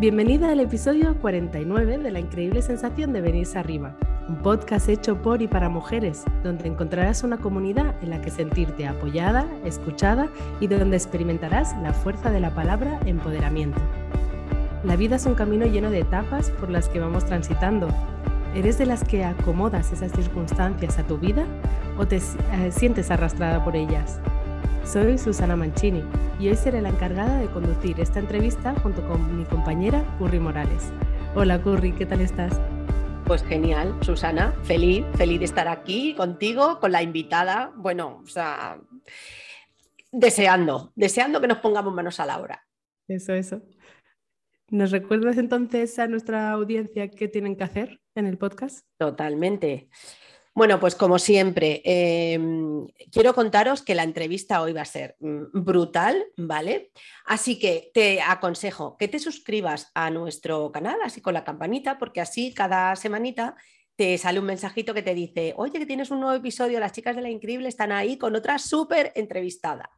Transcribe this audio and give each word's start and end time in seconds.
Bienvenida 0.00 0.50
al 0.50 0.60
episodio 0.60 1.14
49 1.20 1.98
de 1.98 2.10
La 2.10 2.20
increíble 2.20 2.62
sensación 2.62 3.12
de 3.12 3.20
venirse 3.20 3.58
arriba, 3.58 3.98
un 4.28 4.36
podcast 4.36 4.88
hecho 4.88 5.20
por 5.20 5.42
y 5.42 5.46
para 5.46 5.68
mujeres, 5.68 6.24
donde 6.42 6.68
encontrarás 6.68 7.22
una 7.22 7.36
comunidad 7.36 7.94
en 8.02 8.08
la 8.08 8.22
que 8.22 8.30
sentirte 8.30 8.86
apoyada, 8.86 9.44
escuchada 9.62 10.30
y 10.58 10.68
donde 10.68 10.96
experimentarás 10.96 11.76
la 11.82 11.92
fuerza 11.92 12.30
de 12.30 12.40
la 12.40 12.54
palabra 12.54 12.98
empoderamiento. 13.04 13.78
La 14.84 14.96
vida 14.96 15.16
es 15.16 15.26
un 15.26 15.34
camino 15.34 15.66
lleno 15.66 15.90
de 15.90 16.00
etapas 16.00 16.48
por 16.48 16.70
las 16.70 16.88
que 16.88 16.98
vamos 16.98 17.26
transitando. 17.26 17.88
¿Eres 18.54 18.78
de 18.78 18.86
las 18.86 19.04
que 19.04 19.22
acomodas 19.26 19.92
esas 19.92 20.12
circunstancias 20.12 20.98
a 20.98 21.06
tu 21.06 21.18
vida 21.18 21.44
o 21.98 22.06
te 22.06 22.16
eh, 22.16 22.70
sientes 22.70 23.10
arrastrada 23.10 23.62
por 23.62 23.76
ellas? 23.76 24.18
Soy 24.84 25.18
Susana 25.18 25.54
Mancini 25.54 26.02
y 26.40 26.48
hoy 26.48 26.56
seré 26.56 26.80
la 26.80 26.88
encargada 26.88 27.38
de 27.38 27.46
conducir 27.48 28.00
esta 28.00 28.18
entrevista 28.18 28.74
junto 28.80 29.06
con 29.06 29.36
mi 29.36 29.44
compañera 29.44 30.04
Curry 30.18 30.40
Morales. 30.40 30.90
Hola 31.34 31.62
Curry, 31.62 31.92
¿qué 31.92 32.06
tal 32.06 32.20
estás? 32.20 32.60
Pues 33.26 33.44
genial, 33.44 33.94
Susana, 34.02 34.52
feliz, 34.64 35.04
feliz 35.16 35.38
de 35.38 35.44
estar 35.44 35.68
aquí 35.68 36.14
contigo, 36.14 36.80
con 36.80 36.90
la 36.90 37.02
invitada. 37.02 37.72
Bueno, 37.76 38.20
o 38.24 38.26
sea, 38.26 38.80
deseando, 40.10 40.92
deseando 40.96 41.40
que 41.40 41.46
nos 41.46 41.58
pongamos 41.58 41.94
manos 41.94 42.18
a 42.18 42.26
la 42.26 42.40
obra. 42.40 42.66
Eso, 43.06 43.32
eso. 43.34 43.62
¿Nos 44.70 44.90
recuerdas 44.90 45.36
entonces 45.38 45.98
a 45.98 46.08
nuestra 46.08 46.50
audiencia 46.50 47.10
qué 47.10 47.28
tienen 47.28 47.56
que 47.56 47.64
hacer 47.64 48.00
en 48.14 48.26
el 48.26 48.38
podcast? 48.38 48.86
Totalmente. 48.98 49.88
Bueno, 50.52 50.80
pues 50.80 50.96
como 50.96 51.18
siempre, 51.18 51.80
em, 51.84 52.86
quiero 53.12 53.34
contaros 53.34 53.82
que 53.82 53.94
la 53.94 54.02
entrevista 54.02 54.60
hoy 54.60 54.72
va 54.72 54.82
a 54.82 54.84
ser 54.84 55.16
mm, 55.20 55.62
brutal, 55.62 56.24
¿vale? 56.36 56.90
Así 57.24 57.58
que 57.58 57.90
te 57.94 58.20
aconsejo 58.20 58.96
que 58.98 59.06
te 59.06 59.20
suscribas 59.20 59.90
a 59.94 60.10
nuestro 60.10 60.72
canal, 60.72 60.98
así 61.04 61.20
con 61.20 61.34
la 61.34 61.44
campanita, 61.44 61.98
porque 61.98 62.20
así 62.20 62.52
cada 62.52 62.96
semanita 62.96 63.54
te 63.94 64.18
sale 64.18 64.40
un 64.40 64.46
mensajito 64.46 64.92
que 64.92 65.02
te 65.02 65.14
dice, 65.14 65.54
oye, 65.56 65.78
que 65.78 65.86
tienes 65.86 66.10
un 66.10 66.20
nuevo 66.20 66.34
episodio, 66.34 66.80
las 66.80 66.92
chicas 66.92 67.14
de 67.14 67.22
la 67.22 67.30
increíble 67.30 67.68
están 67.68 67.92
ahí 67.92 68.18
con 68.18 68.34
otra 68.34 68.58
súper 68.58 69.12
entrevistada. 69.14 69.90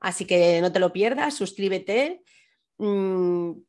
Así 0.00 0.24
que 0.24 0.60
no 0.60 0.72
te 0.72 0.80
lo 0.80 0.92
pierdas, 0.92 1.34
suscríbete 1.34 2.22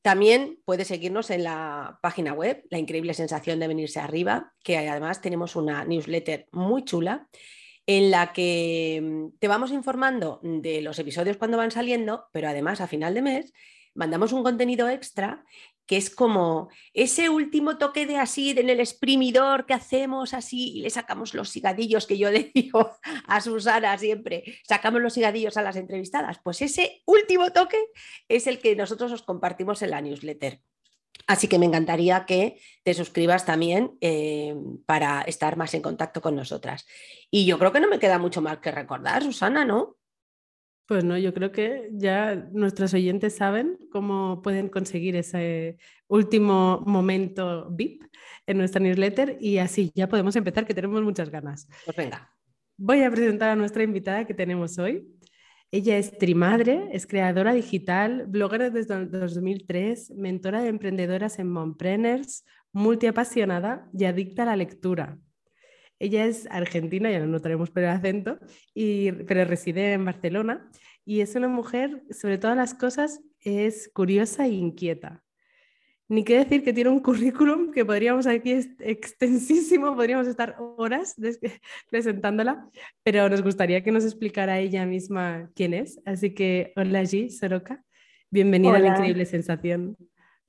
también 0.01 0.59
puedes 0.65 0.87
seguirnos 0.87 1.29
en 1.29 1.43
la 1.43 1.99
página 2.01 2.33
web, 2.33 2.63
La 2.71 2.79
Increíble 2.79 3.13
Sensación 3.13 3.59
de 3.59 3.67
Venirse 3.67 3.99
Arriba, 3.99 4.53
que 4.63 4.77
además 4.77 5.21
tenemos 5.21 5.55
una 5.55 5.85
newsletter 5.85 6.47
muy 6.51 6.83
chula 6.83 7.27
en 7.85 8.11
la 8.11 8.33
que 8.33 9.01
mm, 9.03 9.37
te 9.39 9.47
vamos 9.47 9.71
informando 9.71 10.39
de 10.41 10.81
los 10.81 10.97
episodios 10.97 11.37
cuando 11.37 11.57
van 11.57 11.71
saliendo, 11.71 12.25
pero 12.31 12.47
además 12.47 12.81
a 12.81 12.87
final 12.87 13.13
de 13.13 13.21
mes 13.21 13.53
mandamos 13.93 14.33
un 14.33 14.43
contenido 14.43 14.89
extra 14.89 15.45
que 15.85 15.97
es 15.97 16.09
como 16.09 16.69
ese 16.93 17.29
último 17.29 17.77
toque 17.77 18.05
de 18.05 18.17
así 18.17 18.51
en 18.51 18.69
el 18.69 18.79
exprimidor 18.79 19.65
que 19.65 19.73
hacemos 19.73 20.33
así 20.33 20.77
y 20.77 20.81
le 20.81 20.89
sacamos 20.89 21.33
los 21.33 21.51
cigadillos 21.51 22.07
que 22.07 22.17
yo 22.17 22.31
le 22.31 22.51
digo 22.53 22.91
a 23.27 23.41
Susana 23.41 23.97
siempre, 23.97 24.43
sacamos 24.67 25.01
los 25.01 25.13
cigadillos 25.13 25.57
a 25.57 25.61
las 25.61 25.75
entrevistadas. 25.75 26.39
Pues 26.43 26.61
ese 26.61 27.01
último 27.05 27.51
toque 27.51 27.77
es 28.27 28.47
el 28.47 28.59
que 28.59 28.75
nosotros 28.75 29.11
os 29.11 29.23
compartimos 29.23 29.81
en 29.81 29.91
la 29.91 30.01
newsletter. 30.01 30.61
Así 31.27 31.47
que 31.47 31.59
me 31.59 31.65
encantaría 31.65 32.25
que 32.25 32.59
te 32.83 32.93
suscribas 32.93 33.45
también 33.45 33.97
eh, 34.01 34.55
para 34.85 35.21
estar 35.21 35.55
más 35.57 35.73
en 35.73 35.81
contacto 35.81 36.21
con 36.21 36.35
nosotras. 36.35 36.85
Y 37.29 37.45
yo 37.45 37.57
creo 37.59 37.71
que 37.71 37.79
no 37.79 37.87
me 37.87 37.99
queda 37.99 38.19
mucho 38.19 38.41
más 38.41 38.57
que 38.57 38.71
recordar, 38.71 39.23
Susana, 39.23 39.63
¿no? 39.63 39.97
Pues 40.93 41.03
no, 41.03 41.17
yo 41.17 41.33
creo 41.33 41.51
que 41.51 41.89
ya 41.91 42.35
nuestros 42.51 42.93
oyentes 42.93 43.35
saben 43.35 43.79
cómo 43.91 44.43
pueden 44.43 44.69
conseguir 44.69 45.15
ese 45.15 45.77
último 46.07 46.83
momento 46.85 47.67
VIP 47.71 48.03
en 48.45 48.59
nuestra 48.59 48.79
newsletter 48.79 49.39
y 49.41 49.57
así 49.57 49.91
ya 49.95 50.07
podemos 50.07 50.35
empezar, 50.35 50.67
que 50.67 50.75
tenemos 50.75 51.01
muchas 51.01 51.31
ganas. 51.31 51.67
Pues 51.83 51.97
venga. 51.97 52.31
Voy 52.77 53.01
a 53.01 53.09
presentar 53.09 53.49
a 53.49 53.55
nuestra 53.55 53.81
invitada 53.81 54.27
que 54.27 54.35
tenemos 54.35 54.77
hoy. 54.77 55.03
Ella 55.71 55.97
es 55.97 56.15
trimadre, 56.15 56.89
es 56.91 57.07
creadora 57.07 57.55
digital, 57.55 58.25
bloguera 58.27 58.69
desde 58.69 59.07
2003, 59.07 60.11
mentora 60.11 60.61
de 60.61 60.69
emprendedoras 60.69 61.39
en 61.39 61.49
Mompreneurs, 61.49 62.45
multiapasionada 62.71 63.89
y 63.97 64.05
adicta 64.05 64.43
a 64.43 64.45
la 64.45 64.57
lectura. 64.57 65.17
Ella 66.03 66.25
es 66.25 66.49
argentina, 66.51 67.09
ya 67.09 67.19
no 67.19 67.27
notaremos 67.27 67.69
por 67.69 67.83
el 67.83 67.89
acento, 67.89 68.37
y, 68.73 69.13
pero 69.13 69.45
reside 69.45 69.93
en 69.93 70.03
Barcelona 70.03 70.69
y 71.05 71.21
es 71.21 71.35
una 71.35 71.47
mujer, 71.47 72.03
sobre 72.11 72.37
todas 72.37 72.57
las 72.57 72.73
cosas, 72.73 73.21
es 73.39 73.89
curiosa 73.93 74.45
e 74.45 74.49
inquieta. 74.49 75.23
Ni 76.09 76.25
qué 76.25 76.39
decir 76.39 76.65
que 76.65 76.73
tiene 76.73 76.89
un 76.89 76.99
currículum 76.99 77.71
que 77.71 77.85
podríamos 77.85 78.27
aquí 78.27 78.51
extensísimo, 78.79 79.95
podríamos 79.95 80.27
estar 80.27 80.57
horas 80.59 81.15
presentándola, 81.89 82.67
pero 83.01 83.29
nos 83.29 83.41
gustaría 83.41 83.81
que 83.81 83.93
nos 83.93 84.03
explicara 84.03 84.59
ella 84.59 84.85
misma 84.85 85.49
quién 85.55 85.73
es. 85.73 86.01
Así 86.03 86.33
que 86.33 86.73
hola 86.75 87.03
G, 87.03 87.29
Soroka, 87.29 87.81
bienvenida 88.29 88.75
a 88.75 88.79
la 88.79 88.87
increíble 88.89 89.25
sensación. 89.25 89.95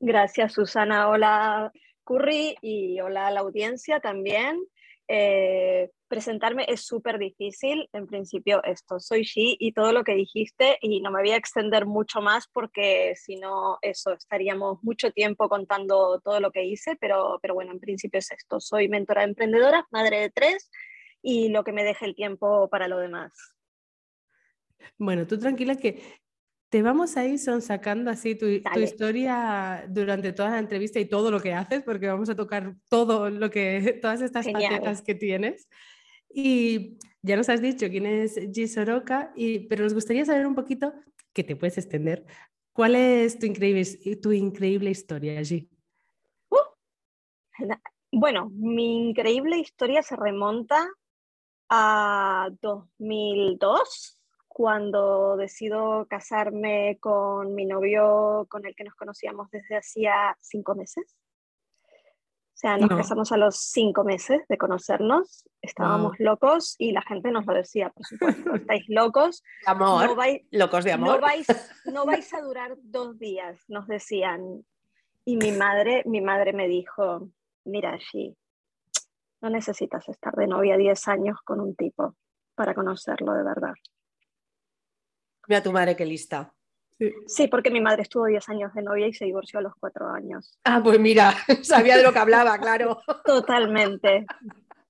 Gracias 0.00 0.54
Susana, 0.54 1.08
hola 1.08 1.70
Curry 2.02 2.56
y 2.60 3.00
hola 3.00 3.28
a 3.28 3.30
la 3.30 3.38
audiencia 3.38 4.00
también. 4.00 4.58
Eh, 5.06 5.90
presentarme 6.08 6.64
es 6.68 6.86
súper 6.86 7.18
difícil. 7.18 7.88
En 7.92 8.06
principio, 8.06 8.62
esto 8.64 9.00
soy 9.00 9.24
Xi 9.24 9.56
y 9.58 9.72
todo 9.72 9.92
lo 9.92 10.04
que 10.04 10.14
dijiste, 10.14 10.78
y 10.80 11.00
no 11.00 11.10
me 11.10 11.20
voy 11.20 11.32
a 11.32 11.36
extender 11.36 11.86
mucho 11.86 12.20
más 12.20 12.48
porque 12.52 13.14
si 13.16 13.36
no, 13.36 13.78
eso, 13.82 14.12
estaríamos 14.12 14.82
mucho 14.82 15.10
tiempo 15.10 15.48
contando 15.48 16.20
todo 16.20 16.40
lo 16.40 16.50
que 16.50 16.64
hice, 16.64 16.96
pero, 17.00 17.38
pero 17.42 17.54
bueno, 17.54 17.72
en 17.72 17.80
principio 17.80 18.18
es 18.18 18.30
esto. 18.30 18.60
Soy 18.60 18.88
mentora 18.88 19.22
de 19.22 19.28
emprendedoras, 19.28 19.84
madre 19.90 20.20
de 20.20 20.30
tres 20.30 20.70
y 21.22 21.48
lo 21.48 21.64
que 21.64 21.72
me 21.72 21.84
deje 21.84 22.04
el 22.04 22.14
tiempo 22.14 22.68
para 22.68 22.88
lo 22.88 22.98
demás. 22.98 23.32
Bueno, 24.98 25.26
tú 25.26 25.38
tranquila 25.38 25.76
que 25.76 26.02
te 26.74 26.82
vamos 26.82 27.16
a 27.16 27.24
ir 27.24 27.38
son 27.38 27.62
sacando 27.62 28.10
así 28.10 28.34
tu, 28.34 28.46
historia 28.46 29.86
durante 29.88 30.32
toda 30.32 30.50
la 30.50 30.58
entrevista 30.58 30.98
y 30.98 31.04
todo 31.04 31.30
lo 31.30 31.38
que 31.38 31.52
haces, 31.52 31.84
porque 31.84 32.08
vamos 32.08 32.28
a 32.30 32.34
tocar 32.34 32.74
todo 32.88 33.30
lo 33.30 33.48
que, 33.48 33.96
todas 34.02 34.20
estas 34.20 34.50
facetas 34.50 35.00
que 35.00 35.14
tienes. 35.14 35.68
Y 36.28 36.98
ya 37.22 37.36
nos 37.36 37.48
has 37.48 37.62
dicho 37.62 37.88
quién 37.88 38.06
es 38.06 38.36
G. 38.36 38.66
Soroka, 38.66 39.32
y, 39.36 39.68
pero 39.68 39.84
nos 39.84 39.94
gustaría 39.94 40.24
saber 40.24 40.48
un 40.48 40.56
poquito, 40.56 40.92
que 41.32 41.44
te 41.44 41.54
puedes 41.54 41.78
extender, 41.78 42.26
¿cuál 42.72 42.96
es 42.96 43.38
tu 43.38 43.46
increíble, 43.46 43.84
tu 44.20 44.32
increíble 44.32 44.90
historia, 44.90 45.40
G? 45.42 45.68
Uh, 46.48 46.56
bueno, 48.10 48.50
mi 48.52 49.10
increíble 49.10 49.58
historia 49.58 50.02
se 50.02 50.16
remonta 50.16 50.84
a 51.68 52.48
2002 52.60 54.18
cuando 54.54 55.36
decido 55.36 56.06
casarme 56.08 56.96
con 57.00 57.56
mi 57.56 57.66
novio 57.66 58.46
con 58.48 58.64
el 58.64 58.76
que 58.76 58.84
nos 58.84 58.94
conocíamos 58.94 59.50
desde 59.50 59.76
hacía 59.76 60.38
cinco 60.40 60.76
meses. 60.76 61.16
O 62.06 62.56
sea, 62.56 62.76
nos 62.76 62.88
casamos 62.88 63.32
a 63.32 63.36
los 63.36 63.56
cinco 63.56 64.04
meses 64.04 64.46
de 64.48 64.56
conocernos, 64.56 65.44
estábamos 65.60 66.20
locos 66.20 66.76
y 66.78 66.92
la 66.92 67.02
gente 67.02 67.32
nos 67.32 67.44
lo 67.46 67.52
decía, 67.52 67.90
por 67.90 68.06
supuesto, 68.06 68.54
estáis 68.54 68.84
locos. 68.88 69.42
Amor, 69.66 70.06
no 70.10 70.14
vais, 70.14 70.42
locos 70.52 70.84
de 70.84 70.92
amor. 70.92 71.16
No 71.16 71.20
vais, 71.20 71.46
no 71.92 72.06
vais 72.06 72.32
a 72.32 72.40
durar 72.40 72.76
dos 72.80 73.18
días, 73.18 73.60
nos 73.66 73.88
decían. 73.88 74.64
Y 75.24 75.36
mi 75.36 75.50
madre, 75.50 76.04
mi 76.06 76.20
madre 76.20 76.52
me 76.52 76.68
dijo, 76.68 77.28
mira, 77.64 77.98
sí, 78.12 78.36
no 79.40 79.50
necesitas 79.50 80.08
estar 80.08 80.32
de 80.34 80.46
novia 80.46 80.76
10 80.76 81.08
años 81.08 81.40
con 81.44 81.58
un 81.58 81.74
tipo 81.74 82.14
para 82.54 82.72
conocerlo 82.72 83.32
de 83.32 83.42
verdad. 83.42 83.74
Mira 85.48 85.62
tu 85.62 85.72
madre 85.72 85.96
qué 85.96 86.04
lista. 86.04 86.52
Sí. 87.26 87.48
porque 87.48 87.70
mi 87.70 87.80
madre 87.80 88.02
estuvo 88.02 88.26
10 88.26 88.48
años 88.48 88.72
de 88.72 88.82
novia 88.82 89.06
y 89.08 89.12
se 89.12 89.24
divorció 89.24 89.58
a 89.58 89.62
los 89.62 89.74
4 89.80 90.08
años. 90.10 90.58
Ah, 90.64 90.80
pues 90.82 90.98
mira, 91.00 91.34
sabía 91.62 91.96
de 91.96 92.02
lo 92.02 92.12
que 92.12 92.18
hablaba, 92.20 92.56
claro. 92.58 93.00
Totalmente, 93.24 94.24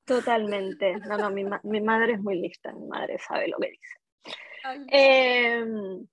totalmente. 0.05 0.97
No, 0.99 1.17
no, 1.17 1.31
mi, 1.31 1.45
mi, 1.62 1.81
madre 1.81 2.15
es 2.15 2.21
muy 2.21 2.41
lista, 2.41 2.73
mi 2.73 2.87
madre 2.87 3.19
sabe 3.19 3.49
lo 3.49 3.56
que 3.59 3.71
dice. 3.71 3.95
Em, 4.89 6.06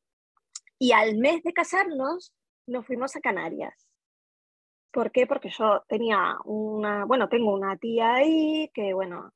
y 0.80 0.92
al 0.92 1.18
mes 1.18 1.44
de 1.44 1.54
casarnos, 1.54 2.34
nos 2.68 2.86
fuimos 2.86 3.16
a 3.16 3.22
Canarias. 3.22 3.88
¿Por 4.92 5.12
qué? 5.12 5.26
Porque 5.26 5.50
yo 5.50 5.84
tenía 5.88 6.38
una, 6.46 7.06
bueno, 7.06 7.30
tengo 7.30 7.54
una 7.54 7.78
tía 7.78 8.16
ahí 8.16 8.70
que, 8.74 8.94
bueno, 8.94 9.32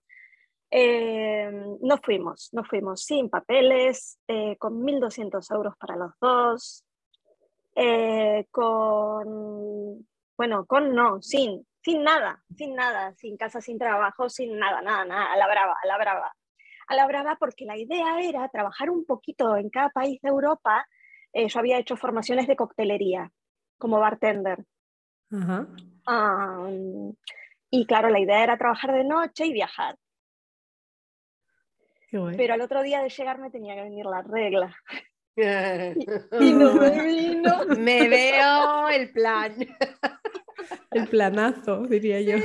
eh, 0.77 1.49
nos 1.79 2.01
fuimos, 2.01 2.49
nos 2.51 2.67
fuimos 2.67 3.01
sin 3.01 3.29
papeles, 3.29 4.19
eh, 4.27 4.57
con 4.57 4.83
1.200 4.83 5.49
euros 5.55 5.73
para 5.77 5.95
los 5.95 6.11
dos, 6.19 6.83
eh, 7.75 8.45
con, 8.51 10.05
bueno, 10.35 10.65
con 10.65 10.93
no, 10.93 11.21
sin, 11.21 11.65
sin 11.81 12.03
nada, 12.03 12.43
sin 12.57 12.75
nada, 12.75 13.15
sin 13.15 13.37
casa, 13.37 13.61
sin 13.61 13.79
trabajo, 13.79 14.27
sin 14.27 14.59
nada, 14.59 14.81
nada, 14.81 15.05
nada, 15.05 15.31
a 15.31 15.37
la 15.37 15.47
brava, 15.47 15.77
a 15.81 15.87
la 15.87 15.97
brava. 15.97 16.35
A 16.87 16.95
la 16.95 17.07
brava 17.07 17.37
porque 17.39 17.63
la 17.63 17.77
idea 17.77 18.19
era 18.19 18.49
trabajar 18.49 18.89
un 18.89 19.05
poquito 19.05 19.55
en 19.55 19.69
cada 19.69 19.91
país 19.91 20.19
de 20.21 20.27
Europa. 20.27 20.85
yo 21.33 21.59
había 21.59 21.79
hecho 21.79 21.95
formaciones 21.95 22.47
de 22.47 22.57
coctelería 22.57 23.31
como 23.77 24.01
bartender. 24.01 24.65
y 27.69 27.85
claro, 27.85 28.09
la 28.09 28.19
idea 28.19 28.43
era 28.43 28.57
trabajar 28.57 28.91
de 28.91 29.05
noche 29.05 29.45
y 29.45 29.53
viajar. 29.53 29.95
Pero 32.11 32.53
al 32.53 32.61
otro 32.61 32.81
día 32.83 33.01
de 33.01 33.09
llegar 33.09 33.39
me 33.39 33.49
tenía 33.49 33.75
que 33.75 33.83
venir 33.83 34.05
la 34.05 34.21
regla. 34.21 34.75
y, 35.35 36.53
no 36.53 36.73
me 36.75 37.03
vino. 37.03 37.65
Me 37.77 38.07
veo 38.07 38.89
el 38.89 39.11
plan. 39.11 39.55
El 40.91 41.07
planazo, 41.09 41.81
diría 41.87 42.21
yo. 42.21 42.37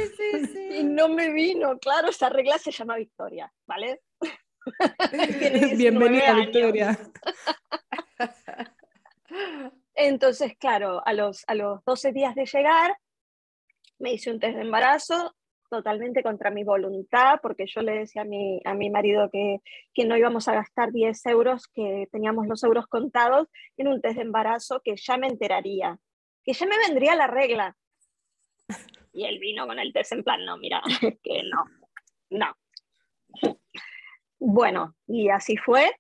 Y 0.77 0.83
no 0.83 1.09
me 1.09 1.31
vino, 1.31 1.79
claro, 1.79 2.09
esa 2.11 2.29
regla 2.29 2.59
se 2.59 2.73
llama 2.73 2.97
Victoria, 2.97 3.53
¿vale? 3.67 4.03
Bienvenida, 5.77 6.35
Victoria. 6.35 6.99
Entonces, 9.95 10.57
claro, 10.59 11.07
a 11.07 11.13
los, 11.13 11.45
a 11.47 11.55
los 11.55 11.85
12 11.85 12.13
días 12.13 12.35
de 12.35 12.47
llegar, 12.47 12.97
me 13.99 14.13
hice 14.13 14.31
un 14.31 14.41
test 14.41 14.57
de 14.57 14.63
embarazo 14.63 15.37
totalmente 15.71 16.23
contra 16.23 16.51
mi 16.51 16.65
voluntad, 16.65 17.39
porque 17.41 17.67
yo 17.67 17.81
le 17.81 17.93
decía 17.93 18.23
a 18.23 18.25
mi, 18.27 18.61
a 18.65 18.75
mi 18.75 18.91
marido 18.91 19.31
que, 19.31 19.61
que 19.95 20.05
no 20.05 20.17
íbamos 20.17 20.49
a 20.49 20.55
gastar 20.55 20.93
10 20.93 21.25
euros, 21.27 21.69
que 21.69 22.09
teníamos 22.13 22.47
los 22.47 22.63
euros 22.65 22.87
contados 22.87 23.49
en 23.77 23.89
un 23.89 24.03
test 24.03 24.17
de 24.17 24.23
embarazo, 24.23 24.83
que 24.85 24.97
ya 24.97 25.17
me 25.17 25.29
enteraría, 25.29 25.99
que 26.45 26.53
ya 26.53 26.67
me 26.67 26.77
vendría 26.87 27.15
la 27.15 27.27
regla. 27.27 27.77
Y 29.13 29.25
él 29.25 29.41
vino 29.41 29.67
con 29.67 29.81
el 29.81 29.93
test 29.93 30.13
en 30.13 30.23
plan, 30.23 30.45
no, 30.45 30.57
mira, 30.57 30.81
que 31.25 31.43
no, 31.43 31.65
no. 32.31 32.57
Bueno, 34.39 34.95
y 35.09 35.31
así 35.31 35.57
fue. 35.57 35.91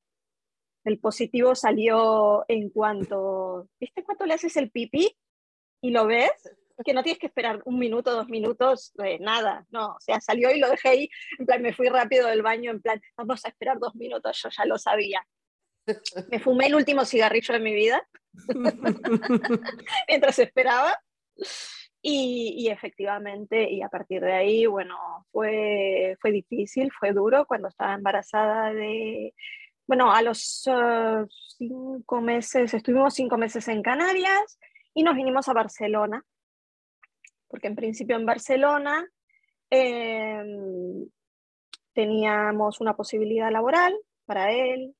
El 0.84 1.00
positivo 1.00 1.56
salió 1.56 2.44
en 2.46 2.70
cuanto, 2.70 3.69
¿viste 3.81 4.05
cuánto 4.05 4.26
le 4.26 4.34
haces 4.34 4.56
el 4.56 4.70
pipí? 4.70 5.14
Y 5.82 5.90
lo 5.90 6.06
ves, 6.06 6.31
que 6.85 6.93
no 6.93 7.03
tienes 7.03 7.19
que 7.19 7.27
esperar 7.27 7.61
un 7.65 7.79
minuto, 7.79 8.12
dos 8.12 8.29
minutos, 8.29 8.93
nada, 9.21 9.67
no, 9.71 9.94
o 9.94 10.00
sea, 10.00 10.21
salió 10.21 10.50
y 10.50 10.59
lo 10.59 10.69
dejé 10.69 10.88
ahí, 10.88 11.11
en 11.38 11.47
plan, 11.47 11.62
me 11.62 11.73
fui 11.73 11.88
rápido 11.88 12.29
del 12.29 12.43
baño, 12.43 12.71
en 12.71 12.81
plan, 12.81 13.00
vamos 13.17 13.44
a 13.44 13.49
esperar 13.49 13.79
dos 13.79 13.94
minutos, 13.94 14.41
yo 14.43 14.49
ya 14.50 14.65
lo 14.65 14.79
sabía. 14.79 15.27
Me 16.31 16.38
fumé 16.38 16.67
el 16.67 16.75
último 16.75 17.05
cigarrillo 17.05 17.55
de 17.55 17.61
mi 17.61 17.75
vida 17.75 18.06
mientras 20.09 20.38
esperaba 20.38 20.97
y, 22.03 22.55
y, 22.59 22.69
efectivamente, 22.69 23.71
y 23.71 23.83
a 23.83 23.88
partir 23.88 24.23
de 24.23 24.33
ahí, 24.33 24.67
bueno, 24.67 24.97
fue, 25.33 26.17
fue 26.21 26.31
difícil, 26.33 26.91
fue 26.99 27.12
duro 27.12 27.44
cuando 27.47 27.69
estaba 27.69 27.94
embarazada 27.94 28.73
de, 28.73 29.35
bueno, 29.87 30.12
a 30.12 30.23
los 30.23 30.67
uh, 30.69 31.26
cinco 31.29 32.21
meses, 32.21 32.73
estuvimos 32.73 33.12
cinco 33.15 33.37
meses 33.37 33.67
en 33.69 33.83
Canarias 33.83 34.59
y 34.94 35.03
nos 35.03 35.17
vinimos 35.17 35.49
a 35.49 35.53
Barcelona 35.53 36.25
porque 37.50 37.67
en 37.67 37.75
principio 37.75 38.17
en 38.17 38.25
Barcelona 38.25 39.06
em, 39.69 41.06
teníamos 41.93 42.81
una 42.81 42.97
posibilidad 42.97 43.50
laboral 43.50 43.94
para 44.25 44.52
él. 44.52 44.94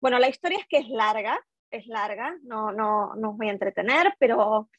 Bueno, 0.00 0.18
la 0.18 0.28
historia 0.28 0.58
es 0.58 0.66
que 0.68 0.78
es 0.78 0.88
larga, 0.88 1.38
es 1.70 1.86
larga, 1.88 2.36
no, 2.44 2.72
no, 2.72 3.14
no 3.16 3.30
os 3.30 3.36
voy 3.36 3.48
a 3.48 3.52
entretener, 3.52 4.14
pero 4.18 4.70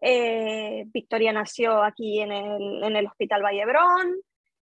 eh, 0.00 0.84
Victoria 0.86 1.32
nació 1.32 1.82
aquí 1.82 2.20
en 2.20 2.32
el, 2.32 2.82
en 2.82 2.96
el 2.96 3.06
Hospital 3.06 3.42
Vallebrón, 3.42 4.16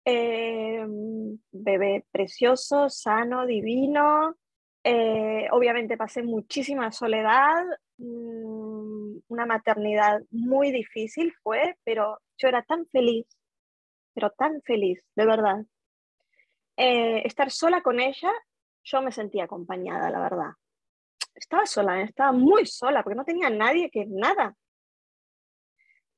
em, 0.04 1.38
bebé 1.52 2.04
precioso, 2.10 2.88
sano, 2.90 3.46
divino. 3.46 4.36
Eh, 4.84 5.48
obviamente 5.50 5.96
pasé 5.96 6.22
muchísima 6.22 6.92
soledad, 6.92 7.64
Mm, 7.98 9.18
una 9.28 9.46
maternidad 9.46 10.20
muy 10.30 10.72
difícil 10.72 11.32
fue, 11.42 11.76
pero 11.84 12.18
yo 12.38 12.48
era 12.48 12.62
tan 12.62 12.86
feliz, 12.86 13.26
pero 14.14 14.30
tan 14.30 14.62
feliz, 14.62 15.00
de 15.16 15.26
verdad. 15.26 15.64
Eh, 16.76 17.22
estar 17.26 17.50
sola 17.50 17.82
con 17.82 18.00
ella, 18.00 18.32
yo 18.84 19.02
me 19.02 19.12
sentía 19.12 19.44
acompañada, 19.44 20.10
la 20.10 20.20
verdad. 20.20 20.50
Estaba 21.34 21.66
sola, 21.66 22.00
¿eh? 22.00 22.04
estaba 22.04 22.32
muy 22.32 22.66
sola, 22.66 23.02
porque 23.02 23.16
no 23.16 23.24
tenía 23.24 23.50
nadie 23.50 23.90
que 23.90 24.06
nada. 24.06 24.56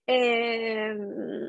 Em, 0.06 1.48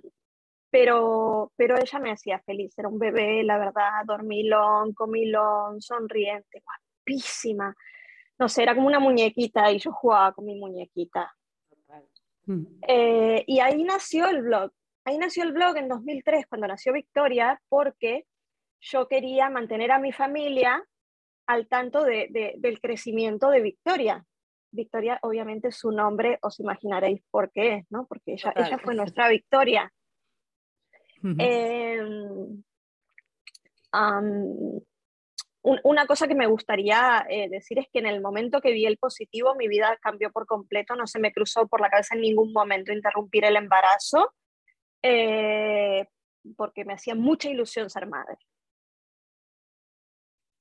pero, 0.69 1.51
pero 1.55 1.77
ella 1.77 1.99
me 1.99 2.11
hacía 2.11 2.39
feliz, 2.39 2.77
era 2.77 2.89
un 2.89 2.99
bebé, 2.99 3.43
la 3.43 3.57
verdad, 3.57 4.03
dormilón, 4.05 4.93
comilón, 4.93 5.81
sonriente, 5.81 6.61
guapísima 7.07 7.75
no 8.39 8.49
sé, 8.49 8.63
era 8.63 8.75
como 8.75 8.87
una 8.87 8.99
muñequita 8.99 9.71
y 9.71 9.79
yo 9.79 9.91
jugaba 9.91 10.31
con 10.33 10.45
mi 10.45 10.55
muñequita. 10.55 11.33
Mm. 12.45 12.65
Eh, 12.87 13.43
y 13.47 13.59
ahí 13.59 13.83
nació 13.83 14.27
el 14.27 14.43
blog. 14.43 14.71
Ahí 15.05 15.17
nació 15.17 15.43
el 15.43 15.53
blog 15.53 15.77
en 15.77 15.87
2003, 15.87 16.47
cuando 16.47 16.67
nació 16.67 16.93
Victoria, 16.93 17.59
porque 17.69 18.25
yo 18.79 19.07
quería 19.07 19.49
mantener 19.49 19.91
a 19.91 19.99
mi 19.99 20.11
familia 20.11 20.83
al 21.47 21.67
tanto 21.67 22.03
del 22.03 22.79
crecimiento 22.81 23.49
de 23.49 23.61
Victoria. 23.61 24.25
Victoria, 24.69 25.17
obviamente, 25.21 25.71
su 25.71 25.91
nombre, 25.91 26.37
os 26.41 26.59
imaginaréis 26.59 27.21
por 27.31 27.51
qué, 27.51 27.85
¿no? 27.89 28.05
Porque 28.05 28.33
ella, 28.33 28.53
ella 28.55 28.77
fue 28.77 28.95
nuestra 28.95 29.29
Victoria. 29.29 29.91
Una 35.61 36.05
cosa 36.05 36.27
que 36.27 36.35
me 36.35 36.47
gustaría 36.47 37.25
eh, 37.29 37.49
decir 37.49 37.79
es 37.79 37.87
que 37.91 37.99
en 37.99 38.05
el 38.05 38.21
momento 38.21 38.61
que 38.61 38.71
vi 38.71 38.85
el 38.85 38.97
positivo, 38.97 39.55
mi 39.55 39.67
vida 39.67 39.97
cambió 40.01 40.31
por 40.31 40.45
completo, 40.45 40.95
no 40.95 41.07
se 41.07 41.19
me 41.19 41.33
cruzó 41.33 41.67
por 41.67 41.81
la 41.81 41.89
cabeza 41.89 42.15
en 42.15 42.21
ningún 42.21 42.53
momento 42.53 42.93
interrumpir 42.93 43.43
el 43.43 43.57
embarazo, 43.57 44.33
eh, 45.01 46.05
porque 46.55 46.85
me 46.85 46.93
hacía 46.93 47.15
mucha 47.15 47.49
ilusión 47.49 47.89
ser 47.89 48.07
madre. 48.07 48.37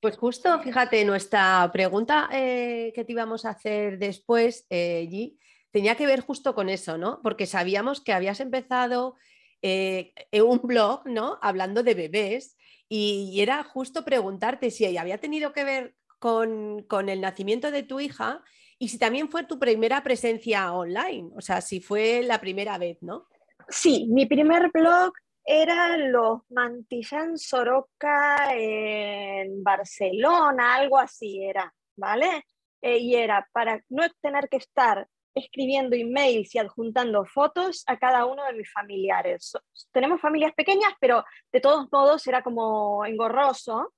Pues 0.01 0.17
justo, 0.17 0.59
fíjate, 0.59 1.05
nuestra 1.05 1.69
pregunta 1.71 2.27
eh, 2.31 2.91
que 2.93 3.05
te 3.05 3.13
íbamos 3.13 3.45
a 3.45 3.51
hacer 3.51 3.97
después, 3.99 4.67
G, 4.69 5.37
tenía 5.71 5.95
que 5.95 6.05
ver 6.05 6.19
justo 6.19 6.53
con 6.53 6.69
eso, 6.69 6.97
¿no? 6.97 7.21
Porque 7.23 7.45
sabíamos 7.45 8.01
que 8.01 8.13
habías 8.13 8.41
empezado 8.41 9.15
un 9.63 10.59
blog, 10.63 11.07
¿no? 11.07 11.39
Hablando 11.41 11.81
de 11.81 11.93
bebés 11.93 12.56
y, 12.89 13.39
era 13.41 13.63
justo 13.63 14.05
preguntarte 14.05 14.71
si 14.71 14.97
había 14.97 15.19
tenido 15.19 15.53
que 15.53 15.63
ver 15.63 15.95
con, 16.19 16.85
el 17.09 17.21
nacimiento 17.21 17.71
de 17.71 17.83
tu 17.83 17.99
hija 17.99 18.43
y 18.79 18.89
si 18.89 18.97
también 18.97 19.29
fue 19.29 19.43
tu 19.43 19.59
primera 19.59 20.03
presencia 20.03 20.71
online, 20.73 21.31
o 21.35 21.41
sea, 21.41 21.61
si 21.61 21.79
fue 21.79 22.21
la 22.23 22.39
primera 22.39 22.77
vez, 22.77 22.97
¿no? 23.01 23.27
Sí, 23.69 24.07
mi 24.09 24.25
primer 24.25 24.71
blog 24.71 25.13
era 25.43 25.97
los 25.97 26.41
Mantillán 26.49 27.37
Soroca 27.37 28.53
en 28.53 29.63
Barcelona, 29.63 30.75
algo 30.75 30.99
así 30.99 31.43
era, 31.43 31.73
¿vale? 31.95 32.45
Eh, 32.81 32.99
y 32.99 33.15
era 33.15 33.47
para 33.51 33.81
no 33.89 34.03
tener 34.21 34.47
que 34.49 34.57
estar 34.57 35.07
escribiendo 35.37 35.95
emails 35.95 36.53
y 36.55 36.59
adjuntando 36.59 37.25
fotos 37.25 37.83
a 37.87 37.97
cada 37.97 38.25
uno 38.25 38.43
de 38.45 38.53
mis 38.53 38.71
familiares. 38.71 39.53
Tenemos 39.91 40.21
familias 40.21 40.53
pequeñas, 40.53 40.93
pero 40.99 41.23
de 41.51 41.61
todos 41.61 41.87
modos 41.91 42.25
era 42.27 42.41
como 42.41 43.05
engorroso. 43.05 43.93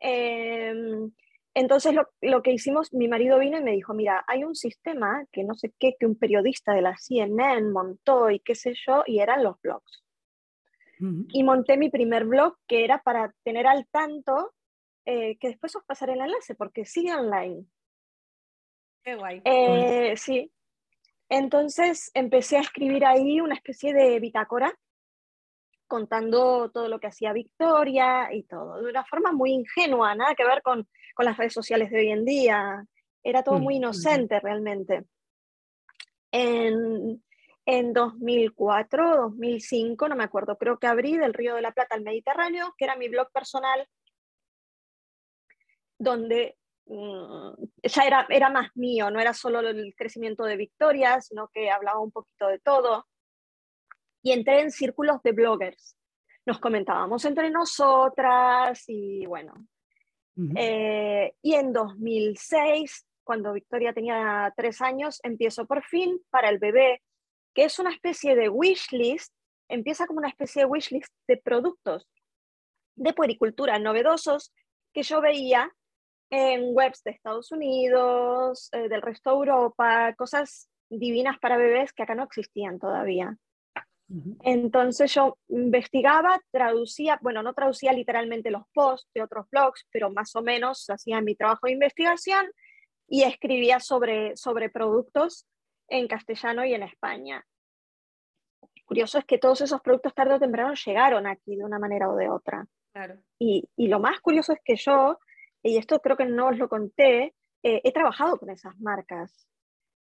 Em, 0.00 1.10
entonces 1.54 1.94
lo, 2.20 2.42
que 2.42 2.52
hicimos, 2.52 2.92
mi 2.92 3.06
marido 3.06 3.38
vino 3.38 3.58
y 3.58 3.62
me 3.62 3.72
dijo, 3.72 3.94
mira, 3.94 4.24
hay 4.26 4.42
un 4.42 4.56
sistema 4.56 5.24
que 5.30 5.44
no 5.44 5.54
sé 5.54 5.72
qué, 5.78 5.94
que 5.98 6.06
un 6.06 6.16
periodista 6.16 6.72
de 6.72 6.82
la 6.82 6.96
CNN 6.96 7.70
montó 7.70 8.28
y 8.30 8.40
qué 8.40 8.56
sé 8.56 8.74
yo, 8.86 9.04
y 9.06 9.20
eran 9.20 9.44
los 9.44 9.60
blogs. 9.60 10.02
Y 11.28 11.42
monté 11.42 11.76
mi 11.76 11.90
primer 11.90 12.24
blog 12.24 12.56
que 12.66 12.84
era 12.84 12.98
para 13.02 13.34
tener 13.42 13.66
al 13.66 13.86
tanto, 13.88 14.54
eh, 15.04 15.36
que 15.38 15.48
después 15.48 15.76
os 15.76 15.84
pasaré 15.84 16.14
el 16.14 16.20
enlace 16.20 16.54
porque 16.54 16.86
sigue 16.86 17.14
online. 17.14 17.66
Qué 19.02 19.14
guay. 19.16 19.42
Eh, 19.44 20.14
sí, 20.16 20.50
entonces 21.28 22.10
empecé 22.14 22.56
a 22.56 22.60
escribir 22.60 23.04
ahí 23.04 23.40
una 23.40 23.54
especie 23.54 23.92
de 23.92 24.20
bitácora 24.20 24.74
contando 25.86 26.70
todo 26.70 26.88
lo 26.88 26.98
que 26.98 27.06
hacía 27.06 27.32
Victoria 27.32 28.32
y 28.32 28.42
todo, 28.44 28.82
de 28.82 28.90
una 28.90 29.04
forma 29.04 29.32
muy 29.32 29.52
ingenua, 29.52 30.14
nada 30.14 30.34
que 30.34 30.44
ver 30.44 30.62
con, 30.62 30.88
las 31.18 31.36
redes 31.36 31.52
sociales 31.52 31.90
de 31.90 31.98
hoy 31.98 32.10
en 32.10 32.24
día. 32.24 32.84
Era 33.22 33.44
todo 33.44 33.58
muy 33.60 33.74
mm, 33.74 33.76
inocente 33.76 34.40
realmente. 34.40 35.04
En, 36.32 37.22
en 37.64 37.92
2004, 37.92 39.16
2005, 39.16 40.08
no 40.08 40.16
me 40.16 40.24
acuerdo, 40.24 40.58
creo 40.58 40.78
que 40.78 40.88
abrí 40.88 41.16
del 41.16 41.32
Río 41.32 41.54
de 41.54 41.62
la 41.62 41.72
Plata 41.72 41.94
al 41.94 42.02
Mediterráneo, 42.02 42.74
que 42.76 42.84
era 42.84 42.96
mi 42.96 43.08
blog 43.08 43.30
personal, 43.30 43.86
donde 45.98 46.56
ya 46.86 48.02
era, 48.04 48.26
era 48.28 48.50
más 48.50 48.70
mío, 48.74 49.10
no 49.10 49.20
era 49.20 49.32
solo 49.32 49.60
el 49.60 49.94
crecimiento 49.96 50.44
de 50.44 50.56
Victoria, 50.56 51.20
sino 51.20 51.48
que 51.48 51.70
hablaba 51.70 52.00
un 52.00 52.10
poquito 52.10 52.48
de 52.48 52.58
todo. 52.58 53.06
Y 54.22 54.32
entré 54.32 54.60
en 54.60 54.70
círculos 54.70 55.22
de 55.22 55.32
bloggers. 55.32 55.96
Nos 56.46 56.58
comentábamos 56.58 57.24
entre 57.24 57.50
nosotras 57.50 58.84
y 58.86 59.24
bueno. 59.26 59.54
Eh, 60.56 61.32
y 61.42 61.54
en 61.54 61.72
2006, 61.72 63.06
cuando 63.22 63.52
Victoria 63.52 63.92
tenía 63.92 64.52
tres 64.56 64.80
años, 64.80 65.20
empiezo 65.22 65.66
por 65.66 65.82
fin 65.84 66.20
para 66.30 66.48
el 66.48 66.58
bebé 66.58 67.02
que 67.54 67.64
es 67.64 67.78
una 67.78 67.90
especie 67.90 68.34
de 68.34 68.48
wish 68.48 68.88
list, 68.90 69.32
empieza 69.68 70.06
como 70.06 70.18
una 70.18 70.28
especie 70.28 70.62
de 70.62 70.66
wish 70.66 70.90
list 70.90 71.12
de 71.28 71.36
productos 71.36 72.06
de 72.96 73.12
puericultura 73.12 73.78
novedosos 73.78 74.52
que 74.92 75.02
yo 75.02 75.20
veía 75.20 75.72
en 76.34 76.74
webs 76.74 77.02
de 77.04 77.12
Estados 77.12 77.52
Unidos, 77.52 78.68
eh, 78.72 78.88
del 78.88 79.02
resto 79.02 79.30
de 79.30 79.36
Europa, 79.36 80.14
cosas 80.16 80.68
divinas 80.90 81.38
para 81.38 81.56
bebés 81.56 81.92
que 81.92 82.02
acá 82.02 82.14
no 82.14 82.24
existían 82.24 82.78
todavía. 82.78 83.36
Entonces 84.42 85.14
yo 85.14 85.38
investigaba, 85.48 86.38
traducía, 86.50 87.18
bueno, 87.22 87.42
no 87.42 87.54
traducía 87.54 87.92
literalmente 87.92 88.50
los 88.50 88.64
posts 88.72 89.10
de 89.14 89.22
otros 89.22 89.48
blogs, 89.50 89.86
pero 89.90 90.10
más 90.10 90.36
o 90.36 90.42
menos 90.42 90.88
hacía 90.90 91.20
mi 91.22 91.34
trabajo 91.34 91.66
de 91.66 91.72
investigación 91.72 92.46
y 93.08 93.22
escribía 93.22 93.80
sobre, 93.80 94.36
sobre 94.36 94.68
productos 94.68 95.46
en 95.88 96.06
castellano 96.06 96.64
y 96.64 96.74
en 96.74 96.82
España. 96.82 97.44
Curioso 98.84 99.18
es 99.18 99.24
que 99.24 99.38
todos 99.38 99.62
esos 99.62 99.80
productos 99.80 100.14
tarde 100.14 100.34
o 100.34 100.40
temprano 100.40 100.74
llegaron 100.74 101.26
aquí 101.26 101.56
de 101.56 101.64
una 101.64 101.78
manera 101.78 102.10
o 102.10 102.16
de 102.16 102.28
otra. 102.28 102.66
Claro. 102.92 103.18
Y, 103.38 103.68
y 103.76 103.88
lo 103.88 104.00
más 104.00 104.20
curioso 104.20 104.52
es 104.52 104.58
que 104.62 104.76
yo, 104.76 105.18
y 105.64 105.78
esto 105.78 105.98
creo 106.00 106.16
que 106.16 106.26
no 106.26 106.48
os 106.48 106.58
lo 106.58 106.68
conté, 106.68 107.34
eh, 107.62 107.80
he 107.82 107.92
trabajado 107.92 108.38
con 108.38 108.50
esas 108.50 108.78
marcas, 108.78 109.48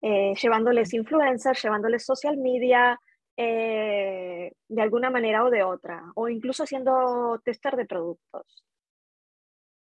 eh, 0.02 0.34
llevándoles 0.36 0.94
influencers, 0.94 1.62
llevándoles 1.62 2.04
social 2.04 2.38
media, 2.38 3.00
eh, 3.38 4.52
de 4.68 4.82
alguna 4.82 5.12
manera 5.12 5.46
o 5.46 5.52
de 5.52 5.64
otra, 5.64 6.04
o 6.16 6.28
incluso 6.28 6.64
haciendo 6.64 7.40
tester 7.46 7.76
de 7.76 7.86
productos. 7.86 8.66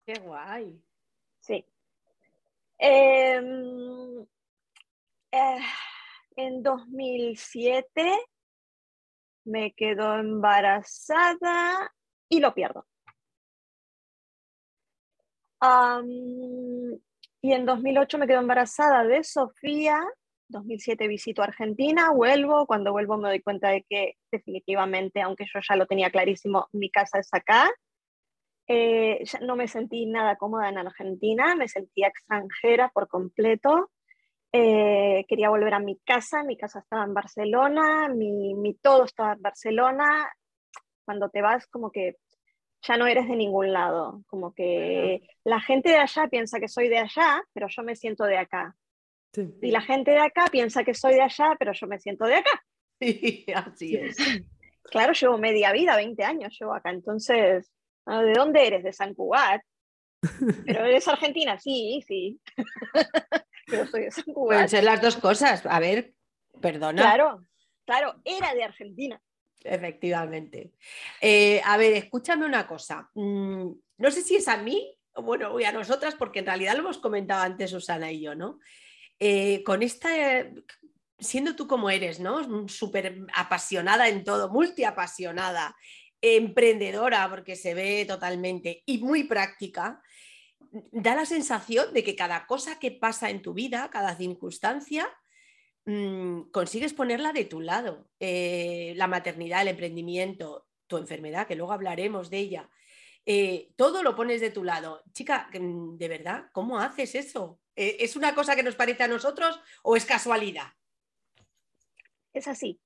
Qué 0.06 0.20
guay. 0.20 0.84
Sí. 1.40 1.64
Em, 2.80 4.26
en 6.36 6.64
2007 6.64 8.26
me 9.46 9.74
quedo 9.74 10.18
embarazada 10.18 11.94
y 12.28 12.40
lo 12.40 12.56
pierdo. 12.56 12.88
Y 17.42 17.54
en 17.54 17.66
2008 17.66 18.18
me 18.18 18.28
quedo 18.28 18.40
embarazada 18.40 19.04
de 19.04 19.24
Sofía 19.24 20.00
2007 20.54 21.08
visito 21.08 21.42
Argentina, 21.42 22.12
vuelvo, 22.12 22.66
cuando 22.66 22.92
vuelvo 22.92 23.18
me 23.18 23.30
doy 23.30 23.42
cuenta 23.42 23.70
de 23.70 23.84
que 23.90 24.14
definitivamente, 24.32 25.22
aunque 25.22 25.46
yo 25.52 25.60
ya 25.68 25.76
lo 25.76 25.86
tenía 25.86 26.10
clarísimo, 26.10 26.68
mi 26.72 26.90
casa 26.90 27.20
es 27.20 27.30
acá. 27.34 27.70
Eh, 28.68 29.24
no 29.42 29.58
me 29.58 29.68
sentí 29.68 30.06
nada 30.06 30.38
cómoda 30.38 30.70
en 30.70 30.78
Argentina, 30.78 31.56
me 31.56 31.68
sentía 31.68 32.08
extranjera 32.08 32.90
por 32.94 33.10
completo. 33.10 33.92
Eh, 34.54 35.26
quería 35.28 35.50
volver 35.50 35.74
a 35.74 35.80
mi 35.80 35.98
casa, 36.06 36.44
mi 36.44 36.56
casa 36.56 36.80
estaba 36.80 37.04
en 37.04 37.14
Barcelona, 37.14 38.08
mi, 38.10 38.54
mi 38.54 38.76
todo 38.76 39.04
estaba 39.04 39.34
en 39.34 39.42
Barcelona. 39.42 40.32
Cuando 41.04 41.30
te 41.30 41.42
vas, 41.42 41.68
como 41.68 41.92
que 41.92 42.16
ya 42.86 42.98
no 42.98 43.08
eres 43.08 43.28
de 43.28 43.36
ningún 43.36 43.72
lado, 43.72 44.24
como 44.28 44.54
que 44.54 45.22
la 45.44 45.62
gente 45.62 45.90
de 45.90 45.98
allá 45.98 46.28
piensa 46.28 46.60
que 46.60 46.68
soy 46.68 46.90
de 46.90 47.00
allá, 47.00 47.42
pero 47.54 47.68
yo 47.70 47.82
me 47.84 47.96
siento 47.96 48.26
de 48.26 48.38
acá. 48.38 48.76
Y 49.62 49.72
la 49.72 49.82
gente 49.82 50.12
de 50.12 50.20
acá 50.20 50.46
piensa 50.52 50.84
que 50.84 50.94
soy 50.94 51.16
de 51.16 51.22
allá, 51.22 51.56
pero 51.58 51.74
yo 51.74 51.88
me 51.88 52.00
siento 52.00 52.26
de 52.26 52.36
acá. 52.36 52.52
Sí, 53.02 53.46
así 53.54 53.96
es. 53.98 54.16
Claro, 54.84 55.12
llevo 55.12 55.38
media 55.38 55.74
vida, 55.74 55.98
20 55.98 56.24
años 56.24 56.56
llevo 56.58 56.74
acá, 56.74 56.92
entonces, 56.92 57.70
ah, 58.06 58.22
¿de 58.22 58.32
dónde 58.32 58.66
eres? 58.66 58.84
De 58.84 58.94
San 58.94 59.14
Cugat. 59.14 59.62
Pero 60.66 60.86
eres 60.86 61.06
argentina, 61.10 61.60
sí, 61.60 62.02
sí. 62.08 62.40
pero 63.68 63.86
soy 63.88 64.04
de 64.04 64.12
San 64.12 64.24
Cugat. 64.26 64.48
Pueden 64.48 64.70
ser 64.70 64.84
las 64.86 65.02
dos 65.02 65.18
cosas. 65.18 65.66
A 65.66 65.82
ver, 65.82 66.14
perdona. 66.62 67.02
Claro, 67.02 67.46
claro, 67.86 68.16
era 68.24 68.54
de 68.54 68.64
Argentina. 68.64 69.22
Efectivamente. 69.64 70.74
Eh, 71.22 71.62
a 71.64 71.78
ver, 71.78 71.94
escúchame 71.94 72.46
una 72.46 72.68
cosa. 72.68 73.10
Mm, 73.14 73.72
no 73.98 74.12
sé 74.12 74.22
si 74.22 74.36
es 74.36 74.48
a 74.48 74.58
mí, 74.58 74.96
o 75.14 75.22
bueno, 75.22 75.54
o 75.54 75.66
a 75.66 75.72
nosotras, 75.72 76.16
porque 76.16 76.40
en 76.40 76.48
realidad 76.48 76.74
lo 76.74 76.80
hemos 76.80 76.98
comentado 76.98 77.44
antes 77.44 77.72
Susana 77.72 78.12
y 78.12 78.22
yo, 78.22 78.36
¿no? 78.36 78.60
Eh, 79.20 79.64
con 79.64 79.84
esta, 79.84 80.10
siendo 81.20 81.56
tú 81.56 81.68
como 81.68 81.90
eres, 81.90 82.20
¿no? 82.20 82.68
Súper 82.68 83.26
apasionada 83.34 84.10
en 84.10 84.24
todo, 84.24 84.50
multiapasionada, 84.50 85.76
emprendedora, 86.22 87.30
porque 87.30 87.56
se 87.56 87.74
ve 87.74 88.06
totalmente, 88.06 88.84
y 88.86 88.98
muy 88.98 89.24
práctica, 89.24 90.02
da 90.92 91.16
la 91.16 91.26
sensación 91.26 91.94
de 91.94 92.04
que 92.04 92.16
cada 92.16 92.48
cosa 92.48 92.80
que 92.80 92.92
pasa 92.92 93.30
en 93.30 93.42
tu 93.42 93.54
vida, 93.54 93.90
cada 93.92 94.16
circunstancia, 94.16 95.08
mm, 95.86 96.52
consigues 96.52 96.94
ponerla 96.94 97.34
de 97.34 97.46
tu 97.46 97.62
lado. 97.62 98.08
Eh, 98.20 98.94
la 98.96 99.08
maternidad, 99.08 99.62
el 99.62 99.70
emprendimiento, 99.70 100.68
tu 100.88 100.98
enfermedad, 100.98 101.48
que 101.48 101.56
luego 101.56 101.74
hablaremos 101.74 102.30
de 102.30 102.38
ella. 102.40 102.70
Eh, 103.26 103.72
todo 103.76 104.04
lo 104.04 104.16
pones 104.16 104.42
de 104.42 104.52
tu 104.52 104.64
lado. 104.64 105.04
Chica, 105.14 105.50
mm, 105.54 105.98
¿de 105.98 106.08
verdad? 106.08 106.50
¿Cómo 106.52 106.80
haces 106.80 107.16
eso? 107.16 107.60
Eh, 107.76 107.98
¿Es 108.00 108.16
una 108.16 108.36
cosa 108.36 108.56
que 108.56 108.64
nos 108.64 108.76
parece 108.76 109.04
a 109.04 109.08
nosotros 109.08 109.60
o 109.84 109.96
es 109.96 110.06
casualidad? 110.06 110.68
Es 112.34 112.48
así, 112.48 112.80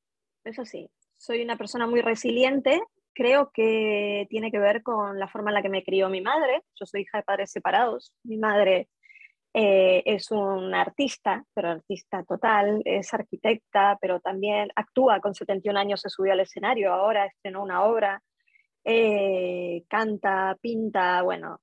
es 0.43 0.59
así. 0.59 0.89
Soy 1.17 1.41
una 1.41 1.57
persona 1.57 1.87
muy 1.87 2.01
resiliente. 2.01 2.81
Creo 3.13 3.51
que 3.51 4.27
tiene 4.29 4.51
que 4.51 4.59
ver 4.59 4.83
con 4.83 5.17
la 5.17 5.27
forma 5.27 5.49
en 5.49 5.55
la 5.55 5.61
que 5.63 5.69
me 5.69 5.83
crió 5.83 6.09
mi 6.09 6.21
madre. 6.21 6.61
Yo 6.75 6.85
soy 6.85 7.01
hija 7.01 7.17
de 7.17 7.23
padres 7.23 7.51
separados. 7.51 8.13
Mi 8.23 8.37
madre 8.37 8.89
eh, 9.59 10.03
es 10.05 10.29
una 10.29 10.81
artista, 10.81 11.43
pero 11.51 11.69
artista 11.69 12.23
total, 12.23 12.79
es 12.85 13.11
arquitecta, 13.11 13.97
pero 13.99 14.19
también 14.19 14.69
actúa. 14.75 15.19
Con 15.19 15.33
71 15.33 15.79
años 15.79 16.01
se 16.01 16.09
subió 16.09 16.33
al 16.33 16.41
escenario, 16.41 16.93
ahora 16.93 17.25
estrenó 17.25 17.63
una 17.63 17.83
obra, 17.83 18.21
eh, 18.83 19.83
canta, 19.89 20.55
pinta, 20.61 21.23
bueno. 21.23 21.59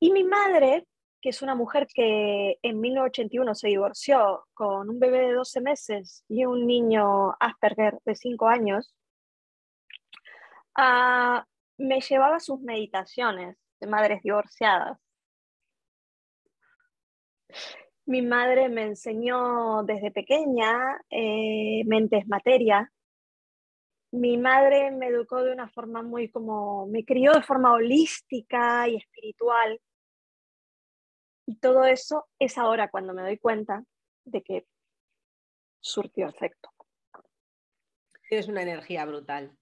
Y 0.00 0.10
mi 0.12 0.24
madre 0.24 0.86
que 1.20 1.30
es 1.30 1.42
una 1.42 1.54
mujer 1.54 1.86
que 1.92 2.58
en 2.62 2.80
1981 2.80 3.54
se 3.54 3.68
divorció 3.68 4.46
con 4.54 4.88
un 4.88 4.98
bebé 5.00 5.18
de 5.26 5.32
12 5.34 5.60
meses 5.60 6.24
y 6.28 6.44
un 6.46 6.66
niño 6.66 7.32
Asperger 7.40 7.98
de 8.04 8.14
5 8.14 8.46
años, 8.48 8.94
ah, 10.76 11.44
me 11.76 12.00
llevaba 12.00 12.40
sus 12.40 12.60
meditaciones 12.60 13.56
de 13.80 13.86
madres 13.86 14.22
divorciadas. 14.22 14.98
Mi 18.06 18.22
madre 18.22 18.68
me 18.68 18.82
enseñó 18.82 19.82
desde 19.84 20.10
pequeña 20.10 20.98
eh, 21.10 21.82
mentes 21.86 22.26
materia. 22.26 22.90
Mi 24.12 24.38
madre 24.38 24.90
me 24.90 25.08
educó 25.08 25.42
de 25.42 25.52
una 25.52 25.68
forma 25.68 26.02
muy 26.02 26.30
como, 26.30 26.86
me 26.86 27.04
crió 27.04 27.32
de 27.32 27.42
forma 27.42 27.72
holística 27.72 28.88
y 28.88 28.96
espiritual 28.96 29.80
y 31.48 31.56
todo 31.56 31.86
eso 31.86 32.28
es 32.38 32.58
ahora 32.58 32.90
cuando 32.90 33.14
me 33.14 33.22
doy 33.22 33.38
cuenta 33.38 33.82
de 34.26 34.42
que 34.42 34.66
surtió 35.80 36.28
efecto. 36.28 36.68
Tienes 38.28 38.48
una 38.48 38.60
energía 38.60 39.06
brutal. 39.06 39.57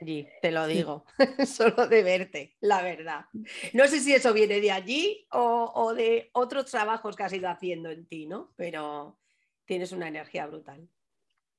Allí, 0.00 0.28
te 0.42 0.50
lo 0.50 0.66
digo, 0.66 1.04
solo 1.46 1.86
de 1.86 2.02
verte, 2.02 2.56
la 2.60 2.82
verdad. 2.82 3.24
No 3.72 3.86
sé 3.86 4.00
si 4.00 4.12
eso 4.12 4.32
viene 4.34 4.60
de 4.60 4.70
allí 4.70 5.26
o, 5.30 5.94
de 5.94 6.30
otros 6.32 6.70
trabajos 6.70 7.16
que 7.16 7.22
has 7.22 7.32
ido 7.32 7.48
haciendo 7.48 7.90
en 7.90 8.06
ti, 8.06 8.26
¿no? 8.26 8.52
Pero 8.56 9.18
tienes 9.64 9.92
una 9.92 10.08
energía 10.08 10.46
brutal. 10.46 10.88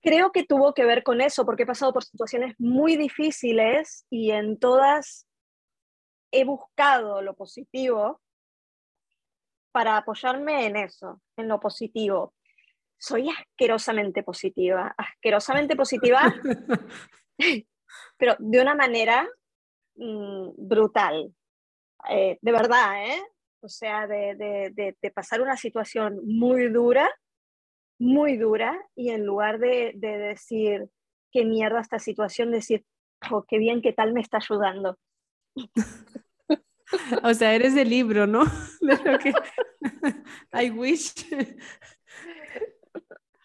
Creo 0.02 0.32
que 0.32 0.46
tuvo 0.46 0.74
que 0.74 0.86
ver 0.86 1.04
con 1.04 1.22
eso, 1.22 1.46
porque 1.46 1.64
he 1.64 1.68
pasado 1.68 1.92
por 1.94 2.04
situaciones 2.04 2.56
muy 2.60 2.96
difíciles 2.96 4.06
y 4.10 4.32
en 4.32 4.60
todas 4.60 5.28
he 6.32 6.44
buscado 6.44 7.22
lo 7.22 7.36
positivo 7.36 8.22
para 9.72 9.98
apoyarme 9.98 10.68
en 10.68 10.76
eso, 10.76 11.22
en 11.36 11.48
lo 11.48 11.60
positivo. 11.60 12.36
Soy 13.00 13.30
asquerosamente 13.30 14.22
positiva, 14.24 14.94
asquerosamente 14.98 15.76
positiva, 15.76 16.22
pero 18.18 18.36
de 18.40 18.62
una 18.62 18.76
manera 18.76 19.28
mm, 19.96 20.50
brutal, 20.58 21.34
eh, 22.10 22.38
de 22.42 22.52
verdad, 22.52 23.06
¿eh? 23.06 23.22
O 23.62 23.70
sea, 23.70 24.08
de, 24.08 24.96
pasar 25.14 25.42
una 25.42 25.58
situación 25.58 26.20
muy 26.24 26.70
dura, 26.70 27.10
muy 28.00 28.38
dura, 28.38 28.80
y 28.96 29.10
en 29.10 29.26
lugar 29.26 29.60
de, 29.60 29.94
decir, 29.96 30.88
qué 31.32 31.44
mierda 31.44 31.82
esta 31.82 32.00
situación, 32.00 32.52
decir, 32.52 32.86
oh, 33.32 33.46
qué 33.48 33.58
bien, 33.58 33.82
qué 33.82 33.94
tal 33.94 34.14
me 34.14 34.22
está 34.22 34.38
ayudando. 34.38 34.98
O 37.22 37.34
sea, 37.34 37.54
eres 37.54 37.76
del 37.76 37.90
libro, 37.90 38.28
¿no? 38.28 38.46
I 40.54 40.70
wish. 40.70 41.14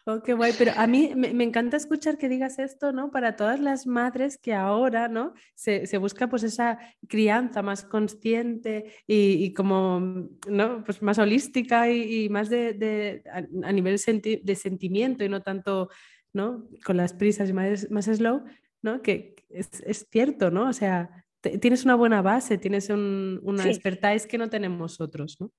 Oh, 0.05 0.21
qué 0.21 0.35
guay, 0.35 0.53
pero 0.59 0.73
a 0.77 0.87
mí 0.89 1.13
me, 1.15 1.45
encanta 1.45 1.77
escuchar 1.77 2.19
que 2.19 2.29
digas 2.29 2.59
esto, 2.59 2.93
¿no? 2.93 3.13
Para 3.13 3.37
todas 3.37 3.61
las 3.61 3.87
madres 3.87 4.37
que 4.37 4.53
ahora, 4.53 5.07
¿no? 5.07 5.33
Se, 5.55 5.97
busca 5.99 6.29
pues 6.29 6.43
esa 6.43 6.81
crianza 7.09 7.63
más 7.63 7.85
consciente 7.85 8.93
y, 9.07 9.53
como, 9.55 10.29
¿no? 10.49 10.83
Pues 10.83 11.03
más 11.03 11.19
holística 11.19 11.89
y, 11.89 12.29
más 12.31 12.51
de, 12.51 13.23
a, 13.33 13.73
nivel 13.73 14.01
de 14.43 14.55
sentimiento 14.57 15.25
y 15.25 15.29
no 15.29 15.41
tanto 15.41 15.89
¿no? 16.33 16.69
Con 16.85 16.97
las 16.97 17.13
prisas 17.13 17.51
y 17.51 17.53
más, 17.53 17.91
más 17.91 18.07
slow, 18.07 18.45
¿no? 18.83 19.03
Que 19.03 19.37
es, 19.51 19.69
es 19.85 20.07
cierto, 20.11 20.51
¿no? 20.51 20.69
O 20.69 20.73
sea, 20.73 21.25
tienes 21.41 21.85
una 21.85 21.95
buena 21.95 22.23
base, 22.23 22.59
tienes 22.59 22.89
un, 22.91 23.41
una 23.43 23.65
expertise 23.65 24.27
que 24.27 24.39
no 24.39 24.49
tenemos 24.49 25.01
otros, 25.01 25.37
¿no? 25.41 25.53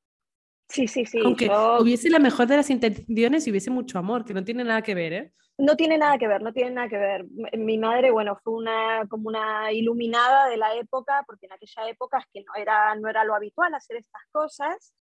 Sí, 0.69 0.87
sí, 0.87 1.05
sí. 1.05 1.19
Aunque 1.23 1.49
hubiese 1.79 2.09
la 2.09 2.19
mejor 2.19 2.47
de 2.47 2.57
las 2.57 2.69
intenciones 2.69 3.45
y 3.45 3.51
hubiese 3.51 3.69
mucho 3.69 3.99
amor, 3.99 4.25
que 4.25 4.33
no 4.33 4.43
tiene 4.43 4.63
nada 4.63 4.81
que 4.81 4.95
ver, 4.95 5.13
¿eh? 5.13 5.33
No 5.57 5.75
tiene 5.75 5.99
nada 5.99 6.17
que 6.17 6.27
ver, 6.27 6.41
no 6.41 6.51
tiene 6.51 6.71
nada 6.71 6.89
que 6.89 6.97
ver. 6.97 7.25
Mi 7.57 7.77
madre, 7.77 8.09
bueno, 8.09 8.39
fue 8.43 8.53
una 8.53 9.05
como 9.07 9.27
una 9.27 9.71
iluminada 9.71 10.49
de 10.49 10.57
la 10.57 10.75
época, 10.75 11.23
porque 11.27 11.45
en 11.45 11.53
aquella 11.53 11.89
época 11.89 12.17
es 12.17 12.25
que 12.33 12.43
no 12.43 12.55
era, 12.59 12.95
no 12.95 13.07
era 13.07 13.23
lo 13.23 13.35
habitual 13.35 13.73
hacer 13.75 13.97
estas 13.97 14.23
cosas. 14.31 14.93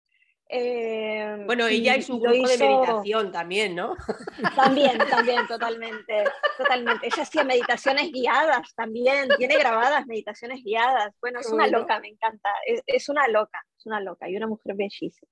Eh, 0.54 1.44
bueno, 1.46 1.66
ella 1.66 1.96
y 1.96 2.02
su 2.02 2.20
grupo 2.20 2.46
de 2.46 2.58
meditación 2.58 3.32
también, 3.32 3.74
¿no? 3.74 3.96
También, 4.58 4.98
también, 5.10 5.48
totalmente, 5.48 6.26
totalmente. 6.58 7.08
Ella 7.08 7.24
hacía 7.24 7.46
meditaciones 7.46 8.12
guiadas 8.12 8.76
también, 8.76 9.30
tiene 9.38 9.58
grabadas 9.58 10.06
meditaciones 10.08 10.62
guiadas. 10.62 11.16
Bueno, 11.22 11.40
es 11.40 11.50
una 11.50 11.68
loca, 11.68 12.02
me 12.02 12.10
encanta. 12.10 12.50
Es, 12.86 13.08
una 13.08 13.30
loca, 13.30 13.64
es 13.78 13.86
una 13.86 14.02
loca 14.02 14.30
y 14.30 14.36
una 14.36 14.48
mujer 14.48 14.76
bellísima. 14.76 15.32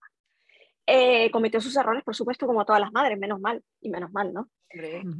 Eh, 0.91 1.29
cometió 1.29 1.61
sus 1.61 1.75
errores, 1.77 2.03
por 2.03 2.15
supuesto, 2.15 2.47
como 2.47 2.65
todas 2.65 2.81
las 2.81 2.91
madres, 2.91 3.19
menos 3.19 3.39
mal, 3.39 3.63
y 3.79 3.89
menos 3.89 4.11
mal, 4.11 4.33
¿no? 4.33 4.49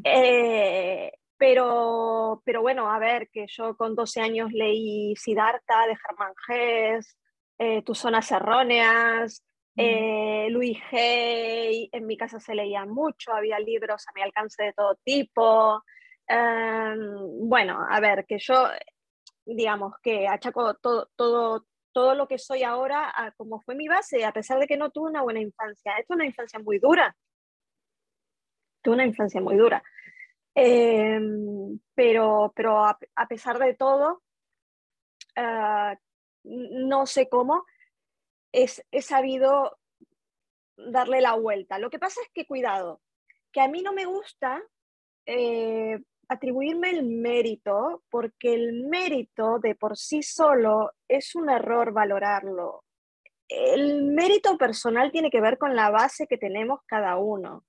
Eh, 0.04 1.12
pero, 1.38 2.42
pero 2.44 2.62
bueno, 2.62 2.92
a 2.92 2.98
ver, 2.98 3.30
que 3.32 3.46
yo 3.48 3.78
con 3.78 3.94
12 3.94 4.20
años 4.20 4.52
leí 4.52 5.16
Siddhartha 5.16 5.86
de 5.88 5.96
Germán 5.96 6.34
Hesse, 6.48 7.16
Tus 7.86 8.00
zonas 8.00 8.32
erróneas, 8.32 9.44
eh, 9.82 10.48
Luis 10.50 10.78
Hay, 10.92 11.88
en 11.94 12.06
mi 12.06 12.18
casa 12.18 12.40
se 12.40 12.54
leía 12.54 12.86
mucho, 12.86 13.32
había 13.32 13.60
libros 13.60 14.06
a 14.08 14.12
mi 14.14 14.22
alcance 14.22 14.64
de 14.64 14.74
todo 14.74 14.96
tipo. 15.06 15.84
Em, 16.28 17.48
bueno, 17.48 17.86
a 17.90 18.00
ver, 18.00 18.26
que 18.26 18.40
yo, 18.40 18.68
digamos, 19.46 19.94
que 20.04 20.28
achaco 20.28 20.74
todo, 20.76 21.10
todo, 21.16 21.66
todo 21.92 22.16
lo 22.16 22.28
que 22.28 22.38
soy 22.38 22.64
ahora 22.64 23.12
a 23.14 23.32
como 23.32 23.62
fue 23.62 23.76
mi 23.76 23.88
base, 23.88 24.26
a 24.26 24.34
pesar 24.34 24.60
de 24.60 24.68
que 24.68 24.78
no 24.78 24.92
tuve 24.92 25.10
una 25.10 25.22
buena 25.22 25.42
infancia. 25.42 25.94
Tuve 26.08 26.16
una 26.16 26.26
infancia 26.26 26.60
muy 26.60 26.80
dura. 26.80 27.16
Tuve 28.82 28.96
una 28.96 29.06
infancia 29.06 29.42
muy 29.42 29.58
dura. 29.58 29.84
Em, 30.56 31.80
pero 31.96 32.52
pero 32.56 32.86
a, 32.86 32.98
pesar 33.28 33.60
de 33.60 33.74
todo, 33.76 34.22
ah, 35.36 35.96
no 36.44 37.06
sé 37.06 37.30
cómo, 37.30 37.66
es, 38.52 38.84
he 38.92 39.02
sabido 39.02 39.78
darle 40.78 41.22
la 41.22 41.36
vuelta. 41.36 41.80
Lo 41.80 41.90
que 41.90 42.00
pasa 42.00 42.22
es 42.22 42.30
que, 42.34 42.46
cuidado, 42.46 43.02
que 43.52 43.62
a 43.62 43.68
mí 43.68 43.82
no 43.82 43.94
me 43.94 44.06
gusta 44.06 44.62
eh, 45.26 46.00
atribuirme 46.30 46.92
el 46.92 47.04
mérito, 47.04 48.04
porque 48.10 48.54
el 48.54 48.84
mérito 48.84 49.60
de 49.60 49.76
por 49.76 49.98
sí 49.98 50.22
solo 50.22 50.92
es 51.08 51.36
un 51.36 51.50
error 51.50 51.92
valorarlo. 51.92 52.84
El 53.48 54.04
mérito 54.04 54.58
personal 54.58 55.12
tiene 55.12 55.32
que 55.32 55.42
ver 55.42 55.58
con 55.58 55.76
la 55.76 55.90
base 55.90 56.28
que 56.28 56.38
tenemos 56.38 56.82
cada 56.86 57.18
uno. 57.18 57.66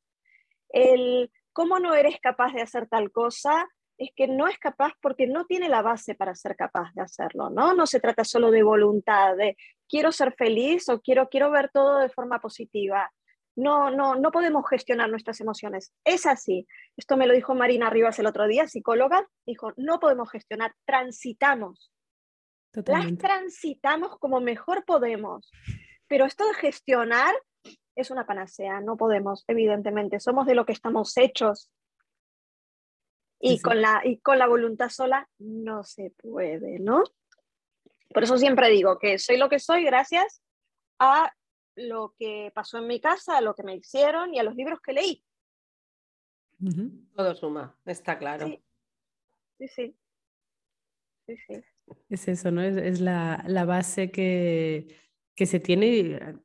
El 0.69 1.33
cómo 1.53 1.79
no 1.79 1.95
eres 1.95 2.21
capaz 2.21 2.53
de 2.53 2.61
hacer 2.61 2.87
tal 2.87 3.11
cosa 3.11 3.67
es 3.97 4.11
que 4.15 4.29
no 4.29 4.47
es 4.47 4.59
capaz 4.59 4.93
porque 5.01 5.27
no 5.27 5.47
tiene 5.47 5.69
la 5.69 5.83
base 5.83 6.15
para 6.15 6.35
ser 6.35 6.57
capaz 6.57 6.93
de 6.95 7.03
hacerlo, 7.03 7.51
¿no? 7.51 7.75
No 7.75 7.87
se 7.87 8.01
trata 8.01 8.25
solo 8.25 8.51
de 8.51 8.63
voluntad, 8.63 9.37
de 9.37 9.57
quiero 9.89 10.13
ser 10.13 10.35
feliz 10.35 10.89
o 10.89 11.01
quiero, 11.01 11.29
quiero 11.29 11.51
ver 11.51 11.71
todo 11.71 11.99
de 11.99 12.09
forma 12.09 12.41
positiva. 12.41 13.11
No, 13.61 13.91
no, 13.91 14.15
no 14.15 14.31
podemos 14.31 14.67
gestionar 14.67 15.11
nuestras 15.11 15.39
emociones. 15.43 15.93
Es 16.03 16.25
así. 16.25 16.67
Esto 16.97 17.19
me 17.19 17.27
lo 17.27 17.35
dijo 17.35 17.55
Marina 17.55 17.91
Rivas 17.91 18.19
el 18.19 18.25
otro 18.27 18.47
día, 18.47 18.67
psicóloga. 18.67 19.29
Dijo, 19.45 19.75
no 19.77 20.01
podemos 20.01 20.31
gestionar, 20.31 20.75
transitamos. 20.87 21.93
Las 22.73 23.19
transitamos 23.19 24.19
como 24.19 24.41
mejor 24.41 24.87
podemos. 24.87 25.51
Pero 26.09 26.25
esto 26.25 26.47
de 26.47 26.55
gestionar 26.55 27.35
es 27.95 28.11
una 28.11 28.25
panacea. 28.25 28.81
No 28.81 28.97
podemos, 28.97 29.45
evidentemente. 29.47 30.21
Somos 30.21 30.47
de 30.47 30.55
lo 30.55 30.65
que 30.65 30.73
estamos 30.73 31.15
hechos. 31.19 31.71
Y, 33.39 33.61
Con 33.61 33.83
la, 33.83 34.01
y 34.05 34.21
con 34.21 34.39
la 34.39 34.47
voluntad 34.47 34.89
sola 34.89 35.29
no 35.39 35.83
se 35.83 36.13
puede, 36.17 36.79
¿no? 36.79 37.03
Por 38.09 38.23
eso 38.23 38.39
siempre 38.39 38.71
digo 38.71 38.99
que 38.99 39.19
soy 39.19 39.37
lo 39.37 39.51
que 39.51 39.59
soy 39.59 39.85
gracias 39.85 40.43
a 40.99 41.31
lo 41.77 42.15
que 42.19 42.53
pasó 42.55 42.79
en 42.79 42.87
mi 42.87 43.01
casa, 43.01 43.39
a 43.39 43.41
lo 43.41 43.55
que 43.55 43.63
me 43.63 43.75
hicieron 43.75 44.35
y 44.35 44.39
a 44.39 44.43
los 44.43 44.55
libros 44.55 44.81
que 44.81 44.93
leí. 44.93 45.25
Todo 47.15 47.35
suma, 47.35 47.79
está 47.87 48.19
claro. 48.19 48.47
Sí, 48.47 49.69
sí. 49.69 49.97
sí. 51.27 51.37
sí, 51.47 51.63
Es 52.11 52.29
eso, 52.29 52.51
¿no? 52.51 52.63
Es, 52.63 53.01
la, 53.01 53.65
base 53.67 54.11
que, 54.11 54.95
que 55.35 55.47
se 55.47 55.61
tiene 55.61 56.39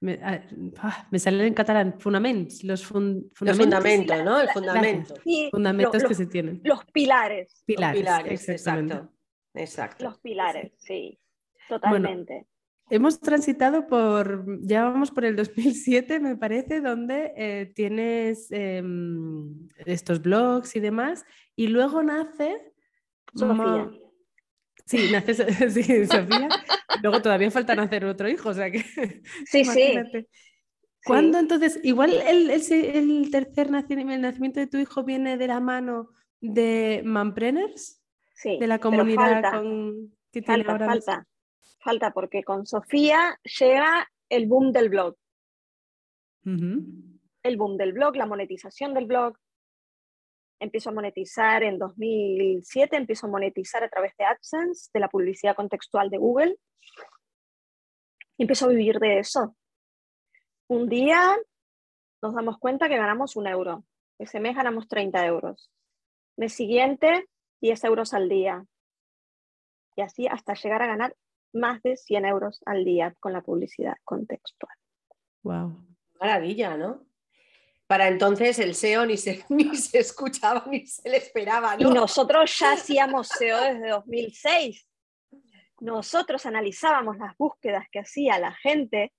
me, 0.00 0.18
ah, 0.22 0.42
ah, 0.78 1.08
me 1.10 1.18
salen 1.18 1.46
en 1.46 1.54
catalán, 1.54 1.98
fundamentos, 1.98 2.64
los, 2.64 2.84
fundamentos, 2.84 4.24
¿no? 4.24 4.40
El 4.40 4.48
fundamento. 4.48 5.14
fundamentos 5.50 6.04
que 6.04 6.14
se 6.14 6.26
tienen. 6.26 6.60
Los 6.64 6.84
pilares. 6.86 7.62
Pilares, 7.66 8.48
exacto. 8.48 9.12
Exacto. 9.54 10.04
Los 10.04 10.18
pilares, 10.18 10.72
sí, 10.78 11.18
totalmente. 11.68 12.46
Hemos 12.90 13.20
transitado 13.20 13.86
por, 13.86 14.44
ya 14.60 14.84
vamos 14.84 15.10
por 15.10 15.24
el 15.24 15.36
2007, 15.36 16.20
me 16.20 16.36
parece, 16.36 16.80
donde 16.80 17.32
eh, 17.36 17.72
tienes 17.74 18.50
em, 18.50 19.68
estos 19.84 20.22
blogs 20.22 20.76
y 20.76 20.80
demás, 20.80 21.24
y 21.54 21.68
luego 21.68 22.02
nace... 22.02 22.72
Sofía. 23.34 23.90
Sí, 24.86 25.08
nace 25.10 25.34
sí, 25.70 26.06
Sofía. 26.06 26.48
Luego 27.02 27.20
todavía 27.20 27.50
falta 27.50 27.74
nacer 27.74 28.04
otro 28.04 28.28
hijo, 28.28 28.50
o 28.50 28.54
sea 28.54 28.70
que. 28.70 28.84
Sí, 29.46 29.64
sí. 29.64 29.94
¿Cuándo 31.04 31.38
entonces? 31.38 31.78
Igual 31.84 32.12
el, 32.26 32.50
el, 32.50 33.30
tercer 33.30 33.70
nacimiento, 33.70 34.12
el 34.12 34.20
nacimiento 34.20 34.60
de 34.60 34.66
tu 34.66 34.78
hijo 34.78 35.04
viene 35.04 35.36
de 35.36 35.46
la 35.46 35.60
mano 35.60 36.10
de 36.40 37.02
Manpreneurs, 37.04 38.02
sí, 38.34 38.58
de 38.58 38.66
la 38.66 38.80
comunidad 38.80 39.52
con, 39.52 40.12
que 40.32 40.42
tiene 40.42 40.64
falta, 40.64 40.72
ahora. 40.72 40.86
Falta, 40.86 41.26
falta, 41.86 42.10
porque 42.10 42.42
con 42.42 42.66
Sofía 42.66 43.38
llega 43.60 44.10
el 44.28 44.46
boom 44.48 44.72
del 44.72 44.88
blog. 44.88 45.16
El 46.44 47.56
boom 47.56 47.76
del 47.76 47.92
blog, 47.92 48.16
la 48.16 48.26
monetización 48.26 48.92
del 48.92 49.06
blog, 49.06 49.36
empiezo 50.58 50.90
a 50.90 50.92
monetizar 50.92 51.62
en 51.62 51.78
2007, 51.78 52.96
empiezo 52.96 53.26
a 53.26 53.30
monetizar 53.30 53.84
a 53.84 53.88
través 53.88 54.16
de 54.16 54.24
AdSense, 54.24 54.90
de 54.92 55.00
la 55.00 55.08
publicidad 55.08 55.54
contextual 55.54 56.10
de 56.10 56.18
Google. 56.18 56.56
Y 58.36 58.42
empiezo 58.42 58.66
a 58.66 58.70
vivir 58.70 58.98
de 58.98 59.20
eso. 59.20 59.56
Un 60.68 60.88
día 60.88 61.36
nos 62.20 62.34
damos 62.34 62.58
cuenta 62.58 62.88
que 62.88 62.96
ganamos 62.96 63.36
un 63.36 63.46
euro. 63.46 63.84
Ese 64.18 64.40
mes 64.40 64.56
ganamos 64.56 64.88
30 64.88 65.24
euros. 65.26 65.70
Mes 66.36 66.52
siguiente, 66.52 67.28
10 67.60 67.84
euros 67.84 68.12
al 68.12 68.28
día. 68.28 68.64
Y 69.94 70.02
así 70.02 70.26
hasta 70.26 70.54
llegar 70.54 70.82
a 70.82 70.88
ganar 70.88 71.16
más 71.56 71.82
de 71.82 71.96
100 71.96 72.24
euros 72.26 72.62
al 72.66 72.84
día 72.84 73.14
con 73.20 73.32
la 73.32 73.42
publicidad 73.42 73.96
contextual. 74.04 74.76
Wow. 75.42 75.84
Maravilla, 76.20 76.76
¿no? 76.76 77.06
para 77.86 78.08
entonces 78.08 78.58
el 78.58 78.74
SEO 78.74 79.06
ni 79.06 79.16
se, 79.16 79.44
ni 79.48 79.76
se 79.76 79.98
escuchaba 79.98 80.64
ni 80.70 80.86
se 80.86 81.08
le 81.08 81.18
esperaba. 81.18 81.76
Y 81.78 81.84
nosotros 81.84 82.58
ya 82.58 82.72
hacíamos 82.72 83.28
SEO 83.28 83.60
desde 83.60 83.88
2006. 83.90 84.88
Nosotros 85.80 86.46
analizábamos 86.46 87.18
las 87.18 87.36
búsquedas 87.36 87.86
que 87.90 88.00
hacía 88.00 88.38
la 88.38 88.52
gente 88.52 89.12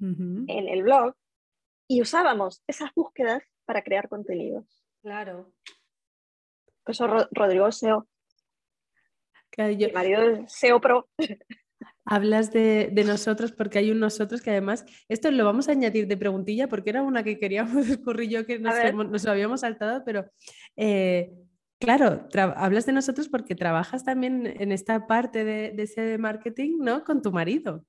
en 0.00 0.48
el 0.48 0.82
blog 0.82 1.14
y 1.86 2.02
usábamos 2.02 2.62
esas 2.66 2.90
búsquedas 2.94 3.42
para 3.64 3.82
crear 3.82 4.08
contenidos. 4.08 4.84
Claro. 5.00 5.52
Por 6.82 6.92
eso 6.92 7.06
Rodrigo 7.30 7.70
SEO. 7.70 8.08
Mi 9.58 9.92
marido 9.92 10.22
es 10.22 10.52
SEO 10.52 10.80
Pro. 10.80 11.08
Hablas 12.04 12.52
de, 12.52 12.90
nosotros 13.06 13.52
porque 13.52 13.78
hay 13.78 13.90
un 13.90 14.00
nosotros 14.00 14.42
que 14.42 14.50
además, 14.50 14.84
esto 15.08 15.30
lo 15.30 15.44
vamos 15.44 15.68
a 15.68 15.72
añadir 15.72 16.06
de 16.06 16.16
preguntilla 16.16 16.68
porque 16.68 16.90
era 16.90 17.02
una 17.02 17.22
que 17.22 17.38
queríamos 17.38 17.74
descubrir 17.88 18.28
yo 18.28 18.46
que 18.46 18.58
nos, 18.58 19.24
lo 19.24 19.30
habíamos 19.30 19.60
saltado, 19.60 20.02
pero 20.04 20.26
eh, 20.76 21.32
claro, 21.78 22.26
hablas 22.56 22.86
de 22.86 22.92
nosotros 22.92 23.28
porque 23.28 23.54
trabajas 23.54 24.04
también 24.04 24.46
en 24.46 24.72
esta 24.72 25.06
parte 25.06 25.44
de, 25.44 25.74
ese 25.78 26.18
marketing, 26.18 26.78
¿no? 26.80 27.04
Con 27.04 27.22
tu 27.22 27.30
marido. 27.30 27.84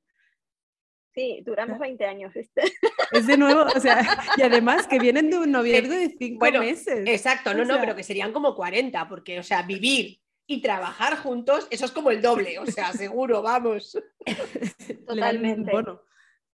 Sí, 1.15 1.43
duramos 1.45 1.77
20 1.79 2.05
años. 2.05 2.33
Es 3.11 3.27
de 3.27 3.37
nuevo, 3.37 3.61
o 3.61 3.79
sea, 3.79 4.01
y 4.37 4.41
además 4.41 4.87
que 4.87 4.97
vienen 4.97 5.29
de 5.29 5.37
un 5.37 5.51
noviazgo 5.51 5.93
de 5.93 6.15
5 6.17 6.51
meses. 6.59 7.07
Exacto, 7.07 7.53
no, 7.53 7.63
no, 7.63 7.79
pero 7.79 7.95
que 7.95 8.01
serían 8.01 8.33
como 8.33 8.55
40, 8.55 9.07
porque, 9.07 9.37
o 9.37 9.43
sea, 9.43 9.61
vivir 9.61 10.22
y 10.45 10.61
trabajar 10.61 11.17
juntos, 11.17 11.67
eso 11.71 11.85
es 11.85 11.91
como 11.91 12.11
el 12.11 12.21
doble, 12.21 12.59
o 12.59 12.65
sea, 12.65 12.91
seguro, 12.93 13.41
vamos. 13.41 13.97
Totalmente. 15.07 15.71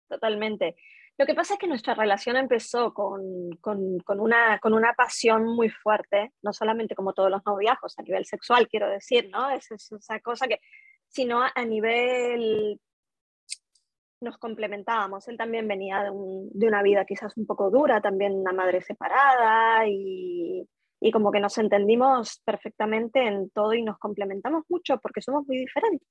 Totalmente. 0.07 0.75
Lo 1.17 1.25
que 1.25 1.33
pasa 1.33 1.55
es 1.55 1.59
que 1.59 1.67
nuestra 1.67 1.95
relación 1.95 2.37
empezó 2.37 2.93
con, 2.93 3.49
con, 3.59 3.99
con, 3.99 4.19
una, 4.19 4.59
con 4.59 4.73
una 4.73 4.93
pasión 4.93 5.45
muy 5.45 5.69
fuerte, 5.69 6.33
no 6.43 6.53
solamente 6.53 6.95
como 6.95 7.13
todos 7.13 7.31
los 7.31 7.43
noviazgos, 7.43 7.97
a 7.97 8.03
nivel 8.03 8.25
sexual, 8.25 8.67
quiero 8.67 8.87
decir, 8.87 9.29
¿no? 9.31 9.49
Es, 9.49 9.71
es 9.71 9.91
esa 9.91 10.19
cosa 10.19 10.47
que, 10.47 10.61
sino 11.07 11.41
a, 11.41 11.65
nivel 11.65 12.79
nos 14.21 14.37
complementábamos. 14.37 15.27
Él 15.27 15.37
también 15.37 15.67
venía 15.67 16.03
de, 16.03 16.11
un, 16.11 16.51
de, 16.53 16.67
una 16.67 16.83
vida 16.83 17.03
quizás 17.05 17.35
un 17.35 17.47
poco 17.47 17.71
dura, 17.71 17.99
también 17.99 18.33
una 18.33 18.53
madre 18.53 18.81
separada 18.81 19.87
y, 19.87 20.67
y, 20.99 21.11
como 21.11 21.31
que 21.31 21.39
nos 21.39 21.57
entendimos 21.57 22.41
perfectamente 22.45 23.25
en 23.25 23.49
todo 23.49 23.73
y 23.73 23.83
nos 23.83 23.97
complementamos 23.97 24.63
mucho 24.69 24.97
porque 24.99 25.21
somos 25.21 25.45
muy 25.47 25.57
diferentes. 25.57 26.07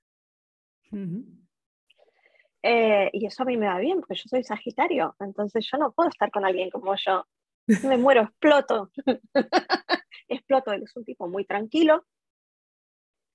Eh, 2.62 3.11
y 3.12 3.27
eso 3.27 3.42
a 3.42 3.46
mí 3.46 3.57
me 3.57 3.66
va 3.66 3.79
bien, 3.79 4.01
porque 4.01 4.14
yo 4.14 4.25
soy 4.29 4.42
Sagitario, 4.42 5.14
entonces 5.20 5.66
yo 5.70 5.79
no 5.79 5.92
puedo 5.92 6.09
estar 6.09 6.31
con 6.31 6.44
alguien 6.44 6.70
como 6.70 6.94
yo. 6.96 7.25
Me 7.85 7.96
muero, 7.96 8.22
exploto. 8.22 8.90
exploto, 10.29 10.72
él 10.72 10.83
es 10.83 10.96
un 10.96 11.05
tipo 11.05 11.29
muy 11.29 11.44
tranquilo, 11.44 12.05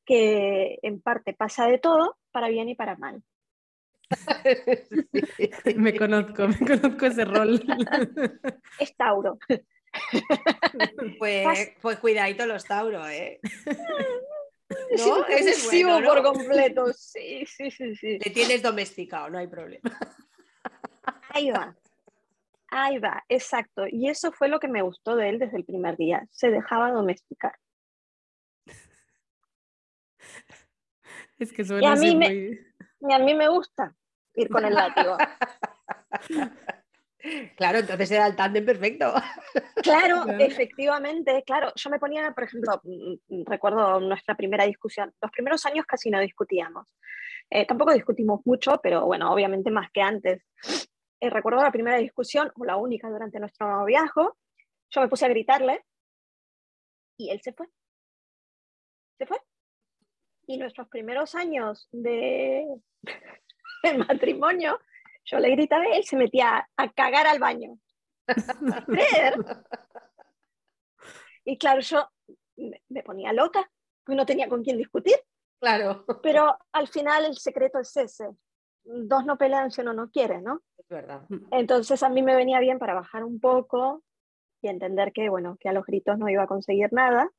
que 0.06 0.80
en 0.82 1.02
parte 1.02 1.34
pasa 1.34 1.68
de 1.68 1.78
todo, 1.78 2.18
para 2.32 2.50
bien 2.50 2.70
y 2.70 2.76
para 2.76 2.96
mal. 2.98 3.24
Me 5.78 5.98
conozco, 5.98 6.48
me 6.48 6.60
conozco 6.60 7.06
ese 7.06 7.24
rol. 7.24 7.62
Es 8.78 8.94
Tauro. 8.98 9.38
Pues, 11.20 11.74
pues 11.82 12.00
cuidadito 12.00 12.46
los 12.46 12.64
Tauro, 12.66 13.08
¿eh? 13.08 13.40
¿No? 14.98 15.26
Es 15.26 15.48
excesivo 15.48 16.02
por 16.04 16.24
completo. 16.24 16.86
Sí, 16.98 17.46
sí, 17.46 17.72
sí, 17.72 17.96
sí. 17.96 18.20
Le 18.24 18.32
tienes 18.32 18.62
domesticado, 18.62 19.30
no 19.30 19.38
hay 19.38 19.48
problema. 19.48 19.92
Ahí 21.30 21.52
va. 21.52 21.76
Ahí 22.70 23.00
va, 23.00 23.24
exacto. 23.28 23.84
Y 23.90 24.08
eso 24.08 24.32
fue 24.32 24.48
lo 24.48 24.60
que 24.60 24.70
me 24.70 24.82
gustó 24.82 25.16
de 25.16 25.30
él 25.30 25.40
desde 25.40 25.58
el 25.58 25.66
primer 25.66 25.98
día. 25.98 26.26
Se 26.32 26.50
dejaba 26.50 26.92
domesticar. 26.92 27.58
Es 31.38 31.52
que 31.52 31.66
suena 31.66 31.84
y 31.84 31.86
a 31.86 31.96
mí 31.96 32.16
me, 32.16 32.28
Y 32.30 33.14
a 33.14 33.20
mí 33.20 33.34
me 33.34 33.50
gusta 33.50 33.94
ir 34.36 34.50
con 34.50 34.64
el 34.64 34.74
látigo. 34.74 35.18
Claro, 37.56 37.80
entonces 37.80 38.12
era 38.12 38.28
el 38.28 38.36
tándem 38.36 38.66
perfecto. 38.66 39.14
Claro, 39.84 40.26
efectivamente, 40.40 41.44
claro. 41.46 41.72
Yo 41.76 41.90
me 41.90 42.00
ponía, 42.00 42.32
por 42.32 42.44
ejemplo, 42.44 42.80
mm, 42.84 43.14
mm, 43.28 43.46
recuerdo 43.46 44.00
nuestra 44.00 44.36
primera 44.36 44.66
discusión. 44.66 45.12
Los 45.20 45.32
primeros 45.32 45.66
años 45.66 45.86
casi 45.88 46.12
no 46.12 46.20
discutíamos. 46.20 46.88
Eh, 47.50 47.66
tampoco 47.66 47.94
discutimos 47.94 48.42
mucho, 48.46 48.80
pero 48.82 49.06
bueno, 49.06 49.32
obviamente 49.32 49.72
más 49.72 49.92
que 49.92 50.02
antes. 50.02 50.44
Eh, 51.20 51.30
recuerdo 51.30 51.64
la 51.64 51.72
primera 51.72 51.98
discusión, 51.98 52.52
o 52.56 52.66
la 52.66 52.78
única 52.78 53.10
durante 53.10 53.40
nuestro 53.40 53.86
viaje. 53.86 54.22
Yo 54.90 55.02
me 55.02 55.08
puse 55.08 55.26
a 55.26 55.30
gritarle 55.30 55.84
y 57.18 57.30
él 57.30 57.42
se 57.42 57.54
fue. 57.54 57.68
Se 59.18 59.26
fue. 59.26 59.38
Y 60.48 60.58
nuestros 60.58 60.88
primeros 60.90 61.36
años 61.36 61.88
de, 61.92 62.66
de 63.84 63.98
matrimonio 63.98 64.80
yo 65.26 65.40
le 65.40 65.50
gritaba 65.52 65.88
y 65.88 65.98
él 65.98 66.04
se 66.04 66.18
metía 66.18 66.68
a 66.76 66.92
cagar 66.92 67.28
al 67.28 67.40
baño. 67.40 67.78
y 71.46 71.58
claro, 71.58 71.82
yo 71.82 72.08
me 72.90 73.04
ponía 73.04 73.34
loca, 73.34 73.70
no 74.08 74.26
tenía 74.26 74.48
con 74.48 74.64
quién 74.64 74.78
discutir. 74.78 75.16
Claro. 75.60 76.06
Pero 76.24 76.58
al 76.72 76.88
final 76.88 77.26
el 77.26 77.38
secreto 77.38 77.80
es 77.80 77.96
ese. 77.96 78.30
Dos 78.84 79.26
no 79.26 79.38
pelean 79.38 79.72
si 79.72 79.82
uno 79.82 79.94
no 79.94 80.10
quiere, 80.10 80.42
¿no? 80.42 80.62
Es 80.78 80.88
verdad. 80.88 81.22
Entonces 81.52 82.02
a 82.02 82.10
mí 82.10 82.24
me 82.24 82.36
venía 82.36 82.60
bien 82.60 82.80
para 82.80 82.96
bajar 82.96 83.24
un 83.24 83.40
poco 83.40 84.04
y 84.62 84.70
entender 84.70 85.12
que, 85.14 85.30
bueno, 85.30 85.58
que 85.60 85.70
a 85.70 85.74
los 85.74 85.86
gritos 85.86 86.18
no 86.18 86.30
iba 86.30 86.44
a 86.44 86.48
conseguir 86.48 86.92
nada. 86.92 87.30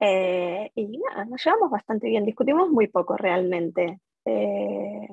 Eh, 0.00 0.70
y 0.74 0.98
nada, 0.98 1.24
nos 1.24 1.42
llevamos 1.44 1.70
bastante 1.70 2.08
bien, 2.08 2.24
discutimos 2.24 2.68
muy 2.68 2.88
poco 2.88 3.16
realmente. 3.16 4.00
Eh, 4.24 5.08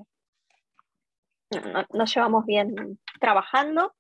nos 1.94 2.14
llevamos 2.14 2.46
bien 2.46 3.00
trabajando, 3.20 3.96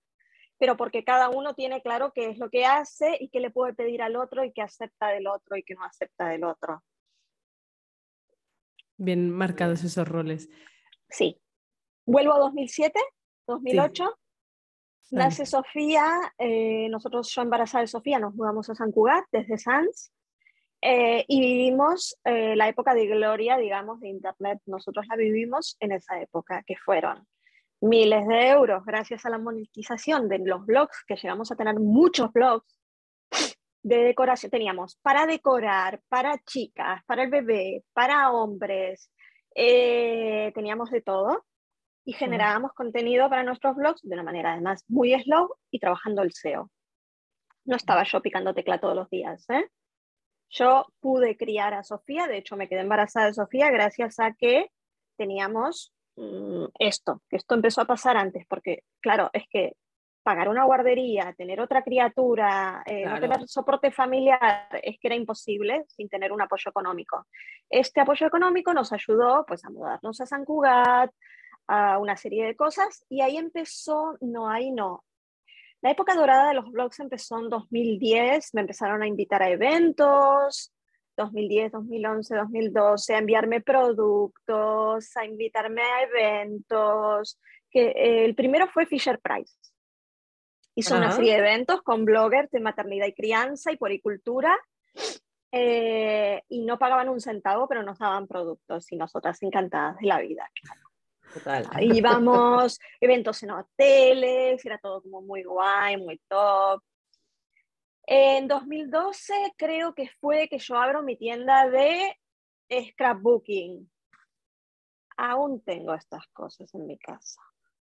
pero 0.57 0.77
porque 0.77 1.03
cada 1.03 1.29
uno 1.29 1.55
tiene 1.55 1.81
claro 1.81 2.11
qué 2.13 2.29
es 2.29 2.37
lo 2.37 2.49
que 2.49 2.65
hace 2.65 3.17
y 3.19 3.29
qué 3.29 3.39
le 3.39 3.49
puede 3.49 3.73
pedir 3.73 4.01
al 4.01 4.15
otro 4.15 4.43
y 4.43 4.51
qué 4.51 4.61
acepta 4.61 5.07
del 5.09 5.27
otro 5.27 5.57
y 5.57 5.63
qué 5.63 5.73
no 5.73 5.83
acepta 5.83 6.27
del 6.27 6.43
otro. 6.43 6.83
Bien 8.97 9.29
marcados 9.29 9.83
esos 9.83 10.07
roles. 10.07 10.49
Sí. 11.09 11.41
Vuelvo 12.05 12.33
a 12.33 12.39
2007, 12.39 12.99
2008. 13.47 14.19
Nace 15.11 15.45
Sofía, 15.45 16.05
eh, 16.37 16.87
nosotros 16.89 17.33
yo 17.33 17.41
embarazada 17.41 17.81
de 17.81 17.87
Sofía 17.87 18.19
nos 18.19 18.35
mudamos 18.35 18.69
a 18.69 18.75
San 18.75 18.91
Cugat 18.91 19.25
desde 19.31 19.57
Sanz 19.57 20.11
eh, 20.81 21.25
y 21.27 21.41
vivimos 21.41 22.15
eh, 22.25 22.55
la 22.55 22.67
época 22.67 22.93
de 22.93 23.07
gloria, 23.07 23.57
digamos, 23.57 23.99
de 24.01 24.09
Internet. 24.09 24.59
Nosotros 24.65 25.07
la 25.07 25.15
vivimos 25.15 25.77
en 25.79 25.93
esa 25.93 26.21
época, 26.21 26.63
que 26.67 26.75
fueron 26.77 27.27
miles 27.81 28.27
de 28.27 28.49
euros 28.49 28.83
gracias 28.85 29.25
a 29.25 29.29
la 29.29 29.37
monetización 29.37 30.27
de 30.27 30.39
los 30.39 30.65
blogs, 30.65 31.03
que 31.07 31.15
llegamos 31.15 31.51
a 31.51 31.55
tener 31.55 31.75
muchos 31.75 32.31
blogs 32.33 32.79
de 33.83 33.97
decoración. 33.97 34.51
Teníamos 34.51 34.97
para 35.01 35.25
decorar, 35.25 36.01
para 36.09 36.37
chicas, 36.39 37.03
para 37.05 37.23
el 37.23 37.29
bebé, 37.29 37.83
para 37.93 38.31
hombres, 38.31 39.11
eh, 39.55 40.51
teníamos 40.53 40.89
de 40.91 41.01
todo 41.01 41.45
y 42.05 42.13
generábamos 42.13 42.73
contenido 42.73 43.29
para 43.29 43.43
nuestros 43.43 43.75
blogs 43.75 44.01
de 44.01 44.13
una 44.13 44.23
manera 44.23 44.53
además 44.53 44.83
muy 44.87 45.13
slow 45.21 45.55
y 45.69 45.79
trabajando 45.79 46.21
el 46.21 46.33
SEO. 46.33 46.69
No 47.65 47.75
estaba 47.75 48.03
yo 48.03 48.21
picando 48.21 48.53
tecla 48.53 48.79
todos 48.79 48.95
los 48.95 49.09
días. 49.09 49.45
¿eh? 49.49 49.69
Yo 50.49 50.87
pude 50.99 51.37
criar 51.37 51.73
a 51.73 51.83
Sofía, 51.83 52.27
de 52.27 52.37
hecho 52.37 52.55
me 52.55 52.67
quedé 52.67 52.81
embarazada 52.81 53.27
de 53.27 53.33
Sofía 53.33 53.69
gracias 53.69 54.19
a 54.19 54.33
que 54.33 54.71
teníamos 55.17 55.93
esto, 56.77 57.21
que 57.29 57.37
esto 57.37 57.55
empezó 57.55 57.81
a 57.81 57.85
pasar 57.85 58.17
antes, 58.17 58.45
porque 58.47 58.83
claro, 59.01 59.29
es 59.33 59.43
que 59.49 59.73
pagar 60.23 60.49
una 60.49 60.65
guardería, 60.65 61.33
tener 61.37 61.59
otra 61.61 61.83
criatura, 61.83 62.83
eh, 62.85 63.05
no 63.05 63.19
tener 63.19 63.47
soporte 63.47 63.89
familiar, 63.91 64.67
es 64.83 64.99
que 64.99 65.07
era 65.07 65.15
imposible 65.15 65.85
sin 65.87 66.09
tener 66.09 66.31
un 66.31 66.41
apoyo 66.41 66.69
económico. 66.69 67.25
Este 67.69 68.01
apoyo 68.01 68.27
económico 68.27 68.73
nos 68.73 68.91
ayudó 68.91 69.45
pues, 69.47 69.63
a 69.65 69.69
mudarnos 69.69 70.19
a 70.21 70.25
San 70.25 70.45
Cugat, 70.45 71.11
a 71.67 71.97
una 71.97 72.17
serie 72.17 72.45
de 72.45 72.55
cosas, 72.55 73.05
y 73.09 73.21
ahí 73.21 73.37
empezó, 73.37 74.17
no, 74.21 74.49
ahí 74.49 74.71
no. 74.71 75.03
La 75.81 75.91
época 75.91 76.13
dorada 76.13 76.49
de 76.49 76.55
los 76.55 76.69
blogs 76.71 76.99
empezó 76.99 77.39
en 77.39 77.49
2010, 77.49 78.53
me 78.53 78.61
empezaron 78.61 79.01
a 79.01 79.07
invitar 79.07 79.41
a 79.41 79.49
eventos, 79.49 80.73
2010, 81.19 81.71
2011, 81.73 82.35
2012, 82.35 83.13
a 83.13 83.17
enviarme 83.17 83.61
productos, 83.61 85.17
a 85.17 85.25
invitarme 85.25 85.81
a 85.81 86.03
eventos. 86.03 87.37
Que, 87.69 87.89
eh, 87.89 88.25
el 88.25 88.35
primero 88.35 88.67
fue 88.67 88.85
Fisher 88.85 89.19
Price. 89.19 89.53
Hizo 90.75 90.95
una 90.95 91.11
serie 91.11 91.33
de 91.33 91.39
eventos 91.39 91.81
con 91.81 92.05
bloggers 92.05 92.49
de 92.51 92.61
maternidad 92.61 93.05
y 93.05 93.13
crianza 93.13 93.71
y 93.71 93.77
poricultura. 93.77 94.57
Eh, 95.51 96.41
y 96.47 96.61
no 96.61 96.77
pagaban 96.77 97.09
un 97.09 97.19
centavo, 97.19 97.67
pero 97.67 97.83
nos 97.83 97.99
daban 97.99 98.27
productos 98.27 98.91
y 98.91 98.95
nosotras 98.95 99.41
encantadas 99.43 99.97
de 99.97 100.07
la 100.07 100.19
vida. 100.19 100.49
Total. 101.33 101.67
Íbamos, 101.81 102.79
eventos 103.01 103.43
en 103.43 103.51
hoteles, 103.51 104.63
era 104.63 104.77
todo 104.77 105.01
como 105.01 105.21
muy 105.21 105.43
guay, 105.43 105.97
muy 105.97 106.19
top. 106.29 106.81
En 108.11 108.47
2012 108.47 109.53
creo 109.55 109.93
que 109.93 110.09
fue 110.19 110.47
que 110.47 110.57
yo 110.57 110.75
abro 110.75 111.03
mi 111.03 111.15
tienda 111.15 111.69
de 111.69 112.17
scrapbooking. 112.89 113.87
Aún 115.15 115.61
tengo 115.63 115.93
estas 115.93 116.25
cosas 116.33 116.73
en 116.73 116.87
mi 116.87 116.97
casa. 116.97 117.41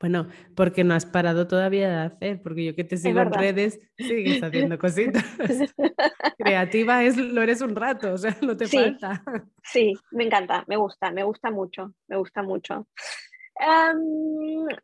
Bueno, 0.00 0.26
porque 0.56 0.82
no 0.82 0.94
has 0.94 1.06
parado 1.06 1.46
todavía 1.46 1.88
de 1.88 1.96
hacer, 2.06 2.42
porque 2.42 2.64
yo 2.64 2.74
que 2.74 2.82
te 2.82 2.96
sigo 2.96 3.20
en 3.20 3.32
redes 3.32 3.78
sigues 3.96 4.42
haciendo 4.42 4.76
cositas. 4.78 5.24
Creativa 6.38 7.04
es, 7.04 7.16
lo 7.16 7.40
eres 7.40 7.60
un 7.60 7.76
rato, 7.76 8.14
o 8.14 8.18
sea, 8.18 8.36
no 8.42 8.56
te 8.56 8.66
falta. 8.66 9.22
Sí, 9.62 9.92
me 10.10 10.24
encanta, 10.24 10.64
me 10.66 10.76
gusta, 10.76 11.12
me 11.12 11.22
gusta 11.22 11.52
mucho, 11.52 11.94
me 12.08 12.16
gusta 12.16 12.42
mucho. 12.42 12.88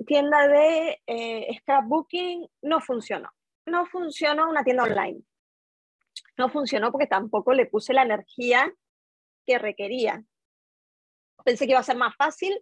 Tienda 0.07 0.47
de 0.47 1.03
eh, 1.05 1.59
scrapbooking 1.63 2.47
no 2.63 2.81
funcionó 2.81 3.29
no 3.69 3.87
funcionó 3.87 4.49
una 4.49 4.65
tienda 4.65 4.85
online. 4.85 5.23
No 6.37 6.49
funcionó 6.49 6.91
porque 6.91 7.07
tampoco 7.07 7.53
le 7.53 7.67
puse 7.67 7.93
la 7.93 8.03
energía 8.03 8.73
que 9.45 9.59
requería. 9.59 10.23
Pensé 11.45 11.67
que 11.67 11.73
iba 11.73 11.81
a 11.81 11.85
ser 11.85 11.97
más 11.97 12.15
fácil. 12.17 12.59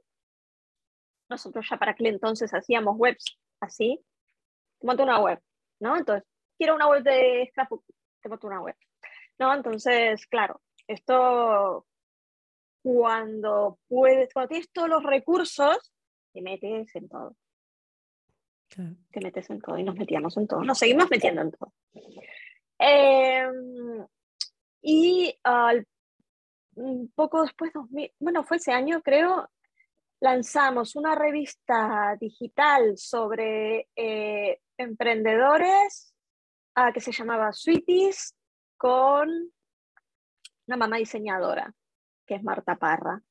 Nosotros 1.28 1.66
ya 1.68 1.76
para 1.76 1.92
aquel 1.92 2.06
entonces 2.06 2.52
hacíamos 2.52 2.96
webs 2.96 3.38
así. 3.60 4.00
Te 4.78 4.86
monto 4.86 5.02
una 5.02 5.20
web, 5.20 5.40
¿no? 5.80 5.96
Entonces, 5.96 6.28
quiero 6.56 6.74
una 6.74 6.88
web 6.88 7.02
de 7.02 7.48
scrapbook, 7.50 7.84
te 8.22 8.28
monto 8.28 8.46
una 8.46 8.60
web. 8.60 8.76
¿No? 9.38 9.52
Entonces, 9.52 10.26
claro, 10.26 10.62
esto 10.86 11.86
cuando 12.82 13.80
puedes, 13.88 14.32
cuando 14.32 14.48
tienes 14.48 14.70
todos 14.70 14.88
los 14.88 15.02
recursos, 15.02 15.92
te 16.32 16.40
metes 16.40 16.94
en 16.94 17.08
todo. 17.08 17.36
Te 19.10 19.20
metes 19.20 19.48
en 19.50 19.60
todo 19.60 19.78
y 19.78 19.84
nos 19.84 19.96
metíamos 19.96 20.36
en 20.36 20.46
todo. 20.46 20.62
Nos 20.62 20.78
seguimos 20.78 21.08
metiendo 21.10 21.40
en 21.42 21.50
todo. 21.52 21.72
Em, 22.78 24.06
y 24.82 25.34
un 26.74 27.10
poco 27.14 27.42
después, 27.42 27.72
bueno, 28.18 28.44
fue 28.44 28.58
ese 28.58 28.72
año 28.72 29.00
creo, 29.02 29.48
lanzamos 30.20 30.94
una 30.96 31.14
revista 31.14 32.16
digital 32.20 32.96
sobre 32.98 33.88
eh, 33.96 34.60
emprendedores 34.76 36.14
ah, 36.74 36.92
que 36.92 37.00
se 37.00 37.12
llamaba 37.12 37.52
Sweeties 37.52 38.34
con 38.76 39.28
una 40.66 40.76
mamá 40.76 40.96
diseñadora, 40.98 41.72
que 42.26 42.34
es 42.34 42.42
Marta 42.42 42.76
Parra. 42.76 43.22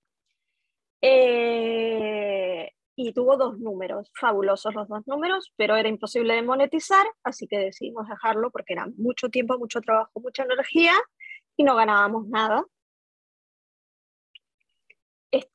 Eh, 1.02 2.75
y 2.96 3.14
tuvo 3.14 3.38
dos 3.38 3.60
números, 3.60 4.10
fabulosos 4.14 4.74
los 4.74 4.88
dos 4.88 5.06
números, 5.06 5.54
pero 5.58 5.76
era 5.76 5.90
imposible 5.90 6.36
de 6.36 6.42
monetizar, 6.42 7.06
así 7.24 7.48
que 7.48 7.58
decidimos 7.58 8.08
dejarlo 8.08 8.52
porque 8.52 8.74
era 8.74 8.88
mucho 8.98 9.30
tiempo, 9.30 9.58
mucho 9.58 9.82
trabajo, 9.82 10.20
mucha 10.22 10.44
energía 10.44 10.94
y 11.58 11.64
no 11.64 11.76
ganábamos 11.76 12.28
nada 12.28 12.66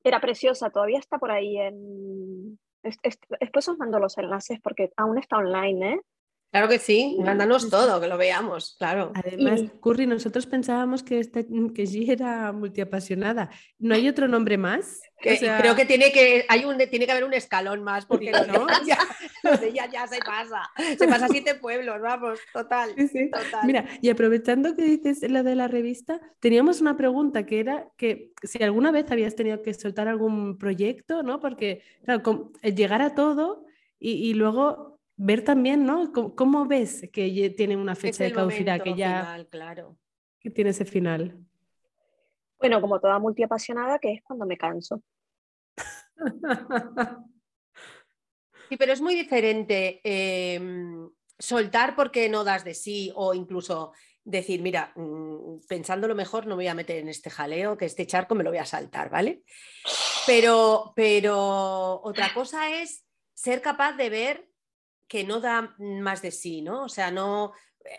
era 0.04 0.20
preciosa, 0.20 0.70
todavía 0.70 0.98
está 0.98 1.18
por 1.18 1.30
ahí 1.30 1.58
en... 1.58 2.58
Después 2.82 3.68
os 3.68 3.78
mando 3.78 3.98
los 3.98 4.16
enlaces 4.16 4.58
porque 4.62 4.90
aún 4.96 5.18
está 5.18 5.36
online, 5.36 5.94
¿eh? 5.94 6.00
Claro 6.50 6.68
que 6.68 6.80
sí, 6.80 7.16
mándanos 7.20 7.70
todo, 7.70 8.00
que 8.00 8.08
lo 8.08 8.18
veamos, 8.18 8.74
claro. 8.76 9.12
Además, 9.14 9.62
Curry, 9.80 10.06
nosotros 10.06 10.46
pensábamos 10.46 11.04
que, 11.04 11.20
este, 11.20 11.46
que 11.46 11.84
G 11.84 12.10
era 12.10 12.50
multiapasionada. 12.50 13.50
¿No 13.78 13.94
hay 13.94 14.08
otro 14.08 14.26
nombre 14.26 14.58
más? 14.58 15.00
Creo 15.20 15.76
que 15.76 15.84
tiene 15.84 16.10
que, 16.10 16.46
hay 16.48 16.64
un, 16.64 16.76
tiene 16.76 17.06
que 17.06 17.12
haber 17.12 17.22
un 17.22 17.34
escalón 17.34 17.84
más, 17.84 18.04
porque 18.04 18.32
¿no? 18.32 18.66
ya, 18.84 19.88
ya, 19.92 20.08
se 20.08 20.18
pasa. 20.18 20.68
Se 20.98 21.06
pasa 21.06 21.26
a 21.26 21.28
siete 21.28 21.54
pueblos, 21.54 22.00
vamos, 22.00 22.40
total, 22.52 22.96
total. 22.96 23.66
Mira, 23.66 23.84
y 24.02 24.08
aprovechando 24.08 24.74
que 24.74 24.82
dices 24.82 25.22
lo 25.30 25.44
de 25.44 25.54
la 25.54 25.68
revista, 25.68 26.20
teníamos 26.40 26.80
una 26.80 26.96
pregunta 26.96 27.46
que 27.46 27.60
era 27.60 27.86
que 27.96 28.32
si 28.42 28.60
alguna 28.60 28.90
vez 28.90 29.08
habías 29.12 29.36
tenido 29.36 29.62
que 29.62 29.72
soltar 29.72 30.08
algún 30.08 30.58
proyecto, 30.58 31.22
¿no? 31.22 31.38
Porque, 31.38 31.82
claro, 32.04 32.50
llegar 32.62 33.02
a 33.02 33.14
todo 33.14 33.66
y, 34.00 34.14
y 34.14 34.34
luego 34.34 34.99
ver 35.22 35.44
también, 35.44 35.84
¿no? 35.84 36.12
¿Cómo, 36.12 36.66
ves 36.66 37.08
que 37.12 37.54
tiene 37.56 37.76
una 37.76 37.94
fecha 37.94 38.24
de 38.24 38.32
caducidad, 38.32 38.82
que 38.82 38.94
ya 38.94 39.46
claro. 39.50 39.98
que 40.40 40.50
tiene 40.50 40.70
ese 40.70 40.86
final? 40.86 41.38
Bueno, 42.58 42.80
como 42.80 43.00
toda 43.00 43.18
multiapasionada, 43.18 43.98
que 43.98 44.14
es 44.14 44.22
cuando 44.22 44.46
me 44.46 44.56
canso. 44.56 45.02
Sí, 48.68 48.76
pero 48.76 48.92
es 48.92 49.00
muy 49.00 49.16
diferente 49.16 50.00
em, 50.04 51.10
soltar 51.36 51.96
porque 51.96 52.28
no 52.28 52.44
das 52.44 52.62
de 52.62 52.74
sí 52.74 53.10
o 53.16 53.34
incluso 53.34 53.90
decir, 54.22 54.62
mira, 54.62 54.92
mm, 54.94 55.66
pensándolo 55.68 56.14
mejor, 56.14 56.44
no 56.44 56.50
me 56.50 56.62
voy 56.62 56.68
a 56.68 56.74
meter 56.74 56.98
en 56.98 57.08
este 57.08 57.30
jaleo, 57.30 57.76
que 57.76 57.86
este 57.86 58.06
charco 58.06 58.36
me 58.36 58.44
lo 58.44 58.50
voy 58.50 58.60
a 58.60 58.64
saltar, 58.64 59.10
¿vale? 59.10 59.42
Pero, 60.24 60.92
pero 60.94 62.00
otra 62.04 62.32
cosa 62.32 62.80
es 62.80 63.04
ser 63.34 63.60
capaz 63.60 63.94
de 63.94 64.08
ver 64.08 64.49
que 65.10 65.24
no 65.24 65.40
da 65.40 65.74
más 65.78 66.22
de 66.22 66.30
sí, 66.30 66.62
¿no? 66.62 66.84
O 66.84 66.88
sea, 66.88 67.10
no. 67.10 67.52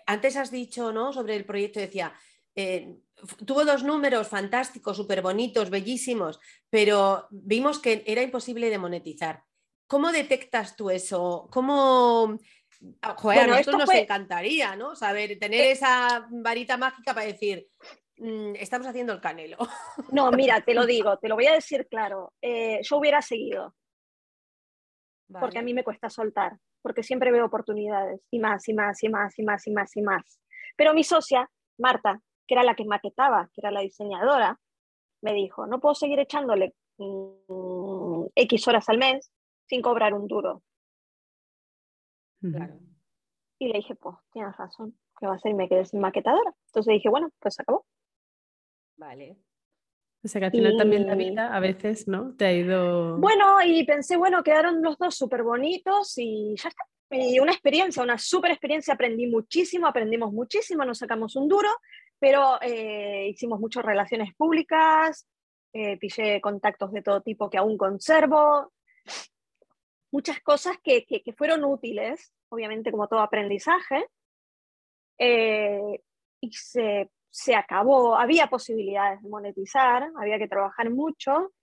Antes 0.07 0.37
has 0.37 0.49
dicho, 0.49 0.93
¿no? 0.93 1.11
Sobre 1.11 1.35
el 1.35 1.43
proyecto, 1.43 1.81
decía, 1.81 2.13
eh, 2.55 2.95
tuvo 3.45 3.65
dos 3.65 3.83
números 3.83 4.29
fantásticos, 4.29 4.95
súper 4.95 5.21
bonitos, 5.21 5.69
bellísimos, 5.69 6.39
pero 6.69 7.27
vimos 7.29 7.79
que 7.79 8.01
era 8.07 8.21
imposible 8.21 8.69
de 8.69 8.77
monetizar. 8.77 9.43
¿Cómo 9.87 10.13
detectas 10.13 10.77
tú 10.77 10.89
eso? 10.89 11.49
¿Cómo.? 11.51 12.39
Ah, 13.01 13.15
joder, 13.17 13.41
a 13.41 13.47
nosotros 13.47 13.79
nos 13.79 13.93
encantaría, 13.93 14.77
¿no? 14.77 14.95
Saber, 14.95 15.37
tener 15.37 15.61
eh 15.61 15.71
esa 15.71 16.25
varita 16.31 16.77
mágica 16.77 17.13
para 17.13 17.25
decir, 17.25 17.67
mm, 18.19 18.55
estamos 18.55 18.87
haciendo 18.87 19.11
el 19.11 19.19
canelo. 19.19 19.57
No, 20.13 20.31
mira, 20.31 20.61
te 20.61 20.73
lo 20.73 20.85
digo, 20.85 21.17
te 21.17 21.27
lo 21.27 21.35
voy 21.35 21.47
a 21.47 21.53
decir 21.53 21.87
claro. 21.89 22.33
Eh, 22.41 22.79
yo 22.83 22.95
hubiera 22.95 23.21
seguido. 23.21 23.75
Porque 25.39 25.59
a 25.59 25.61
mí 25.61 25.73
me 25.73 25.83
cuesta 25.83 26.09
soltar 26.09 26.57
porque 26.81 27.03
siempre 27.03 27.31
veo 27.31 27.45
oportunidades 27.45 28.21
y 28.31 28.39
más 28.39 28.67
y 28.67 28.73
más 28.73 29.03
y 29.03 29.09
más 29.09 29.37
y 29.37 29.43
más 29.43 29.67
y 29.67 29.71
más 29.71 29.95
y 29.95 30.01
más. 30.01 30.39
Pero 30.75 30.93
mi 30.93 31.03
socia, 31.03 31.49
Marta, 31.77 32.19
que 32.47 32.55
era 32.55 32.63
la 32.63 32.75
que 32.75 32.85
maquetaba, 32.85 33.49
que 33.53 33.61
era 33.61 33.71
la 33.71 33.81
diseñadora, 33.81 34.59
me 35.21 35.33
dijo, 35.33 35.67
no 35.67 35.79
puedo 35.79 35.95
seguir 35.95 36.19
echándole 36.19 36.73
mm, 36.97 38.25
X 38.35 38.67
horas 38.67 38.89
al 38.89 38.97
mes 38.97 39.31
sin 39.67 39.81
cobrar 39.81 40.13
un 40.13 40.27
duro. 40.27 40.63
Y 43.59 43.67
le 43.67 43.77
dije, 43.77 43.93
pues 43.95 44.15
tienes 44.31 44.57
razón, 44.57 44.97
¿qué 45.19 45.27
va 45.27 45.33
a 45.33 45.35
hacer? 45.35 45.51
Y 45.51 45.53
me 45.55 45.69
quedé 45.69 45.85
sin 45.85 45.99
maquetadora. 45.99 46.51
Entonces 46.67 46.93
dije, 46.93 47.09
bueno, 47.09 47.29
pues 47.39 47.59
acabó. 47.59 47.85
Vale. 48.97 49.37
O 50.23 50.27
sea 50.27 50.39
que 50.39 50.45
al 50.45 50.51
final 50.51 50.77
también 50.77 51.07
la 51.07 51.15
vida 51.15 51.55
a 51.55 51.59
veces, 51.59 52.07
¿no? 52.07 52.35
Te 52.35 52.45
ha 52.45 52.53
ido... 52.53 53.17
Bueno, 53.17 53.57
y 53.65 53.83
pensé, 53.85 54.17
bueno, 54.17 54.43
quedaron 54.43 54.81
los 54.81 54.97
dos 54.97 55.15
súper 55.15 55.41
bonitos 55.41 56.13
y 56.17 56.55
ya 56.57 56.69
está. 56.69 56.85
Y 57.09 57.39
una 57.39 57.51
experiencia, 57.51 58.03
una 58.03 58.17
súper 58.17 58.51
experiencia, 58.51 58.93
aprendí 58.93 59.27
muchísimo, 59.27 59.87
aprendimos 59.87 60.31
muchísimo, 60.31 60.85
nos 60.85 60.99
sacamos 60.99 61.35
un 61.35 61.49
duro, 61.49 61.69
pero 62.19 62.61
eh, 62.61 63.27
hicimos 63.29 63.59
muchas 63.59 63.83
relaciones 63.83 64.33
públicas, 64.35 65.27
eh, 65.73 65.97
pillé 65.97 66.39
contactos 66.39 66.91
de 66.93 67.01
todo 67.01 67.21
tipo 67.21 67.49
que 67.49 67.57
aún 67.57 67.77
conservo, 67.77 68.71
muchas 70.11 70.39
cosas 70.41 70.77
que, 70.83 71.05
que, 71.05 71.33
fueron 71.33 71.65
útiles, 71.65 72.31
obviamente 72.49 72.91
como 72.91 73.07
todo 73.07 73.21
aprendizaje, 73.21 74.05
eh, 75.17 76.01
y 76.39 76.53
se 76.53 77.09
se 77.31 77.55
acabó, 77.55 78.15
había 78.17 78.47
posibilidades 78.47 79.21
de 79.23 79.29
monetizar, 79.29 80.11
había 80.19 80.37
que 80.37 80.49
trabajar 80.49 80.89
mucho, 80.89 81.53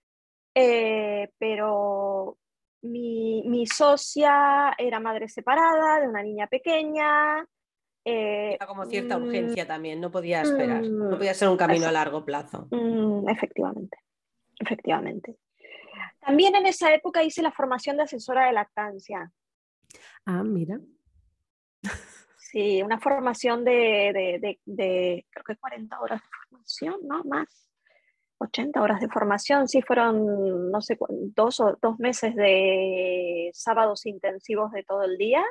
eh, 0.55 1.29
pero 1.37 2.37
mi, 2.81 3.65
socia 3.67 4.73
era 4.77 4.99
madre 4.99 5.29
separada 5.29 6.01
de 6.01 6.07
una 6.07 6.23
niña 6.23 6.47
pequeña. 6.47 7.45
Eh, 8.03 8.55
era 8.55 8.65
como 8.65 8.85
cierta 8.85 9.19
mm, 9.19 9.23
urgencia 9.23 9.67
también, 9.67 10.01
no 10.01 10.09
podía 10.09 10.41
esperar, 10.41 10.81
no 10.81 11.05
mm, 11.05 11.17
podía 11.17 11.33
ser 11.35 11.49
un 11.49 11.57
camino 11.57 11.85
a 11.87 11.91
largo 11.91 12.25
plazo. 12.25 12.67
Mm, 12.71 13.29
efectivamente, 13.29 13.97
efectivamente. 14.59 15.37
También 16.19 16.55
en 16.55 16.65
esa 16.65 16.93
época 16.93 17.23
hice 17.23 17.43
la 17.43 17.51
formación 17.51 17.97
de 17.97 18.03
asesora 18.03 18.47
de 18.47 18.53
lactancia. 18.53 19.31
Ah, 20.25 20.43
mira. 20.43 20.79
Sí, 22.51 22.81
una 22.81 22.99
formación 22.99 23.63
de, 23.63 24.57
de, 24.65 25.25
creo 25.29 25.43
que 25.45 25.55
40 25.55 25.99
horas 25.99 26.19
de 26.19 26.27
formación, 26.49 26.95
¿no? 27.03 27.23
Más. 27.23 27.67
80 28.39 28.81
horas 28.81 29.01
de 29.01 29.09
formación, 29.09 29.67
sí, 29.67 29.83
fueron, 29.83 30.71
no 30.71 30.81
sé, 30.81 30.97
dos, 31.35 31.59
o, 31.59 31.77
dos 31.79 31.99
meses 31.99 32.35
de 32.35 33.51
sábados 33.53 34.07
intensivos 34.07 34.71
de 34.71 34.83
todo 34.83 35.03
el 35.03 35.17
día, 35.17 35.43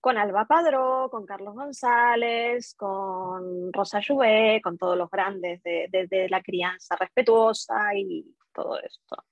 con 0.00 0.18
Alba 0.18 0.46
Padró, 0.46 1.08
con 1.08 1.24
Carlos 1.24 1.54
González, 1.54 2.74
con 2.74 3.72
Rosa 3.72 4.00
Lluvé, 4.00 4.60
con 4.60 4.76
todos 4.76 4.98
los 4.98 5.08
grandes 5.08 5.62
de, 5.62 5.88
de, 6.08 6.28
la 6.28 6.42
crianza 6.42 6.96
respetuosa 6.96 7.94
y 7.94 8.24
todo 8.52 8.76
esto. 8.80 9.24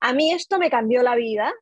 A 0.00 0.12
mí 0.12 0.32
esto 0.32 0.58
me 0.58 0.70
cambió 0.70 1.02
la 1.02 1.16
vida, 1.16 1.52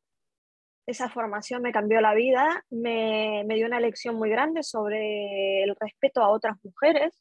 esa 0.89 1.11
formación 1.11 1.61
me 1.61 1.71
cambió 1.71 2.01
la 2.01 2.15
vida, 2.15 2.65
me, 2.71 3.45
dio 3.47 3.67
una 3.67 3.79
lección 3.79 4.15
muy 4.15 4.31
grande 4.31 4.63
sobre 4.63 5.63
el 5.63 5.77
respeto 5.79 6.23
a 6.23 6.31
otras 6.31 6.57
mujeres, 6.65 7.15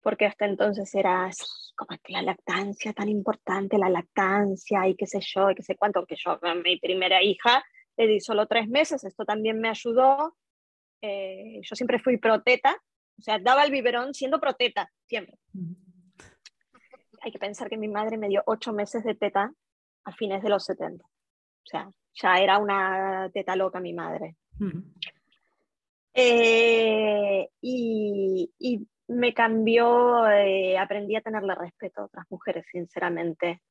porque 0.00 0.24
hasta 0.24 0.46
entonces 0.46 0.94
era 0.94 1.30
como 1.76 1.98
que 2.02 2.14
la 2.14 2.22
lactancia 2.22 2.94
tan 2.94 3.10
importante, 3.10 3.76
la 3.76 3.90
lactancia 3.90 4.88
y 4.88 4.96
qué 4.96 5.06
sé 5.06 5.20
yo, 5.20 5.50
y 5.50 5.56
qué 5.56 5.62
sé 5.62 5.76
cuánto, 5.76 6.00
porque 6.00 6.16
yo 6.16 6.40
mi 6.64 6.78
primera 6.78 7.22
hija 7.22 7.62
le 7.98 8.06
di 8.06 8.18
solo 8.20 8.46
tres 8.46 8.66
meses, 8.66 9.04
esto 9.04 9.26
también 9.26 9.60
me 9.60 9.68
ayudó. 9.68 10.38
Eh, 11.02 11.60
yo 11.60 11.76
siempre 11.76 11.98
fui 11.98 12.16
proteta, 12.16 12.82
o 13.18 13.20
sea, 13.20 13.38
daba 13.38 13.62
el 13.62 13.70
biberón 13.70 14.14
siendo 14.14 14.40
proteta, 14.40 14.90
siempre. 15.06 15.36
Hay 17.20 17.30
que 17.30 17.38
pensar 17.38 17.68
que 17.68 17.76
mi 17.76 17.88
madre 17.88 18.16
me 18.16 18.28
dio 18.28 18.42
ocho 18.46 18.72
meses 18.72 19.04
de 19.04 19.14
teta 19.14 19.52
a 20.04 20.12
fines 20.12 20.42
de 20.42 20.48
los 20.48 20.64
70. 20.64 21.04
O 21.04 21.68
sea, 21.68 21.90
ya 22.20 22.36
era 22.38 22.58
una 22.58 23.30
teta 23.32 23.56
loca 23.56 23.80
mi 23.80 23.92
madre. 23.92 24.36
Eh, 26.14 27.48
y, 27.60 28.86
me 29.08 29.32
cambió, 29.32 30.28
eh, 30.28 30.76
aprendí 30.76 31.14
a 31.14 31.20
tenerle 31.20 31.54
respeto 31.54 32.00
a 32.00 32.04
otras 32.06 32.26
mujeres, 32.28 32.66
sinceramente. 32.72 33.62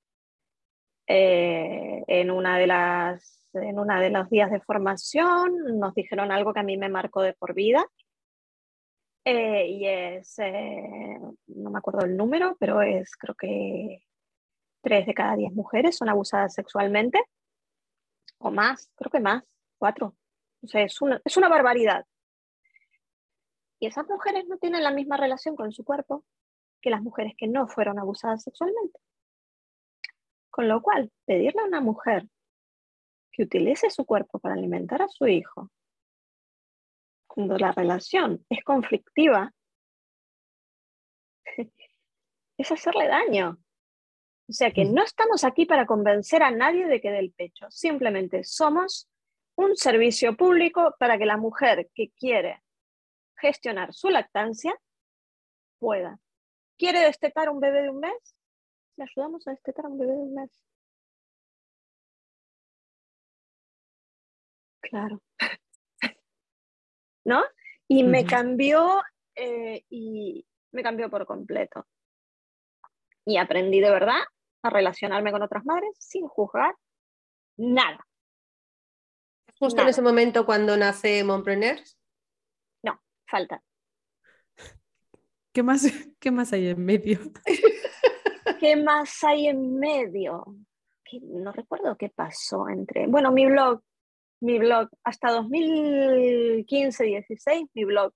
Eh, 1.08 2.03
en, 2.08 2.31
una 2.31 2.58
de 2.58 2.67
las, 2.67 3.49
en 3.53 3.77
una 3.77 3.99
de 3.99 4.10
los 4.10 4.29
días 4.29 4.49
de 4.49 4.62
formación 4.62 5.77
nos 5.77 5.93
dijeron 5.93 6.31
algo 6.31 6.53
que 6.53 6.62
a 6.62 6.63
mí 6.63 6.77
me 6.77 6.89
marcó 6.89 7.21
de 7.21 7.34
por 7.34 7.53
vida. 7.53 7.86
y 9.25 9.86
es, 9.88 10.38
no 11.47 11.69
me 11.71 11.77
acuerdo 11.79 12.05
el 12.05 12.15
número, 12.15 12.55
pero 12.60 12.81
es 12.81 13.12
creo 13.17 13.36
que 13.36 14.05
Tres 14.86 15.08
de 15.08 15.15
cada 15.15 15.36
diez 15.36 15.51
mujeres 15.51 15.97
son 15.97 16.10
abusadas 16.10 16.53
sexualmente, 16.53 17.19
o 18.39 18.52
más, 18.52 18.91
creo 18.95 19.12
que 19.12 19.19
más, 19.19 19.43
cuatro. 19.78 20.15
O 20.62 20.67
sea, 20.67 20.82
es 20.84 21.02
una, 21.02 21.21
es 21.24 21.38
una 21.38 21.50
barbaridad. 21.50 22.06
Y 23.80 23.88
esas 23.88 24.08
mujeres 24.08 24.48
no 24.48 24.58
tienen 24.58 24.84
la 24.84 24.91
misma 24.91 25.17
relación 25.17 25.56
con 25.56 25.71
su 25.71 25.84
cuerpo 25.84 26.24
que 26.82 26.89
las 26.89 27.02
mujeres 27.02 27.34
que 27.38 27.48
no 27.48 27.67
fueron 27.67 28.00
abusadas 28.00 28.43
sexualmente. 28.43 29.00
Con 30.50 30.67
lo 30.67 30.82
cual, 30.82 31.12
pedirle 31.26 31.62
a 31.62 31.65
una 31.65 31.82
mujer 31.82 32.28
que 33.32 33.43
utilice 33.43 33.89
su 33.89 34.06
cuerpo 34.06 34.39
para 34.39 34.56
alimentar 34.56 35.02
a 35.02 35.10
su 35.10 35.28
hijo, 35.28 35.69
cuando 37.28 37.58
la 37.58 37.74
relación 37.74 38.45
es 38.50 38.63
conflictiva, 38.63 39.52
es 42.58 42.71
hacerle 42.71 43.08
daño. 43.08 43.58
O 44.47 44.53
sea 44.53 44.71
que 44.71 44.86
no 44.86 45.03
estamos 45.03 45.43
aquí 45.43 45.65
para 45.65 45.88
convencer 45.88 46.43
a 46.43 46.51
nadie 46.51 46.86
de 46.86 47.01
que 47.01 47.10
dé 47.10 47.19
el 47.19 47.31
pecho, 47.31 47.65
simplemente 47.71 48.43
somos 48.43 49.10
un 49.55 49.75
servicio 49.75 50.38
público 50.38 50.95
para 50.99 51.17
que 51.17 51.25
la 51.25 51.38
mujer 51.38 51.89
que 51.95 52.12
quiere 52.12 52.62
gestionar 53.38 53.93
su 53.93 54.10
lactancia 54.10 54.75
pueda. 55.79 56.19
¿Quiere 56.77 56.99
destetar 56.99 57.49
un 57.49 57.60
bebé 57.60 57.84
de 57.84 57.89
un 57.89 57.99
mes? 57.99 58.36
Le 58.97 59.05
ayudamos 59.05 59.47
a 59.47 59.51
destetar 59.51 59.86
a 59.86 59.89
un 59.89 59.97
bebé 59.97 60.12
de 60.12 60.19
un 60.19 60.34
mes. 60.36 60.63
Claro. 64.81 65.21
¿No? 67.25 67.43
Y 67.88 68.03
me 68.03 68.25
cambió 68.25 69.01
eh, 69.36 69.84
y 69.89 70.45
me 70.71 70.84
cambió 70.84 71.10
por 71.10 71.25
completo. 71.25 71.88
Y 73.25 73.38
aprendí 73.38 73.79
de 73.79 73.89
verdad 73.89 74.21
a 74.65 74.69
relacionarme 74.69 75.32
con 75.32 75.41
otras 75.41 75.65
madres 75.65 75.95
sin 75.99 76.28
juzgar 76.28 76.75
nada. 77.58 78.06
Justo 79.60 79.82
en 79.82 79.88
ese 79.88 80.01
momento 80.01 80.45
cuando 80.45 80.75
nace 80.75 81.23
Montpreneurs. 81.23 81.97
No, 82.84 82.99
falta. 83.25 83.62
¿Qué 85.54 85.63
más, 85.63 85.84
¿Qué 86.19 86.32
más 86.32 86.51
hay 86.54 86.67
en 86.67 86.86
medio? 86.86 87.19
¿Qué 88.60 88.75
más 88.75 89.23
hay 89.23 89.47
en 89.47 89.80
medio? 89.80 90.45
no 91.21 91.54
recuerdo 91.54 91.95
qué 91.97 92.10
pasó 92.10 92.67
entre. 92.67 93.08
Bueno, 93.08 93.32
mi 93.32 93.45
blog, 93.45 93.82
mi 94.41 94.60
blog, 94.60 94.89
hasta 95.04 95.30
2015-16, 95.30 97.69
mi 97.73 97.86
blog. 97.86 98.12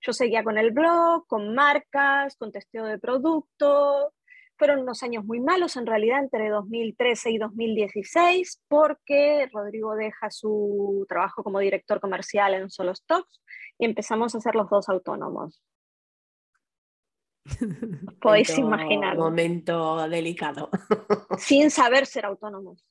Yo 0.00 0.12
seguía 0.12 0.42
con 0.42 0.58
el 0.58 0.72
blog, 0.72 1.24
con 1.26 1.54
marcas, 1.54 2.36
con 2.36 2.50
testeo 2.50 2.84
de 2.84 2.98
producto, 2.98 4.12
fueron 4.56 4.80
unos 4.80 5.02
años 5.02 5.24
muy 5.24 5.40
malos 5.40 5.76
en 5.76 5.86
realidad 5.86 6.20
entre 6.20 6.48
2013 6.48 7.30
y 7.30 7.38
2016 7.38 8.62
porque 8.68 9.48
Rodrigo 9.52 9.94
deja 9.94 10.30
su 10.30 11.04
trabajo 11.08 11.42
como 11.42 11.58
director 11.58 12.00
comercial 12.00 12.54
en 12.54 12.70
Solo 12.70 12.94
Stocks 12.94 13.42
y 13.78 13.84
empezamos 13.84 14.34
a 14.34 14.40
ser 14.40 14.54
los 14.54 14.68
dos 14.70 14.88
autónomos. 14.88 15.62
Podéis 18.20 18.58
imaginar. 18.58 19.16
Momento 19.16 20.08
delicado. 20.08 20.70
Sin 21.38 21.70
saber 21.70 22.06
ser 22.06 22.26
autónomos. 22.26 22.84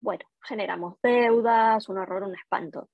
Bueno, 0.00 0.24
generamos 0.42 1.00
deudas, 1.02 1.88
un 1.88 1.98
horror, 1.98 2.24
un 2.24 2.34
espanto. 2.34 2.88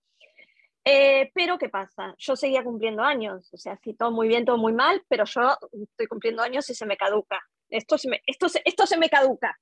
Eh, 0.85 1.31
pero, 1.35 1.59
¿qué 1.59 1.69
pasa? 1.69 2.15
Yo 2.19 2.35
seguía 2.35 2.65
cumpliendo 2.65 3.03
años, 3.03 3.49
o 3.53 3.57
sea, 3.57 3.77
sí, 3.77 3.95
todo 3.95 4.11
muy 4.11 4.27
bien, 4.27 4.45
todo 4.45 4.59
muy 4.59 4.73
mal, 4.73 5.05
pero 5.09 5.25
yo 5.25 5.57
estoy 5.73 6.07
cumpliendo 6.09 6.43
años 6.43 6.69
y 6.71 6.75
se 6.75 6.87
me 6.87 6.97
caduca. 6.97 7.41
Esto 7.69 7.97
se 7.99 8.09
me, 8.09 8.21
esto 8.27 8.47
esto 8.65 8.87
se 8.87 8.99
me 8.99 9.09
caduca. 9.09 9.59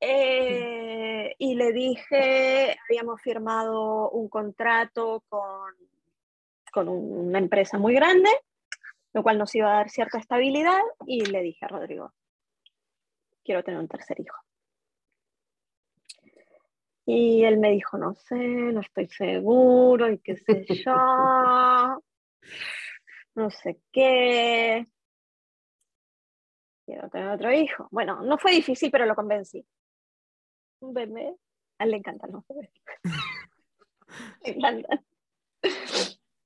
Eh, 0.00 1.34
y 1.38 1.54
le 1.54 1.72
dije, 1.72 2.76
habíamos 2.88 3.22
firmado 3.22 4.10
un 4.10 4.28
contrato 4.28 5.24
con, 5.28 5.72
con 6.72 6.88
una 6.88 7.38
empresa 7.38 7.78
muy 7.78 7.94
grande, 7.94 8.28
lo 9.12 9.22
cual 9.22 9.38
nos 9.38 9.54
iba 9.54 9.72
a 9.72 9.76
dar 9.76 9.90
cierta 9.90 10.18
estabilidad, 10.18 10.82
y 11.06 11.24
le 11.24 11.42
dije 11.42 11.64
a 11.64 11.68
Rodrigo, 11.68 12.12
quiero 13.44 13.62
tener 13.62 13.78
un 13.78 13.88
tercer 13.88 14.18
hijo. 14.18 14.36
Y 17.06 17.44
él 17.44 17.58
me 17.58 17.72
dijo, 17.72 17.98
no 17.98 18.14
sé, 18.14 18.36
no 18.36 18.80
estoy 18.80 19.08
seguro 19.08 20.10
y 20.10 20.18
qué 20.18 20.36
sé 20.36 20.64
yo, 20.84 22.02
no 23.34 23.50
sé 23.50 23.80
qué. 23.92 24.86
Quiero 26.86 27.08
tener 27.10 27.28
otro 27.28 27.52
hijo. 27.52 27.88
Bueno, 27.90 28.22
no 28.22 28.38
fue 28.38 28.52
difícil, 28.52 28.90
pero 28.90 29.06
lo 29.06 29.14
convencí. 29.14 29.66
Un 30.80 30.94
bebé, 30.94 31.34
a 31.78 31.84
él 31.84 31.90
le 31.90 31.96
encantan 31.98 32.32
los 32.32 32.46
bebés. 32.46 32.70
le 34.44 34.50
encantan. 34.52 35.04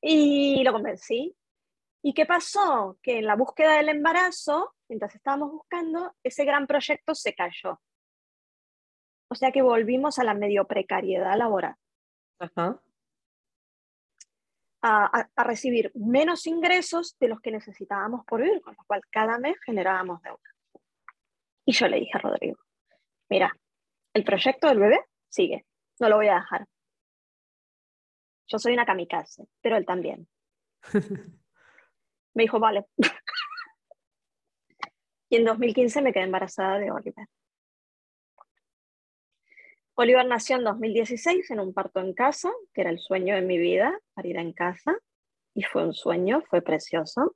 Y 0.00 0.62
lo 0.62 0.72
convencí. 0.72 1.36
¿Y 2.02 2.14
qué 2.14 2.24
pasó? 2.26 2.98
Que 3.02 3.18
en 3.18 3.26
la 3.26 3.34
búsqueda 3.34 3.76
del 3.76 3.88
embarazo, 3.88 4.74
mientras 4.88 5.14
estábamos 5.14 5.50
buscando, 5.50 6.14
ese 6.22 6.44
gran 6.44 6.66
proyecto 6.66 7.14
se 7.14 7.34
cayó. 7.34 7.80
O 9.28 9.34
sea 9.34 9.52
que 9.52 9.62
volvimos 9.62 10.18
a 10.18 10.24
la 10.24 10.34
medio 10.34 10.66
precariedad 10.66 11.36
laboral. 11.36 11.76
A, 14.80 15.28
recibir 15.36 15.90
menos 15.94 16.46
ingresos 16.46 17.16
de 17.18 17.28
los 17.28 17.40
que 17.40 17.50
necesitábamos 17.50 18.24
por 18.24 18.40
vivir, 18.40 18.62
con 18.62 18.74
lo 18.74 18.84
cual 18.86 19.02
cada 19.10 19.38
mes 19.38 19.56
generábamos 19.64 20.22
deuda. 20.22 20.38
Y 21.66 21.72
yo 21.72 21.88
le 21.88 21.98
dije 21.98 22.12
a 22.14 22.20
Rodrigo, 22.20 22.58
mira, 23.28 23.54
el 24.14 24.24
proyecto 24.24 24.68
del 24.68 24.78
bebé 24.78 25.00
sigue, 25.28 25.66
no 26.00 26.08
lo 26.08 26.16
voy 26.16 26.28
a 26.28 26.36
dejar. 26.36 26.66
Yo 28.46 28.58
soy 28.58 28.72
una 28.72 28.86
kamikaze, 28.86 29.46
pero 29.60 29.76
él 29.76 29.84
también. 29.84 30.26
Me 32.34 32.44
dijo, 32.44 32.58
vale. 32.58 32.86
y 35.28 35.36
en 35.36 35.44
2015 35.44 36.02
me 36.02 36.12
quedé 36.12 36.24
embarazada 36.24 36.78
de 36.78 36.90
Oliver. 36.90 37.26
Oliver 40.00 40.24
nació 40.26 40.54
en 40.54 40.62
2016 40.62 41.50
en 41.50 41.58
un 41.58 41.74
parto 41.74 41.98
en 41.98 42.14
casa, 42.14 42.52
que 42.72 42.82
era 42.82 42.90
el 42.90 43.00
sueño 43.00 43.34
de 43.34 43.42
mi 43.42 43.58
vida, 43.58 43.98
parir 44.14 44.36
en 44.36 44.52
casa, 44.52 44.96
y 45.54 45.64
fue 45.64 45.84
un 45.84 45.92
sueño, 45.92 46.40
fue 46.48 46.62
precioso, 46.62 47.34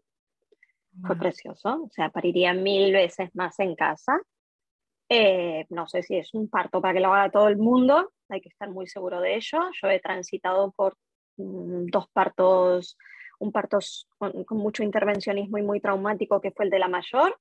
fue 1.04 1.16
precioso, 1.16 1.82
o 1.82 1.90
sea, 1.90 2.10
pariría 2.10 2.54
mil 2.54 2.92
veces 2.92 3.34
más 3.34 3.58
en 3.58 3.74
casa. 3.74 4.20
Eh, 5.08 5.66
no 5.70 5.88
sé 5.88 6.04
si 6.04 6.16
es 6.16 6.32
un 6.34 6.48
parto 6.48 6.80
para 6.80 6.94
que 6.94 7.00
lo 7.00 7.12
haga 7.12 7.32
todo 7.32 7.48
el 7.48 7.56
mundo, 7.56 8.12
hay 8.28 8.40
que 8.40 8.50
estar 8.50 8.70
muy 8.70 8.86
seguro 8.86 9.20
de 9.20 9.34
ello. 9.34 9.58
Yo 9.82 9.88
he 9.88 9.98
transitado 9.98 10.70
por 10.70 10.96
mm, 11.38 11.86
dos 11.86 12.06
partos, 12.12 12.96
un 13.40 13.50
parto 13.50 13.78
con, 14.18 14.44
con 14.44 14.58
mucho 14.58 14.84
intervencionismo 14.84 15.58
y 15.58 15.62
muy 15.62 15.80
traumático, 15.80 16.40
que 16.40 16.52
fue 16.52 16.66
el 16.66 16.70
de 16.70 16.78
la 16.78 16.86
mayor, 16.86 17.36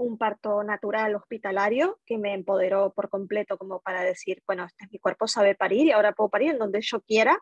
un 0.00 0.16
parto 0.16 0.64
natural 0.64 1.14
hospitalario 1.14 1.98
que 2.06 2.16
me 2.16 2.32
empoderó 2.32 2.92
por 2.92 3.10
completo 3.10 3.58
como 3.58 3.80
para 3.80 4.02
decir, 4.02 4.42
bueno, 4.46 4.64
este 4.64 4.86
mi 4.90 4.98
cuerpo 4.98 5.28
sabe 5.28 5.54
parir 5.54 5.86
y 5.86 5.90
ahora 5.92 6.12
puedo 6.12 6.30
parir 6.30 6.52
en 6.52 6.58
donde 6.58 6.80
yo 6.80 7.00
quiera. 7.02 7.38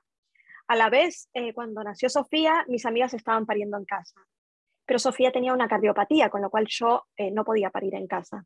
A 0.66 0.76
la 0.76 0.90
vez, 0.90 1.28
eh, 1.34 1.54
cuando 1.54 1.82
nació 1.82 2.10
Sofía, 2.10 2.64
mis 2.68 2.84
amigas 2.84 3.14
estaban 3.14 3.46
pariendo 3.46 3.78
en 3.78 3.84
casa, 3.84 4.20
pero 4.84 4.98
Sofía 4.98 5.30
tenía 5.30 5.54
una 5.54 5.68
cardiopatía, 5.68 6.28
con 6.30 6.42
lo 6.42 6.50
cual 6.50 6.66
yo 6.68 7.06
eh, 7.16 7.30
no 7.30 7.44
podía 7.44 7.70
parir 7.70 7.94
en 7.94 8.06
casa. 8.06 8.44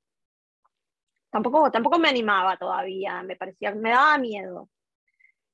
Tampoco, 1.31 1.71
tampoco 1.71 1.99
me 1.99 2.11
animaba 2.11 2.59
todavía, 2.59 3.23
me 3.23 3.37
parecía, 3.37 3.75
me 3.75 3.91
daba 3.91 4.19
miedo. 4.19 4.69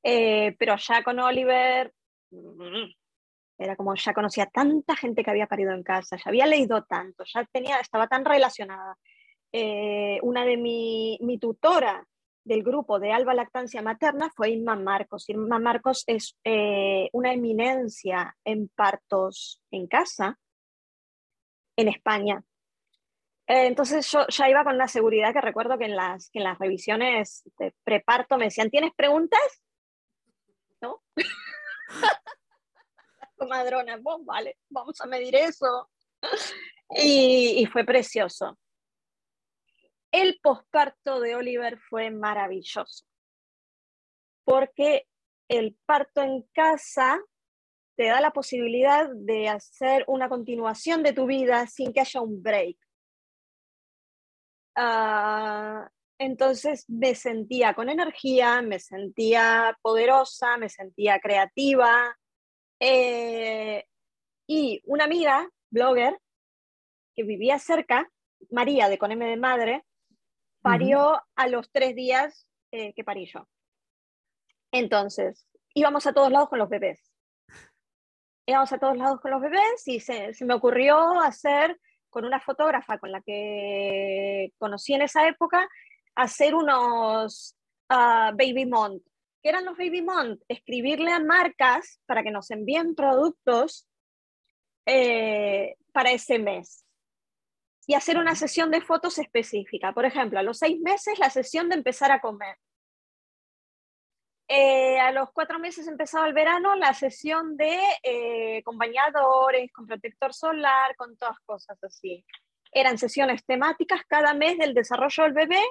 Eh, 0.02 0.56
pero 0.58 0.76
ya 0.76 1.04
con 1.04 1.18
Oliver, 1.20 1.94
mm, 2.30 2.90
era 3.58 3.76
como 3.76 3.94
ya 3.94 4.14
conocía 4.14 4.46
tanta 4.46 4.96
gente 4.96 5.24
que 5.24 5.30
había 5.30 5.48
parido 5.48 5.72
en 5.72 5.82
casa, 5.82 6.16
ya 6.16 6.22
había 6.26 6.46
leído 6.46 6.84
tanto, 6.84 7.24
ya 7.24 7.44
tenía, 7.52 7.80
estaba 7.80 8.06
tan 8.06 8.24
relacionada. 8.24 8.96
Eh, 9.52 10.18
una 10.22 10.44
de 10.44 10.56
mi, 10.56 11.18
mi, 11.22 11.38
tutora 11.38 12.06
del 12.44 12.62
grupo 12.62 12.98
de 13.00 13.12
Alba 13.12 13.34
Lactancia 13.34 13.82
Materna 13.82 14.30
fue 14.34 14.50
Inma 14.50 14.76
Marcos. 14.76 15.28
Inma 15.28 15.58
Marcos 15.58 16.04
es 16.06 16.36
eh, 16.44 17.08
una 17.12 17.32
eminencia 17.32 18.36
en 18.44 18.68
partos 18.68 19.60
en 19.70 19.86
casa 19.86 20.38
en 21.76 21.88
España. 21.88 22.42
Eh, 23.46 23.66
entonces 23.66 24.10
yo 24.10 24.26
ya 24.28 24.48
iba 24.50 24.62
con 24.62 24.74
una 24.74 24.88
seguridad 24.88 25.32
que 25.32 25.40
recuerdo 25.40 25.78
que 25.78 25.86
en 25.86 25.96
las, 25.96 26.28
que 26.30 26.40
en 26.40 26.44
las 26.44 26.58
revisiones 26.58 27.42
de 27.58 27.74
preparto 27.82 28.36
me 28.36 28.44
decían, 28.46 28.70
¿tienes 28.70 28.92
preguntas? 28.94 29.40
¿No? 30.80 31.02
comadrona, 33.38 33.96
vos, 33.96 34.24
vale, 34.24 34.58
vamos 34.68 35.00
a 35.00 35.06
medir 35.06 35.34
eso. 35.34 35.90
Y, 36.90 37.66
fue 37.70 37.84
precioso. 37.84 38.58
El 40.10 40.40
posparto 40.42 41.20
de 41.20 41.36
Oliver 41.36 41.78
fue 41.90 42.10
maravilloso, 42.10 43.04
porque 44.42 45.06
el 45.48 45.76
parto 45.84 46.22
en 46.22 46.44
casa 46.54 47.20
te 47.94 48.06
da 48.06 48.22
la 48.22 48.30
posibilidad 48.30 49.06
de 49.14 49.48
hacer 49.48 50.04
una 50.06 50.30
continuación 50.30 51.02
de 51.02 51.12
tu 51.12 51.26
vida 51.26 51.66
sin 51.66 51.92
que 51.92 52.00
haya 52.00 52.22
un 52.22 52.42
break. 52.42 52.78
Ah, 54.74 55.90
entonces 56.18 56.84
me 56.88 57.14
sentía 57.14 57.74
con 57.74 57.88
energía, 57.88 58.60
me 58.62 58.78
sentía 58.78 59.76
poderosa, 59.82 60.56
me 60.56 60.68
sentía 60.68 61.20
creativa. 61.20 62.16
Eh, 62.80 63.84
y 64.46 64.80
una 64.84 65.04
amiga, 65.04 65.48
blogger, 65.70 66.18
que 67.14 67.24
vivía 67.24 67.58
cerca, 67.58 68.10
María 68.50 68.88
de 68.88 68.98
Con 68.98 69.12
M 69.12 69.24
de 69.26 69.36
Madre, 69.36 69.84
parió 70.62 71.20
a 71.34 71.48
los 71.48 71.70
tres 71.70 71.94
días 71.94 72.48
eh, 72.70 72.92
que 72.94 73.04
parí 73.04 73.26
yo. 73.26 73.48
Entonces, 74.72 75.46
íbamos 75.74 76.06
a 76.06 76.12
todos 76.12 76.30
lados 76.30 76.48
con 76.48 76.58
los 76.58 76.68
bebés. 76.68 77.12
Íbamos 78.46 78.72
a 78.72 78.78
todos 78.78 78.96
lados 78.96 79.20
con 79.20 79.30
los 79.30 79.40
bebés 79.40 79.86
y 79.86 80.00
se, 80.00 80.32
me 80.40 80.54
ocurrió 80.54 81.20
hacer 81.20 81.78
con 82.08 82.24
una 82.24 82.40
fotógrafa 82.40 82.98
con 82.98 83.12
la 83.12 83.20
que 83.20 84.52
conocí 84.58 84.94
en 84.94 85.02
esa 85.02 85.28
época, 85.28 85.68
hacer 86.14 86.54
unos 86.54 87.56
ah, 87.90 88.32
baby 88.34 88.64
mont. 88.64 89.02
¿Qué 89.42 89.48
eran 89.50 89.64
los 89.64 89.76
baby 89.76 90.02
mont? 90.02 90.40
Escribirle 90.48 91.12
a 91.12 91.20
marcas 91.20 92.00
para 92.06 92.22
que 92.22 92.30
nos 92.30 92.50
envíen 92.50 92.94
productos 92.94 93.88
eh, 94.86 95.76
para 95.92 96.10
ese 96.10 96.38
mes 96.38 96.84
y 97.86 97.94
hacer 97.94 98.18
una 98.18 98.34
sesión 98.34 98.70
de 98.70 98.82
fotos 98.82 99.18
específica. 99.18 99.92
Por 99.92 100.04
ejemplo, 100.04 100.38
a 100.38 100.42
los 100.42 100.58
seis 100.58 100.80
meses 100.80 101.18
la 101.18 101.30
sesión 101.30 101.68
de 101.68 101.76
empezar 101.76 102.10
a 102.12 102.20
comer. 102.20 102.56
Eh, 104.50 104.98
a 104.98 105.12
los 105.12 105.30
cuatro 105.32 105.58
meses 105.58 105.86
empezaba 105.86 106.26
el 106.26 106.32
verano 106.32 106.74
la 106.74 106.94
sesión 106.94 107.56
de 107.56 107.78
eh, 108.02 108.62
con 108.62 108.78
bañadores, 108.78 109.70
con 109.72 109.86
protector 109.86 110.32
solar, 110.32 110.96
con 110.96 111.16
todas 111.16 111.38
cosas 111.46 111.82
así. 111.82 112.24
Eran 112.72 112.98
sesiones 112.98 113.44
temáticas 113.44 114.02
cada 114.08 114.34
mes 114.34 114.58
del 114.58 114.74
desarrollo 114.74 115.24
del 115.24 115.32
bebé 115.32 115.62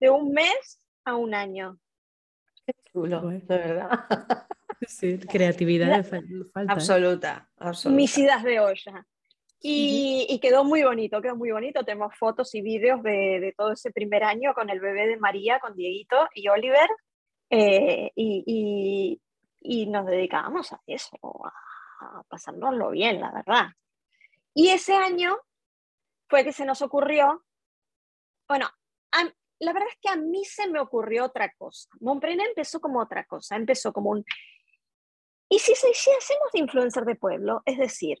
de 0.00 0.10
un 0.10 0.32
mes 0.32 0.80
a 1.04 1.16
un 1.16 1.34
año. 1.34 1.78
Qué 2.66 2.72
chulo, 2.92 3.20
de 3.22 3.40
verdad. 3.46 4.06
Sí, 4.86 5.18
creatividad 5.30 6.04
falta. 6.04 6.26
¿eh? 6.62 6.66
Absoluta, 6.68 7.50
absoluta. 7.56 7.96
Misidas 7.96 8.42
de 8.42 8.60
olla. 8.60 9.06
Y, 9.66 10.38
quedó 10.42 10.62
muy 10.62 10.82
bonito, 10.82 11.22
quedó 11.22 11.36
muy 11.36 11.50
bonito. 11.50 11.84
Tenemos 11.84 12.14
fotos 12.16 12.54
y 12.54 12.60
vídeos 12.60 13.02
de, 13.02 13.54
todo 13.56 13.72
ese 13.72 13.90
primer 13.90 14.22
año 14.22 14.52
con 14.52 14.68
el 14.68 14.78
bebé 14.78 15.06
de 15.06 15.16
María, 15.16 15.58
con 15.58 15.74
Dieguito 15.74 16.28
y 16.34 16.48
Oliver. 16.48 16.88
Eh, 17.48 18.12
y, 18.14 19.18
nos 19.88 20.04
dedicábamos 20.04 20.72
a 20.72 20.80
eso, 20.86 21.16
a, 22.00 22.22
pasárnoslo 22.28 22.90
bien, 22.90 23.20
la 23.20 23.32
verdad. 23.32 23.68
Y 24.52 24.68
ese 24.68 24.94
año 24.94 25.38
fue 26.28 26.44
que 26.44 26.52
se 26.52 26.66
nos 26.66 26.82
ocurrió, 26.82 27.42
bueno, 28.46 28.68
la 29.64 29.72
verdad 29.72 29.88
es 29.90 29.98
que 30.00 30.08
a 30.08 30.16
mí 30.16 30.44
se 30.44 30.68
me 30.68 30.80
ocurrió 30.80 31.24
otra 31.24 31.52
cosa. 31.56 31.88
Montpreneur 32.00 32.48
empezó 32.48 32.80
como 32.80 33.00
otra 33.00 33.24
cosa, 33.24 33.56
empezó 33.56 33.92
como 33.92 34.10
un... 34.10 34.24
¿Y 35.48 35.58
si, 35.58 35.74
si 35.74 35.86
hacemos 35.86 36.52
de 36.52 36.60
influencer 36.60 37.04
de 37.04 37.16
pueblo? 37.16 37.62
Es 37.64 37.78
decir, 37.78 38.18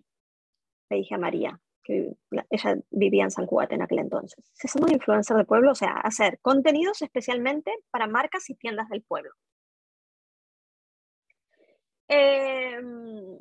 le 0.90 0.98
dije 0.98 1.14
a 1.14 1.18
María, 1.18 1.60
que 1.82 2.16
ella 2.50 2.76
vivía 2.90 3.24
en 3.24 3.30
San 3.30 3.46
Juan 3.46 3.68
en 3.70 3.82
aquel 3.82 3.98
entonces. 3.98 4.50
Si 4.54 4.68
somos 4.68 4.90
influencer 4.90 5.36
de 5.36 5.44
pueblo, 5.44 5.72
o 5.72 5.74
sea, 5.74 5.92
hacer 6.02 6.38
contenidos 6.40 7.02
especialmente 7.02 7.72
para 7.90 8.06
marcas 8.06 8.48
y 8.50 8.54
tiendas 8.54 8.88
del 8.88 9.02
pueblo. 9.02 9.32
Em, 12.08 13.38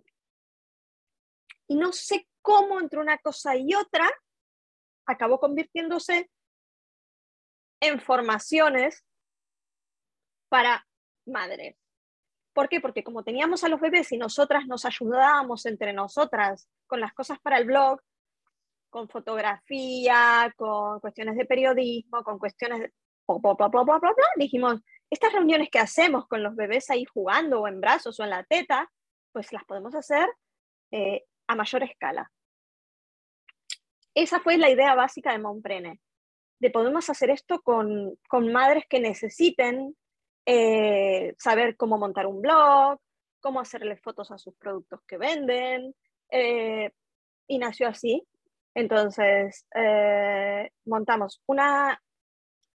y 1.67 1.75
no 1.75 1.91
sé 1.91 2.27
cómo 2.41 2.79
entre 2.79 2.99
una 2.99 3.17
cosa 3.17 3.55
y 3.55 3.73
otra 3.73 4.09
acabó 5.05 5.39
convirtiéndose 5.39 6.29
en 7.83 7.99
formaciones 7.99 9.05
para 10.49 10.87
madres. 11.25 11.75
¿Por 12.53 12.69
qué? 12.69 12.79
Porque 12.79 13.03
como 13.03 13.23
teníamos 13.23 13.63
a 13.63 13.69
los 13.69 13.81
bebés 13.81 14.11
y 14.11 14.17
nosotras 14.17 14.67
nos 14.67 14.85
ayudábamos 14.85 15.65
entre 15.65 15.91
nosotras 15.91 16.69
con 16.87 17.01
las 17.01 17.13
cosas 17.13 17.39
para 17.41 17.57
el 17.57 17.65
blog, 17.65 17.99
con 18.89 19.09
fotografía, 19.09 20.53
con 20.55 20.99
cuestiones 20.99 21.35
de 21.35 21.45
periodismo, 21.45 22.23
con 22.23 22.39
cuestiones 22.39 22.79
de... 22.79 22.93
dijimos, 24.37 24.79
estas 25.09 25.33
reuniones 25.33 25.69
que 25.69 25.79
hacemos 25.79 26.27
con 26.27 26.41
los 26.41 26.55
bebés 26.55 26.89
ahí 26.89 27.03
jugando 27.05 27.61
o 27.61 27.67
en 27.67 27.81
brazos 27.81 28.19
o 28.19 28.23
en 28.23 28.29
la 28.29 28.43
teta, 28.43 28.89
pues 29.31 29.51
las 29.51 29.65
podemos 29.65 29.93
hacer 29.95 30.29
eh, 30.91 31.25
a 31.47 31.55
mayor 31.55 31.83
escala. 31.83 32.31
Esa 34.15 34.39
fue 34.39 34.57
la 34.57 34.69
idea 34.69 34.93
básica 34.93 35.31
de 35.31 35.39
Montprene, 35.39 35.99
de 36.63 36.69
podemos 36.69 37.09
hacer 37.09 37.29
esto 37.29 37.61
con, 37.61 38.17
con 38.29 38.49
madres 38.53 38.85
que 38.89 39.01
necesiten 39.01 39.97
eh, 40.45 41.35
saber 41.37 41.75
cómo 41.75 41.97
montar 41.97 42.25
un 42.25 42.41
blog, 42.41 42.99
cómo 43.41 43.59
hacerle 43.59 43.97
fotos 43.97 44.31
a 44.31 44.37
sus 44.37 44.55
productos 44.55 45.01
que 45.05 45.17
venden. 45.17 45.93
Eh, 46.31 46.89
y 47.47 47.57
nació 47.57 47.89
así. 47.89 48.25
Entonces, 48.73 49.67
eh, 49.75 50.71
montamos 50.85 51.41
una, 51.47 52.01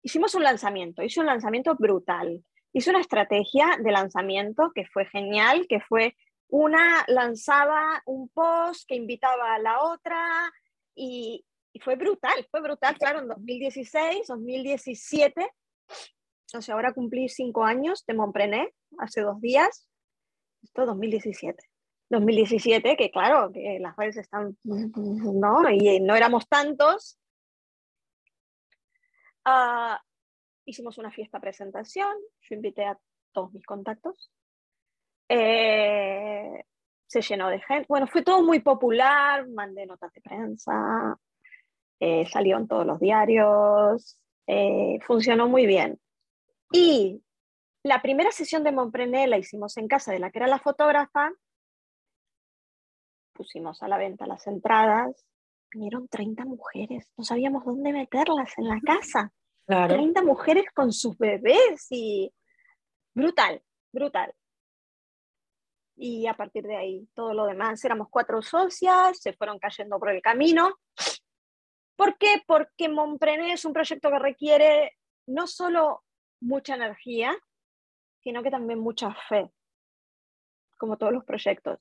hicimos 0.03 0.35
un 0.35 0.45
lanzamiento, 0.45 1.03
hice 1.03 1.20
un 1.20 1.26
lanzamiento 1.26 1.76
brutal. 1.76 2.43
Hice 2.72 2.89
una 2.89 3.01
estrategia 3.01 3.78
de 3.82 3.93
lanzamiento 3.93 4.72
que 4.74 4.87
fue 4.87 5.05
genial, 5.05 5.66
que 5.68 5.80
fue 5.80 6.16
una 6.49 7.05
lanzaba 7.07 8.03
un 8.07 8.30
post 8.30 8.89
que 8.89 8.95
invitaba 8.95 9.55
a 9.55 9.59
la 9.59 9.82
otra 9.82 10.51
y, 10.95 11.45
y 11.75 11.81
fue 11.81 11.97
brutal, 11.97 12.47
fue 12.51 12.62
brutal, 12.62 12.97
claro, 12.97 13.18
en 13.18 13.29
2016, 13.29 14.29
2017 14.29 15.47
o 16.57 16.62
sea, 16.62 16.75
ahora 16.75 16.93
cumplí 16.93 17.29
cinco 17.29 17.64
años 17.64 18.05
de 18.07 18.14
Montprené, 18.14 18.72
hace 18.99 19.22
dos 19.22 19.41
días, 19.41 19.89
esto 20.62 20.87
2017. 20.87 21.62
2017, 22.11 22.97
que 22.97 23.11
claro, 23.11 23.51
que 23.53 23.79
las 23.81 23.97
redes 23.97 24.18
están, 24.18 24.57
¿no? 24.62 25.70
Y 25.70 26.01
no 26.01 26.14
éramos 26.14 26.47
tantos. 26.49 27.18
Ah, 29.45 30.01
hicimos 30.64 30.99
una 30.99 31.11
fiesta 31.11 31.41
presentación, 31.41 32.14
yo 32.43 32.55
invité 32.55 32.85
a 32.85 32.99
todos 33.33 33.53
mis 33.53 33.66
contactos. 33.66 34.31
Eh, 35.29 36.64
se 37.07 37.22
llenó 37.22 37.49
de 37.49 37.61
gente. 37.61 37.87
Bueno, 37.89 38.07
fue 38.07 38.22
todo 38.22 38.43
muy 38.43 38.61
popular, 38.61 39.49
mandé 39.49 39.87
notas 39.87 40.12
de 40.12 40.20
prensa, 40.20 41.18
eh, 42.07 42.27
salió 42.27 42.59
en 42.59 42.69
todos 42.69 42.85
los 42.85 43.01
diarios, 43.01 44.19
eh, 44.47 44.99
funcionó 45.07 45.49
muy 45.49 45.65
bien. 45.65 45.99
Y 46.71 47.23
la 47.83 48.03
primera 48.03 48.31
sesión 48.31 48.63
de 48.63 48.73
Montprené 48.73 49.27
la 49.27 49.39
hicimos 49.39 49.79
en 49.79 49.89
casa 49.89 50.13
de 50.13 50.19
la 50.19 50.31
que 50.31 50.41
era 50.41 50.47
la 50.47 50.59
fotógrafa. 50.59 51.33
Pusimos 53.33 53.83
a 53.83 53.89
la 53.89 53.97
venta 53.97 54.27
las 54.27 54.47
entradas. 54.47 55.25
Vinieron 55.71 56.07
30 56.07 56.45
mujeres. 56.45 57.11
No 57.17 57.25
sabíamos 57.25 57.65
dónde 57.65 57.91
meterlas 57.91 58.53
en 58.59 58.69
la 58.69 58.81
casa. 58.85 59.33
30 59.67 60.23
mujeres 60.25 60.67
con 60.75 60.93
sus 60.93 61.17
bebés 61.17 61.87
y 61.89 62.31
brutal, 63.15 63.63
brutal. 63.91 64.35
Y 65.97 66.27
a 66.27 66.35
partir 66.35 66.65
de 66.65 66.77
ahí, 66.77 67.09
todo 67.15 67.33
lo 67.33 67.47
demás, 67.47 67.83
éramos 67.83 68.09
cuatro 68.11 68.43
socias, 68.43 69.19
se 69.19 69.33
fueron 69.33 69.59
cayendo 69.59 69.99
por 69.99 70.11
el 70.11 70.21
camino. 70.21 70.71
¿Por 71.97 72.18
qué? 72.18 72.42
Porque 72.47 72.88
Montprené 72.88 73.53
es 73.53 73.64
un 73.64 73.72
proyecto 73.72 74.11
que 74.11 74.18
requiere 74.18 74.92
no 75.26 75.47
solo 75.47 76.03
mucha 76.40 76.74
energía, 76.74 77.36
sino 78.22 78.42
que 78.42 78.51
también 78.51 78.80
mucha 78.80 79.14
fe, 79.28 79.51
como 80.76 80.97
todos 80.97 81.12
los 81.12 81.24
proyectos, 81.24 81.78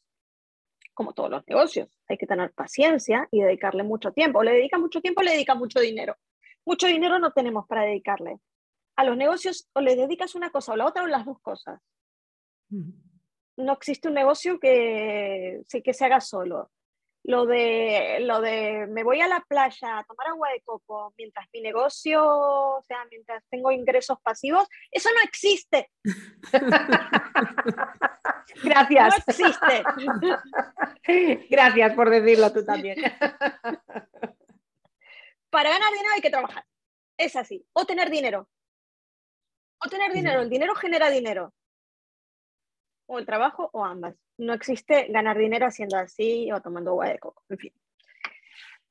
como 0.93 1.13
todos 1.13 1.29
los 1.29 1.47
negocios. 1.47 1.89
Hay 2.07 2.17
que 2.17 2.27
tener 2.27 2.53
paciencia 2.53 3.27
y 3.31 3.41
dedicarle 3.41 3.83
mucho 3.83 4.11
tiempo. 4.11 4.39
O 4.39 4.43
le 4.43 4.53
dedica 4.53 4.77
mucho 4.77 5.01
tiempo, 5.01 5.21
o 5.21 5.23
le 5.23 5.31
dedica 5.31 5.55
mucho 5.55 5.79
dinero. 5.79 6.15
Mucho 6.65 6.87
dinero 6.87 7.17
no 7.19 7.31
tenemos 7.31 7.67
para 7.67 7.83
dedicarle. 7.83 8.39
A 8.95 9.03
los 9.03 9.17
negocios 9.17 9.67
o 9.73 9.81
le 9.81 9.95
dedicas 9.95 10.35
una 10.35 10.51
cosa 10.51 10.73
o 10.73 10.75
la 10.75 10.85
otra 10.85 11.03
o 11.03 11.07
las 11.07 11.25
dos 11.25 11.39
cosas. 11.41 11.81
No 12.69 13.73
existe 13.73 14.07
un 14.07 14.13
negocio 14.13 14.59
que, 14.59 15.63
que 15.83 15.93
se 15.93 16.05
haga 16.05 16.21
solo 16.21 16.71
lo 17.23 17.45
de, 17.45 18.19
lo 18.21 18.41
de 18.41 18.87
me 18.87 19.03
voy 19.03 19.21
a 19.21 19.27
la 19.27 19.41
playa 19.41 19.99
a 19.99 20.03
tomar 20.03 20.27
agua 20.27 20.49
de 20.49 20.61
coco 20.61 21.13
mientras 21.17 21.47
mi 21.53 21.61
negocio, 21.61 22.21
o 22.25 22.81
sea, 22.83 23.05
mientras 23.09 23.43
tengo 23.49 23.71
ingresos 23.71 24.17
pasivos, 24.21 24.67
eso 24.91 25.09
no 25.13 25.21
existe. 25.23 25.89
Gracias. 28.63 29.09
No 29.09 29.15
existe. 29.27 29.83
Gracias 31.49 31.93
por 31.93 32.09
decirlo 32.09 32.51
tú 32.51 32.65
también. 32.65 32.97
Para 35.49 35.69
ganar 35.69 35.91
dinero 35.91 36.09
hay 36.15 36.21
que 36.21 36.29
trabajar. 36.29 36.65
Es 37.17 37.35
así. 37.35 37.65
O 37.73 37.85
tener 37.85 38.09
dinero. 38.09 38.47
O 39.79 39.89
tener 39.89 40.11
dinero. 40.11 40.41
El 40.41 40.49
dinero 40.49 40.75
genera 40.75 41.09
dinero 41.09 41.53
o 43.05 43.19
el 43.19 43.25
trabajo 43.25 43.69
o 43.73 43.85
ambas. 43.85 44.15
No 44.37 44.53
existe 44.53 45.07
ganar 45.09 45.37
dinero 45.37 45.67
haciendo 45.67 45.97
así 45.97 46.51
o 46.51 46.61
tomando 46.61 46.91
agua 46.91 47.09
de 47.09 47.19
coco, 47.19 47.43
en 47.49 47.57
fin. 47.57 47.73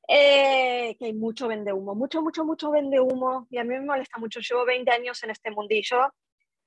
Eh, 0.07 0.95
que 0.99 1.05
hay 1.05 1.13
mucho 1.13 1.47
vende 1.47 1.71
humo, 1.71 1.95
mucho, 1.95 2.21
mucho, 2.21 2.43
mucho 2.43 2.71
vende 2.71 2.99
humo 2.99 3.47
y 3.49 3.57
a 3.57 3.63
mí 3.63 3.69
me 3.69 3.81
molesta 3.81 4.19
mucho. 4.19 4.39
Llevo 4.39 4.65
20 4.65 4.91
años 4.91 5.23
en 5.23 5.29
este 5.29 5.51
mundillo, 5.51 6.13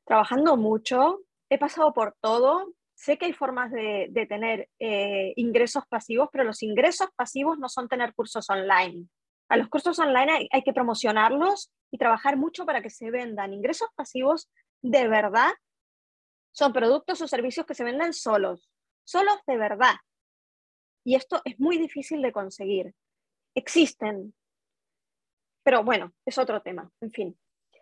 trabajando 0.05 0.57
mucho, 0.57 1.21
he 1.51 1.59
pasado 1.59 1.93
por 1.93 2.17
todo, 2.21 2.73
sé 2.95 3.19
que 3.19 3.27
hay 3.27 3.33
formas 3.33 3.71
de, 3.71 4.27
tener 4.29 4.69
eh, 4.79 5.33
ingresos 5.37 5.85
pasivos, 5.87 6.29
pero 6.33 6.45
los 6.45 6.63
ingresos 6.63 7.09
pasivos 7.15 7.59
no 7.59 7.69
son 7.69 7.89
tener 7.89 8.15
cursos 8.15 8.49
online. 8.49 9.07
A 9.49 9.57
los 9.57 9.69
cursos 9.69 9.99
online 9.99 10.49
hay, 10.51 10.63
que 10.63 10.73
promocionarlos 10.73 11.71
y 11.91 11.99
trabajar 11.99 12.37
mucho 12.37 12.65
para 12.65 12.83
que 12.83 12.91
se 12.91 13.11
vendan. 13.11 13.53
Ingresos 13.53 13.89
pasivos 13.95 14.51
de 14.83 15.07
verdad 15.09 15.53
son 16.57 16.73
productos 16.73 17.21
o 17.21 17.29
servicios 17.29 17.67
que 17.67 17.75
se 17.75 17.85
venden 17.85 18.15
solos, 18.15 18.71
solos 19.05 19.37
de 19.47 19.59
verdad. 19.59 19.97
Y 21.05 21.15
esto 21.15 21.43
es 21.45 21.61
muy 21.61 21.77
difícil 21.77 22.23
de 22.23 22.33
conseguir. 22.33 22.95
Existen, 23.55 24.35
pero 25.63 25.85
bueno, 25.85 26.15
es 26.25 26.39
otro 26.39 26.63
tema, 26.63 26.91
en 27.01 27.11
fin. 27.13 27.39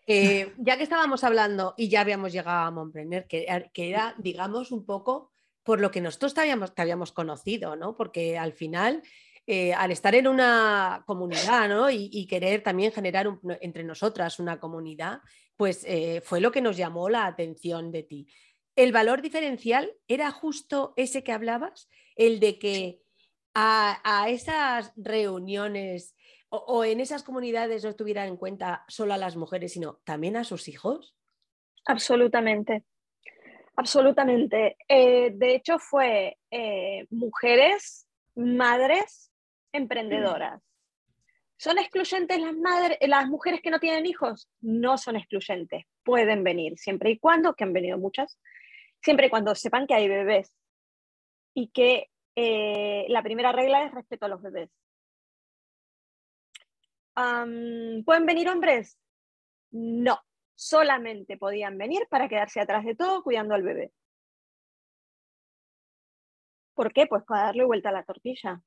Ya 0.07 0.77
que 0.77 0.83
estábamos 0.83 1.23
hablando 1.23 1.75
y 1.77 1.89
ya 1.89 2.01
habíamos 2.01 2.33
llegado 2.33 2.67
a 2.67 2.71
Montpreneur, 2.71 3.27
que, 3.27 3.47
era, 3.77 4.15
digamos, 4.19 4.73
un 4.73 4.85
poco 4.85 5.31
por 5.63 5.81
lo 5.81 5.91
que 5.91 6.01
nosotros 6.01 6.35
te 6.35 6.41
habíamos, 6.41 6.73
habíamos 6.77 7.13
conocido, 7.13 7.77
¿no? 7.77 7.97
Porque 7.97 8.37
al 8.37 8.53
final, 8.53 9.03
eh, 9.47 9.73
al 9.73 9.93
estar 9.93 10.15
en 10.15 10.27
una 10.27 11.05
comunidad, 11.07 11.69
¿no? 11.69 11.89
Y, 11.91 12.27
querer 12.27 12.63
también 12.63 12.93
generar 12.93 13.29
entre 13.61 13.85
nosotras 13.85 14.41
una 14.41 14.59
comunidad, 14.59 15.21
pues 15.57 15.85
eh, 15.87 16.21
fue 16.23 16.41
lo 16.41 16.51
que 16.51 16.61
nos 16.61 16.77
llamó 16.77 17.09
la 17.09 17.27
atención 17.27 17.93
de 17.93 18.03
ti. 18.03 18.27
¿El 18.77 18.93
valor 18.93 19.23
diferencial 19.23 19.93
era 20.09 20.31
justo 20.31 20.95
ese 20.97 21.23
que 21.23 21.33
hablabas? 21.33 21.89
El 22.17 22.41
de 22.41 22.59
que 22.59 23.01
a, 23.55 24.01
a 24.05 24.29
esas 24.31 24.93
reuniones 24.97 26.15
o, 26.67 26.85
en 26.85 27.01
esas 27.01 27.23
comunidades 27.23 27.85
no 27.85 27.95
tuvieran 27.95 28.29
en 28.29 28.37
cuenta 28.37 28.85
solo 28.89 29.15
a 29.15 29.19
las 29.19 29.37
mujeres, 29.37 29.73
sino 29.73 30.01
también 30.05 30.37
a 30.37 30.45
sus 30.45 30.69
hijos? 30.69 31.17
Absolutamente, 31.87 32.85
absolutamente. 33.77 34.77
Eh, 34.89 35.33
de 35.35 35.55
hecho, 35.55 35.79
fue 35.79 36.39
eh, 36.51 37.07
mujeres, 37.11 38.07
madres, 38.37 39.33
emprendedoras. 39.73 40.63
¿Son 41.57 41.79
excluyentes 41.79 42.41
las, 42.41 42.55
madres, 42.55 42.99
las 43.03 43.27
mujeres 43.29 43.61
que 43.61 43.71
no 43.71 43.81
tienen 43.81 44.07
hijos? 44.07 44.49
No 44.61 44.99
son 44.99 45.17
excluyentes, 45.17 45.85
pueden 46.03 46.45
venir, 46.45 46.79
siempre 46.79 47.11
y 47.11 47.19
cuando, 47.19 47.55
que 47.55 47.65
han 47.65 47.73
venido 47.73 47.99
muchas, 47.99 48.39
siempre 49.05 49.29
cuando 49.29 49.55
sepan 49.55 49.87
que 49.87 49.95
hay 49.95 50.09
bebés 50.09 50.51
y 51.53 51.69
que 51.69 52.11
eh, 52.35 53.05
la 53.09 53.23
primera 53.23 53.53
regla 53.53 53.85
es 53.85 53.93
respeto 53.93 54.25
a 54.25 54.29
los 54.29 54.41
bebés. 54.41 54.71
¿Pueden 57.15 58.27
venir 58.27 58.49
hombres? 58.49 58.99
No, 59.71 60.19
solamente 60.55 61.37
podían 61.37 61.77
venir 61.79 62.07
para 62.09 62.29
quedarse 62.29 62.61
atrás 62.61 62.85
de 62.85 62.97
todo 62.97 63.23
cuidando 63.23 63.55
al 63.55 63.63
bebé. 63.63 63.93
¿Por 66.75 66.93
qué? 66.93 67.07
Pues 67.07 67.23
para 67.25 67.45
darle 67.45 67.65
vuelta 67.65 67.91
a 67.91 67.93
la 67.93 68.05
tortilla. 68.05 68.61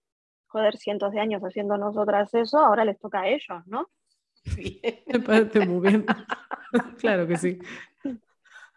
Joder, 0.48 0.78
cientos 0.78 1.12
de 1.12 1.20
años 1.20 1.42
haciendo 1.42 1.78
nosotras 1.78 2.34
eso, 2.34 2.60
ahora 2.60 2.86
les 2.86 2.98
toca 3.00 3.22
a 3.22 3.28
ellos, 3.28 3.66
¿no? 3.66 3.90
Me 5.08 5.20
parece 5.20 5.66
muy 5.66 5.90
bien. 5.90 6.06
claro 7.00 7.28
que 7.28 7.38
sí. 7.38 7.60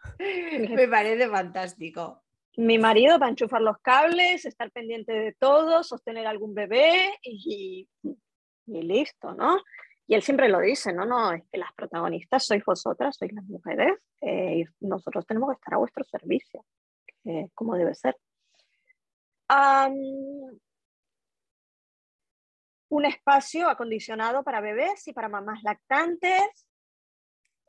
Me 0.19 0.87
parece 0.87 1.29
fantástico. 1.29 2.23
Mi 2.57 2.77
marido 2.77 3.17
va 3.17 3.27
a 3.27 3.29
enchufar 3.29 3.61
los 3.61 3.77
cables, 3.79 4.45
estar 4.45 4.71
pendiente 4.71 5.13
de 5.13 5.33
todo, 5.33 5.83
sostener 5.83 6.27
algún 6.27 6.53
bebé 6.53 7.17
y 7.23 7.87
y 8.65 8.81
listo, 8.81 9.33
¿no? 9.33 9.59
Y 10.07 10.15
él 10.15 10.21
siempre 10.21 10.49
lo 10.49 10.59
dice, 10.59 10.93
no, 10.93 11.05
no, 11.05 11.31
es 11.31 11.43
que 11.51 11.57
las 11.57 11.71
protagonistas 11.73 12.45
sois 12.45 12.63
vosotras, 12.65 13.15
sois 13.17 13.31
las 13.33 13.45
mujeres, 13.45 13.93
eh, 14.21 14.63
y 14.63 14.85
nosotros 14.85 15.25
tenemos 15.25 15.49
que 15.49 15.55
estar 15.55 15.75
a 15.75 15.77
vuestro 15.77 16.03
servicio, 16.03 16.65
como 17.53 17.75
debe 17.75 17.95
ser. 17.95 18.17
un 22.89 23.05
espacio 23.05 23.69
acondicionado 23.69 24.43
para 24.43 24.59
bebés 24.59 25.07
y 25.07 25.13
para 25.13 25.29
mamás 25.29 25.63
lactantes, 25.63 26.67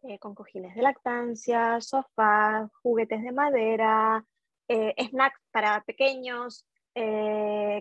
eh, 0.03 0.19
con 0.19 0.35
cojines 0.35 0.75
de 0.75 0.83
lactancia, 0.83 1.81
sofás, 1.81 2.71
juguetes 2.83 3.23
de 3.23 3.33
madera, 3.33 4.25
eh, 4.69 4.95
snacks 5.09 5.41
para 5.51 5.83
pequeños, 5.85 6.67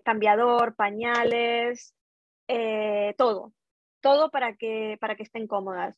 cambiador, 0.04 0.76
pañales, 0.76 1.94
eh, 2.54 3.16
todo, 3.18 3.54
todo 4.02 4.30
para 4.30 4.58
que, 4.58 4.98
para 5.00 5.16
que 5.16 5.24
estén 5.24 5.48
cómodas. 5.48 5.98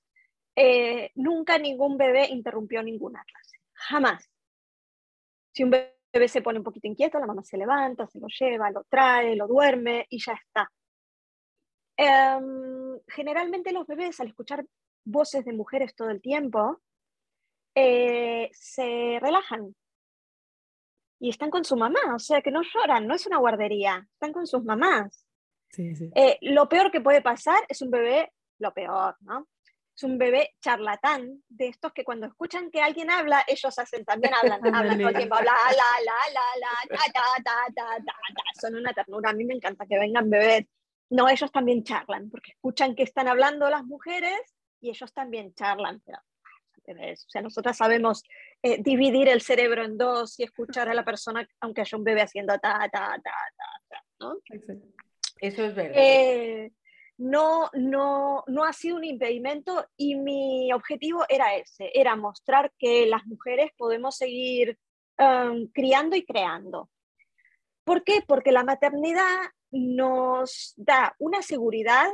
Eh, 0.56 1.12
nunca 1.16 1.58
ningún 1.58 1.98
bebé 1.98 2.28
interrumpió 2.30 2.84
ninguna 2.84 3.24
clase, 3.24 3.58
jamás. 3.74 4.30
Si 5.52 5.64
un 5.64 5.72
bebé 5.72 6.28
se 6.28 6.44
pone 6.44 6.60
un 6.60 6.64
poquito 6.64 6.88
inquieto, 6.88 7.20
la 7.20 7.26
mamá 7.26 7.44
se 7.44 7.58
levanta, 7.58 8.06
se 8.06 8.20
lo 8.20 8.28
lleva, 8.28 8.70
lo 8.70 8.84
trae, 8.84 9.36
lo 9.36 9.48
duerme 9.48 10.06
y 10.10 10.20
ya 10.24 10.34
está. 10.34 10.70
Em, 11.98 13.00
generalmente 13.08 13.72
los 13.72 13.88
bebés 13.88 14.20
al 14.20 14.28
escuchar 14.28 14.64
voces 15.06 15.46
de 15.46 15.54
mujeres 15.54 15.96
todo 15.96 16.10
el 16.10 16.22
tiempo 16.22 16.82
eh, 17.76 18.50
se 18.54 19.20
relajan 19.22 19.76
y 21.20 21.30
están 21.30 21.50
con 21.50 21.64
su 21.64 21.78
mamá, 21.78 22.00
o 22.14 22.20
sea 22.20 22.42
que 22.42 22.52
no 22.52 22.62
lloran, 22.62 23.08
no 23.08 23.16
es 23.16 23.26
una 23.26 23.38
guardería, 23.38 24.06
están 24.12 24.34
con 24.34 24.46
sus 24.46 24.64
mamás. 24.64 25.26
Eh, 25.78 26.38
lo 26.42 26.68
peor 26.68 26.92
que 26.92 27.02
puede 27.02 27.22
pasar 27.22 27.64
es 27.70 27.82
un 27.82 27.90
bebé, 27.90 28.32
lo 28.60 28.74
peor, 28.74 29.16
¿no? 29.22 29.48
Es 29.96 30.04
un 30.04 30.18
bebé 30.18 30.56
charlatán, 30.60 31.44
de 31.48 31.68
estos 31.68 31.94
que 31.94 32.04
cuando 32.04 32.28
escuchan 32.28 32.70
que 32.70 32.82
alguien 32.82 33.10
habla, 33.10 33.44
ellos 33.48 33.80
hacen 33.80 34.04
también 34.04 34.34
hablan, 34.34 34.60
hablan 34.76 35.00
todo 35.00 35.10
el 35.10 35.16
tiempo, 35.16 35.36
la, 35.36 35.44
la, 35.44 35.52
la, 36.04 36.34
la, 36.34 36.60
la, 36.60 36.98
ta, 36.98 37.14
ta, 37.14 37.44
ta, 37.44 37.74
ta, 37.74 38.04
ta, 38.06 38.44
son 38.60 38.76
una 38.76 38.94
ternura, 38.94 39.30
a 39.30 39.34
mí 39.34 39.46
me 39.46 39.54
encanta 39.54 39.86
que 39.86 39.98
vengan 39.98 40.30
bebés. 40.30 40.66
No, 41.10 41.30
ellos 41.30 41.52
también 41.52 41.84
charlan, 41.84 42.30
porque 42.30 42.52
escuchan 42.52 42.96
que 42.96 43.04
están 43.04 43.28
hablando 43.28 43.70
las 43.70 43.86
mujeres 43.86 44.40
y 44.84 44.90
ellos 44.90 45.14
también 45.14 45.54
charlan. 45.54 46.02
Pero, 46.86 47.00
o 47.00 47.16
sea, 47.16 47.42
nosotras 47.42 47.78
sabemos 47.78 48.24
eh, 48.62 48.82
dividir 48.84 49.30
el 49.30 49.42
cerebro 49.42 49.84
en 49.84 49.98
dos 49.98 50.38
y 50.40 50.44
escuchar 50.44 50.90
a 50.90 50.94
la 50.94 51.06
persona, 51.06 51.48
aunque 51.62 51.82
haya 51.82 51.98
un 51.98 52.04
bebé 52.04 52.22
haciendo 52.22 52.54
ta, 52.60 52.90
ta, 52.92 53.18
ta, 53.24 53.42
ta, 53.58 53.64
ta 53.90 54.04
¿no? 54.20 54.36
Eso 55.40 55.64
es 55.64 55.76
verdad. 55.76 55.94
Eh, 55.96 56.72
no, 57.18 57.70
no, 57.74 58.44
no 58.48 58.66
ha 58.66 58.74
sido 58.74 58.98
un 58.98 59.06
impedimento 59.06 59.88
y 59.96 60.16
mi 60.16 60.74
objetivo 60.74 61.26
era 61.30 61.56
ese, 61.56 61.90
era 61.94 62.18
mostrar 62.18 62.74
que 62.78 63.06
las 63.06 63.26
mujeres 63.26 63.72
podemos 63.78 64.18
seguir 64.18 64.78
um, 65.18 65.68
criando 65.68 66.18
y 66.18 66.26
creando. 66.26 66.90
¿Por 67.86 68.04
qué? 68.04 68.22
Porque 68.28 68.52
la 68.52 68.64
maternidad 68.64 69.50
nos 69.72 70.74
da 70.76 71.16
una 71.20 71.42
seguridad 71.42 72.10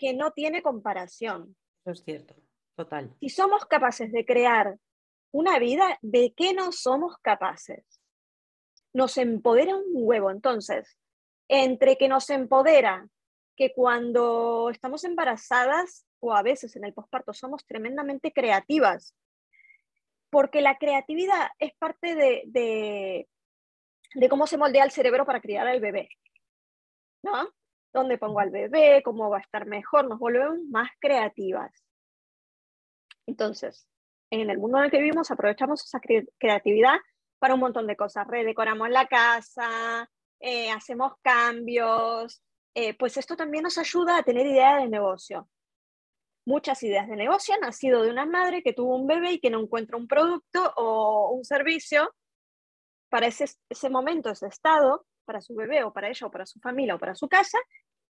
que 0.00 0.14
no 0.14 0.32
tiene 0.32 0.62
comparación. 0.62 1.54
Eso 1.84 1.92
es 1.92 2.02
cierto, 2.02 2.34
total. 2.74 3.14
Si 3.20 3.28
somos 3.28 3.66
capaces 3.66 4.10
de 4.10 4.24
crear 4.24 4.78
una 5.30 5.58
vida, 5.58 5.98
¿de 6.00 6.32
qué 6.34 6.54
no 6.54 6.72
somos 6.72 7.18
capaces? 7.18 7.84
Nos 8.94 9.18
empodera 9.18 9.76
un 9.76 9.84
huevo. 9.92 10.30
Entonces, 10.30 10.98
entre 11.48 11.98
que 11.98 12.08
nos 12.08 12.30
empodera, 12.30 13.06
que 13.56 13.74
cuando 13.74 14.70
estamos 14.70 15.04
embarazadas 15.04 16.06
o 16.18 16.34
a 16.34 16.42
veces 16.42 16.74
en 16.76 16.84
el 16.84 16.94
posparto 16.94 17.34
somos 17.34 17.66
tremendamente 17.66 18.32
creativas, 18.32 19.14
porque 20.30 20.62
la 20.62 20.78
creatividad 20.78 21.50
es 21.58 21.74
parte 21.76 22.14
de, 22.14 23.26
de, 24.14 24.28
cómo 24.30 24.46
se 24.46 24.56
moldea 24.56 24.84
el 24.84 24.92
cerebro 24.92 25.26
para 25.26 25.42
criar 25.42 25.66
al 25.66 25.80
bebé, 25.80 26.08
¿no? 27.22 27.50
¿Dónde 27.92 28.18
pongo 28.18 28.40
al 28.40 28.50
bebé? 28.50 29.02
¿Cómo 29.04 29.30
va 29.30 29.38
a 29.38 29.40
estar 29.40 29.66
mejor? 29.66 30.08
Nos 30.08 30.18
volvemos 30.18 30.58
más 30.70 30.90
creativas. 31.00 31.72
Entonces, 33.26 33.88
en 34.30 34.48
el 34.50 34.58
mundo 34.58 34.78
en 34.78 34.84
el 34.84 34.90
que 34.90 34.98
vivimos 34.98 35.30
aprovechamos 35.30 35.84
esa 35.84 36.00
creatividad 36.38 36.98
para 37.38 37.54
un 37.54 37.60
montón 37.60 37.86
de 37.86 37.96
cosas. 37.96 38.26
Redecoramos 38.28 38.88
la 38.90 39.06
casa, 39.06 40.08
eh, 40.38 40.70
hacemos 40.70 41.14
cambios, 41.22 42.42
eh, 42.74 42.96
pues 42.96 43.16
esto 43.16 43.36
también 43.36 43.64
nos 43.64 43.78
ayuda 43.78 44.18
a 44.18 44.22
tener 44.22 44.46
ideas 44.46 44.82
de 44.82 44.88
negocio. 44.88 45.48
Muchas 46.46 46.82
ideas 46.82 47.08
de 47.08 47.16
negocio 47.16 47.54
han 47.54 47.60
nacido 47.60 48.02
de 48.02 48.10
una 48.10 48.26
madre 48.26 48.62
que 48.62 48.72
tuvo 48.72 48.96
un 48.96 49.06
bebé 49.06 49.32
y 49.32 49.40
que 49.40 49.50
no 49.50 49.60
encuentra 49.60 49.96
un 49.96 50.06
producto 50.06 50.72
o 50.76 51.30
un 51.30 51.44
servicio 51.44 52.14
para 53.08 53.26
ese, 53.26 53.46
ese 53.68 53.90
momento, 53.90 54.30
ese 54.30 54.46
estado, 54.46 55.04
para 55.30 55.40
su 55.40 55.54
bebé 55.54 55.84
o 55.84 55.92
para 55.92 56.08
ella 56.08 56.26
o 56.26 56.30
para 56.30 56.44
su 56.44 56.58
familia 56.58 56.96
o 56.96 56.98
para 56.98 57.14
su 57.14 57.28
casa 57.28 57.58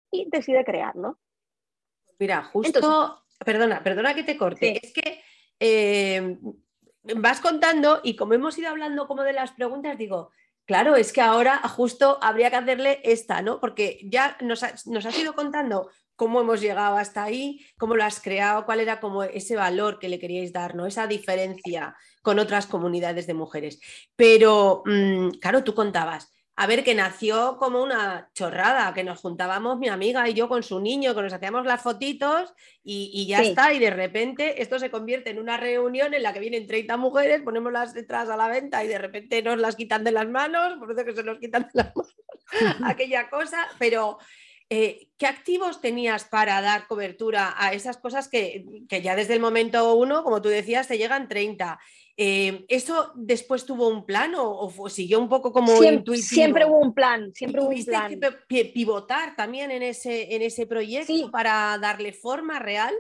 y 0.09 0.29
decide 0.31 0.65
crearlo. 0.65 1.19
Mira, 2.17 2.45
justo, 2.45 3.25
perdona, 3.45 3.83
perdona 3.83 4.15
que 4.15 4.23
te 4.23 4.37
corte, 4.37 4.79
es 4.81 4.93
que 4.93 5.21
eh, 5.59 6.39
vas 7.17 7.41
contando 7.41 8.01
y 8.05 8.15
como 8.15 8.35
hemos 8.35 8.57
ido 8.57 8.69
hablando 8.69 9.09
como 9.09 9.25
de 9.25 9.33
las 9.33 9.51
preguntas, 9.51 9.99
digo, 9.99 10.31
Claro, 10.69 10.97
es 10.97 11.15
que 11.15 11.23
ahora 11.23 11.67
justo 11.67 12.19
habría 12.21 12.51
que 12.51 12.57
hacerle 12.57 13.01
esta, 13.03 13.41
¿no? 13.41 13.59
Porque 13.59 14.01
ya 14.05 14.37
nos, 14.43 14.63
nos 14.87 15.07
has 15.07 15.19
ido 15.19 15.33
contando 15.33 15.89
cómo 16.15 16.43
hemos 16.43 16.61
llegado 16.61 16.99
hasta 16.99 17.25
ahí, 17.25 17.65
cómo 17.79 17.97
lo 17.97 18.05
has 18.05 18.21
creado, 18.21 18.67
cuál 18.67 18.81
era 18.81 19.01
como 19.01 19.23
ese 19.23 19.57
valor 19.57 19.99
que 19.99 20.11
le 20.11 20.19
queríais 20.19 20.53
dar, 20.53 20.75
¿no? 20.75 20.85
Esa 20.85 21.07
diferencia 21.07 21.97
con 22.21 22.39
otras 22.39 22.67
comunidades 22.67 23.27
de 23.27 23.33
mujeres. 23.33 23.81
Pero, 24.15 24.83
mm, 24.85 25.39
claro, 25.41 25.65
tú 25.65 25.75
contabas, 25.75 26.31
a 26.61 26.67
ver, 26.67 26.83
que 26.83 26.97
nació 26.97 27.57
como 27.57 27.81
una 27.81 28.31
chorrada, 28.35 28.93
que 28.93 29.05
nos 29.05 29.21
juntábamos 29.21 29.79
mi 29.79 29.87
amiga 29.87 30.29
y 30.29 30.35
yo 30.35 30.49
con 30.49 30.65
su 30.65 30.81
niño, 30.81 31.15
que 31.15 31.23
nos 31.23 31.33
hacíamos 31.33 31.65
las 31.65 31.81
fotitos 31.83 32.53
y, 32.83 33.29
ya 33.29 33.43
está, 33.43 33.73
y 33.73 33.79
de 33.79 33.91
repente 33.91 34.61
esto 34.61 34.81
se 34.81 34.91
convierte 34.91 35.31
en 35.31 35.39
una 35.39 35.57
reunión 35.57 36.15
en 36.15 36.25
la 36.25 36.33
que 36.33 36.41
vienen 36.41 36.67
30 36.67 36.97
mujeres, 36.97 37.43
ponemos 37.43 37.73
las 37.73 37.95
entradas 37.95 38.29
a 38.29 38.37
la 38.37 38.49
venta 38.49 38.83
y 38.83 38.89
de 38.89 38.99
repente 38.99 39.41
nos 39.41 39.57
las 39.59 39.77
quitan 39.77 40.03
de 40.03 40.11
las 40.11 40.29
manos, 40.29 40.77
por 40.81 40.91
eso 40.91 41.05
que 41.05 41.15
se 41.15 41.23
nos 41.23 41.39
quitan 41.39 41.63
de 41.63 41.71
las 41.75 41.95
manos 41.95 42.17
aquella 42.85 43.31
cosa, 43.31 43.69
pero 43.79 44.19
eh, 44.69 45.11
¿qué 45.17 45.29
activos 45.29 45.81
tenías 45.81 46.25
para 46.25 46.61
dar 46.61 46.89
cobertura 46.89 47.55
a 47.57 47.73
esas 47.73 47.99
cosas 47.99 48.27
que, 48.27 48.65
ya 48.89 49.15
desde 49.15 49.35
el 49.35 49.41
momento 49.41 49.95
uno, 49.95 50.25
como 50.25 50.43
tú 50.43 50.49
decías, 50.49 50.89
te 50.89 50.99
llegan 50.99 51.29
30? 51.29 51.79
Eh, 52.21 52.67
¿Eso 52.69 53.13
después 53.15 53.65
tuvo 53.65 53.87
un 53.87 54.05
plan 54.05 54.33
o, 54.37 54.69
siguió 54.89 55.21
un 55.21 55.29
poco 55.29 55.53
como 55.53 55.69
siempre, 55.69 55.95
intuitivo? 55.95 56.27
Siempre 56.27 56.65
hubo 56.65 56.79
un 56.81 56.93
plan, 56.93 57.33
siempre 57.33 57.63
hubo 57.63 57.69
un 57.69 57.85
plan. 57.85 58.21
que 58.49 58.65
pivotar 58.65 59.37
también 59.37 59.71
en 59.71 59.85
ese, 59.85 60.35
en 60.35 60.43
ese 60.43 60.67
proyecto 60.67 61.31
para 61.31 61.79
darle 61.79 62.13
forma 62.13 62.59
real? 62.59 62.93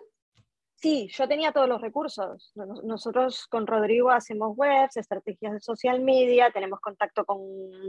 Sí, 0.76 1.08
yo 1.12 1.26
tenía 1.26 1.50
todos 1.50 1.68
los 1.68 1.80
recursos. 1.80 2.52
Nosotros 2.84 3.48
con 3.48 3.66
Rodrigo 3.66 4.10
hacemos 4.10 4.56
webs, 4.56 4.96
estrategias 4.96 5.52
de 5.52 5.60
social 5.60 6.00
media, 6.00 6.52
tenemos 6.52 6.78
contacto 6.78 7.24
con 7.24 7.40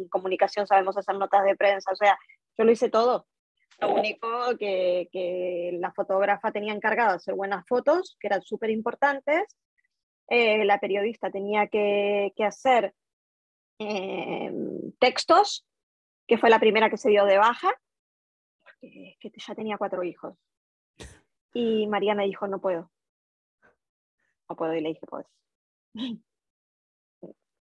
comunicación, 0.10 0.66
sabemos 0.66 0.98
hacer 0.98 1.16
notas 1.16 1.44
de 1.44 1.56
prensa, 1.56 1.92
o 1.92 1.96
sea, 1.96 2.18
yo 2.58 2.64
lo 2.64 2.72
hice 2.72 2.90
todo. 2.90 3.28
Lo 3.80 3.94
único 3.94 4.28
que, 4.58 5.78
la 5.80 5.92
fotógrafa 5.92 6.52
tenía 6.52 6.74
encargado 6.74 7.12
de 7.12 7.18
hacer 7.18 7.36
buenas 7.36 7.68
fotos, 7.68 8.18
que 8.20 8.26
eran 8.26 8.42
súper 8.42 8.72
importantes. 8.72 9.56
Eh, 10.30 10.64
la 10.66 10.80
periodista 10.80 11.32
tenía 11.32 11.68
que, 11.68 12.32
hacer 12.46 12.94
eh, 13.80 14.52
textos, 15.00 15.66
que 16.28 16.38
fue 16.38 16.50
la 16.50 16.60
primera 16.60 16.90
que 16.90 16.98
se 16.98 17.10
dio 17.10 17.26
de 17.26 17.38
baja, 17.38 17.72
porque 18.64 19.18
que 19.20 19.32
ya 19.36 19.56
tenía 19.56 19.78
cuatro 19.78 20.04
hijos. 20.04 20.36
Y 21.54 21.88
María 21.88 22.14
me 22.14 22.26
dijo, 22.26 22.48
no 22.48 22.62
puedo. 22.62 22.92
No 24.48 24.56
puedo. 24.56 24.74
Y 24.76 24.82
le 24.82 24.90
dije, 24.90 25.08
pues, 25.08 25.26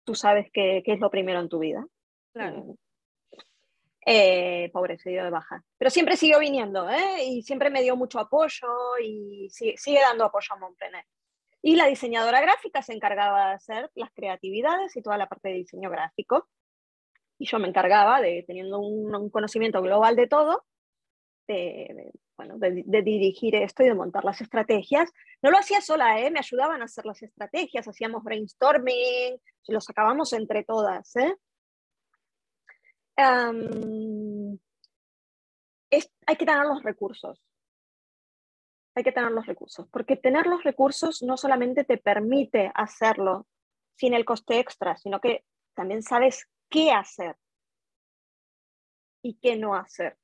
tú 0.03 0.15
sabes 0.15 0.49
qué 0.51 0.83
es 0.85 0.99
lo 0.99 1.11
primero 1.11 1.39
en 1.39 1.49
tu 1.49 1.59
vida. 1.59 1.85
Claro 2.33 2.77
eh, 4.05 4.69
pobre, 4.71 4.97
se 4.99 5.09
dio 5.09 5.23
de 5.23 5.31
baja. 5.31 5.63
Pero 5.77 5.89
siempre 5.89 6.15
siguió 6.15 6.39
viniendo 6.39 6.89
¿eh? 6.89 7.23
y 7.25 7.41
siempre 7.41 7.69
me 7.69 7.81
dio 7.81 7.95
mucho 7.95 8.19
apoyo 8.19 8.67
y 9.03 9.49
sigue, 9.49 9.99
dando 9.99 10.25
apoyo 10.25 10.47
a 10.51 10.57
Montpreneur. 10.57 11.03
Y 11.65 11.75
la 11.75 11.87
diseñadora 11.87 12.41
gráfica 12.41 12.83
se 12.83 12.93
encargaba 12.93 13.47
de 13.47 13.53
hacer 13.55 13.89
las 13.95 14.11
creatividades 14.11 14.95
y 14.95 15.01
toda 15.01 15.17
la 15.17 15.27
parte 15.27 15.49
de 15.49 15.55
diseño 15.55 15.89
gráfico. 15.89 16.47
Y 17.39 17.47
yo 17.47 17.57
me 17.57 17.67
encargaba 17.67 18.21
de, 18.21 18.43
teniendo 18.45 18.77
un, 18.77 19.31
conocimiento 19.31 19.81
global 19.81 20.15
de 20.15 20.27
todo, 20.27 20.63
de, 21.47 22.11
bueno, 22.37 22.59
de, 22.59 23.01
dirigir 23.01 23.55
esto 23.55 23.81
y 23.81 23.87
de 23.87 23.95
montar 23.95 24.23
las 24.23 24.41
estrategias. 24.41 25.11
No 25.41 25.49
lo 25.49 25.57
hacía 25.57 25.81
sola, 25.81 26.19
¿eh? 26.19 26.29
me 26.29 26.37
ayudaban 26.37 26.83
a 26.83 26.85
hacer 26.85 27.03
las 27.07 27.23
estrategias, 27.23 27.87
hacíamos 27.87 28.23
brainstorming, 28.23 29.41
lo 29.67 29.81
sacábamos 29.81 30.33
entre 30.33 30.63
todas. 30.65 31.15
¿eh? 31.15 31.35
hay 36.27 36.35
que 36.37 36.45
tener 36.45 36.67
los 36.67 36.83
recursos. 36.83 37.41
Hay 38.95 39.03
que 39.03 39.11
tener 39.11 39.31
los 39.31 39.45
recursos, 39.45 39.87
porque 39.89 40.15
tener 40.15 40.47
los 40.47 40.63
recursos 40.63 41.21
no 41.21 41.37
solamente 41.37 41.83
te 41.83 41.97
permite 41.97 42.71
hacerlo 42.73 43.45
sin 43.95 44.13
el 44.13 44.25
coste 44.25 44.59
extra, 44.59 44.97
sino 44.97 45.19
que 45.19 45.43
también 45.73 46.01
sabes 46.01 46.47
qué 46.69 46.91
hacer 46.91 47.35
y 49.21 49.37
qué 49.41 49.57
no 49.57 49.75
hacer. 49.75 50.17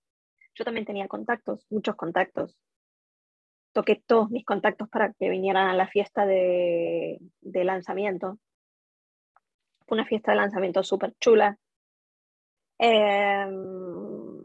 Yo 0.56 0.64
también 0.64 0.86
tenía 0.86 1.08
contactos, 1.08 1.66
muchos 1.70 1.96
contactos. 1.96 2.58
Toqué 3.74 4.02
todos 4.06 4.30
mis 4.30 4.46
contactos 4.46 4.90
para 4.90 5.14
que 5.14 5.30
vinieran 5.30 5.68
a 5.68 5.74
la 5.74 5.88
fiesta 5.88 6.26
de, 6.26 7.20
lanzamiento. 7.42 8.40
Fue 9.86 9.98
una 9.98 10.06
fiesta 10.06 10.32
de 10.32 10.38
lanzamiento 10.38 10.84
súper 10.84 11.14
chula, 11.20 11.58
Em, 12.84 14.44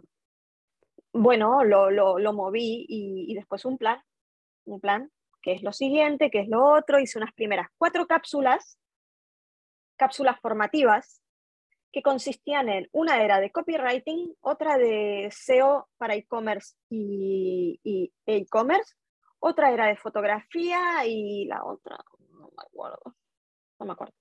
bueno, 1.15 1.65
lo, 1.65 1.91
lo, 1.91 2.33
moví 2.35 2.85
y, 2.87 3.35
después 3.35 3.65
un 3.65 3.79
plan, 3.79 3.99
un 4.67 4.81
plan, 4.81 5.11
que 5.43 5.53
es 5.53 5.63
lo 5.63 5.73
siguiente, 5.73 6.31
que 6.31 6.41
es 6.41 6.49
lo 6.49 6.65
otro. 6.65 7.01
Hice 7.01 7.19
unas 7.19 7.33
primeras 7.33 7.69
cuatro 7.79 8.07
cápsulas, 8.07 8.79
cápsulas 9.97 10.39
formativas, 10.41 11.23
que 11.93 12.03
consistían 12.03 12.69
en 12.69 12.89
una 12.93 13.23
era 13.23 13.41
de 13.41 13.51
copywriting, 13.51 14.37
otra 14.41 14.77
de 14.77 15.29
SEO 15.31 15.89
para 15.97 16.15
e-commerce 16.15 16.77
y 16.91 17.81
e-commerce, 18.27 18.95
otra 19.39 19.73
era 19.73 19.87
de 19.87 19.97
fotografía 19.97 21.07
y 21.07 21.47
la 21.47 21.65
otra, 21.65 21.97
no 22.31 22.51
me 22.55 22.63
acuerdo, 22.63 23.17
no 23.79 23.87
me 23.87 23.93
acuerdo. 23.93 24.15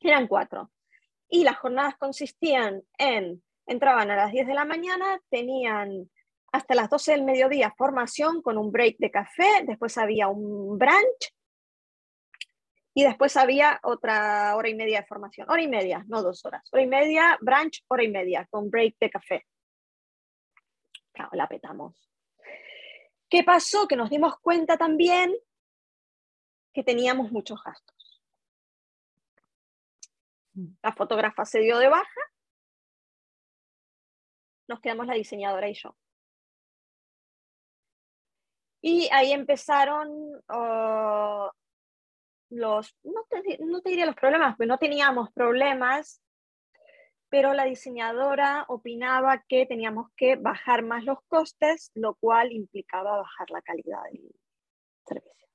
Eran 0.00 0.26
cuatro 0.26 0.70
y 1.28 1.44
las 1.44 1.58
jornadas 1.58 1.96
consistían 1.96 2.82
en, 2.98 3.42
entraban 3.66 4.10
a 4.10 4.16
las 4.16 4.32
10 4.32 4.46
de 4.46 4.54
la 4.54 4.64
mañana, 4.64 5.20
tenían 5.30 6.10
hasta 6.56 6.74
las 6.74 6.88
12 6.88 7.12
del 7.12 7.24
mediodía 7.24 7.74
formación 7.76 8.42
con 8.42 8.56
un 8.58 8.72
break 8.72 8.96
de 8.98 9.10
café, 9.10 9.64
después 9.66 9.96
había 9.98 10.28
un 10.28 10.78
brunch 10.78 11.34
y 12.94 13.04
después 13.04 13.36
había 13.36 13.78
otra 13.82 14.56
hora 14.56 14.68
y 14.68 14.74
media 14.74 15.00
de 15.00 15.06
formación, 15.06 15.50
hora 15.50 15.60
y 15.60 15.68
media, 15.68 16.04
no 16.08 16.22
dos 16.22 16.44
horas, 16.46 16.66
hora 16.72 16.82
y 16.82 16.86
media, 16.86 17.38
brunch, 17.42 17.84
hora 17.88 18.04
y 18.04 18.08
media, 18.08 18.46
con 18.50 18.70
break 18.70 18.96
de 18.98 19.10
café. 19.10 19.46
Claro, 21.12 21.30
la 21.34 21.46
petamos. 21.46 22.10
¿Qué 23.28 23.44
pasó? 23.44 23.86
Que 23.86 23.96
nos 23.96 24.08
dimos 24.08 24.38
cuenta 24.40 24.78
también 24.78 25.34
que 26.72 26.82
teníamos 26.82 27.30
muchos 27.32 27.62
gastos. 27.62 28.22
La 30.82 30.92
fotógrafa 30.92 31.44
se 31.44 31.60
dio 31.60 31.78
de 31.78 31.88
baja, 31.88 32.20
nos 34.68 34.80
quedamos 34.80 35.06
la 35.06 35.14
diseñadora 35.14 35.68
y 35.68 35.74
yo. 35.74 35.94
Y 38.88 39.08
ahí 39.10 39.32
empezaron 39.32 40.40
oh, 40.48 41.50
los, 42.50 42.96
no 43.02 43.26
te, 43.28 43.58
no 43.58 43.82
te, 43.82 43.90
diría 43.90 44.06
los 44.06 44.14
problemas, 44.14 44.54
porque 44.56 44.68
no 44.68 44.78
teníamos 44.78 45.32
problemas, 45.32 46.22
pero 47.28 47.52
la 47.52 47.64
diseñadora 47.64 48.64
opinaba 48.68 49.42
que 49.48 49.66
teníamos 49.66 50.12
que 50.16 50.36
bajar 50.36 50.84
más 50.84 51.02
los 51.02 51.18
costes, 51.26 51.90
lo 51.94 52.14
cual 52.14 52.52
implicaba 52.52 53.16
bajar 53.16 53.50
la 53.50 53.60
calidad 53.62 54.04
del 54.04 54.30
servicio. 55.04 55.48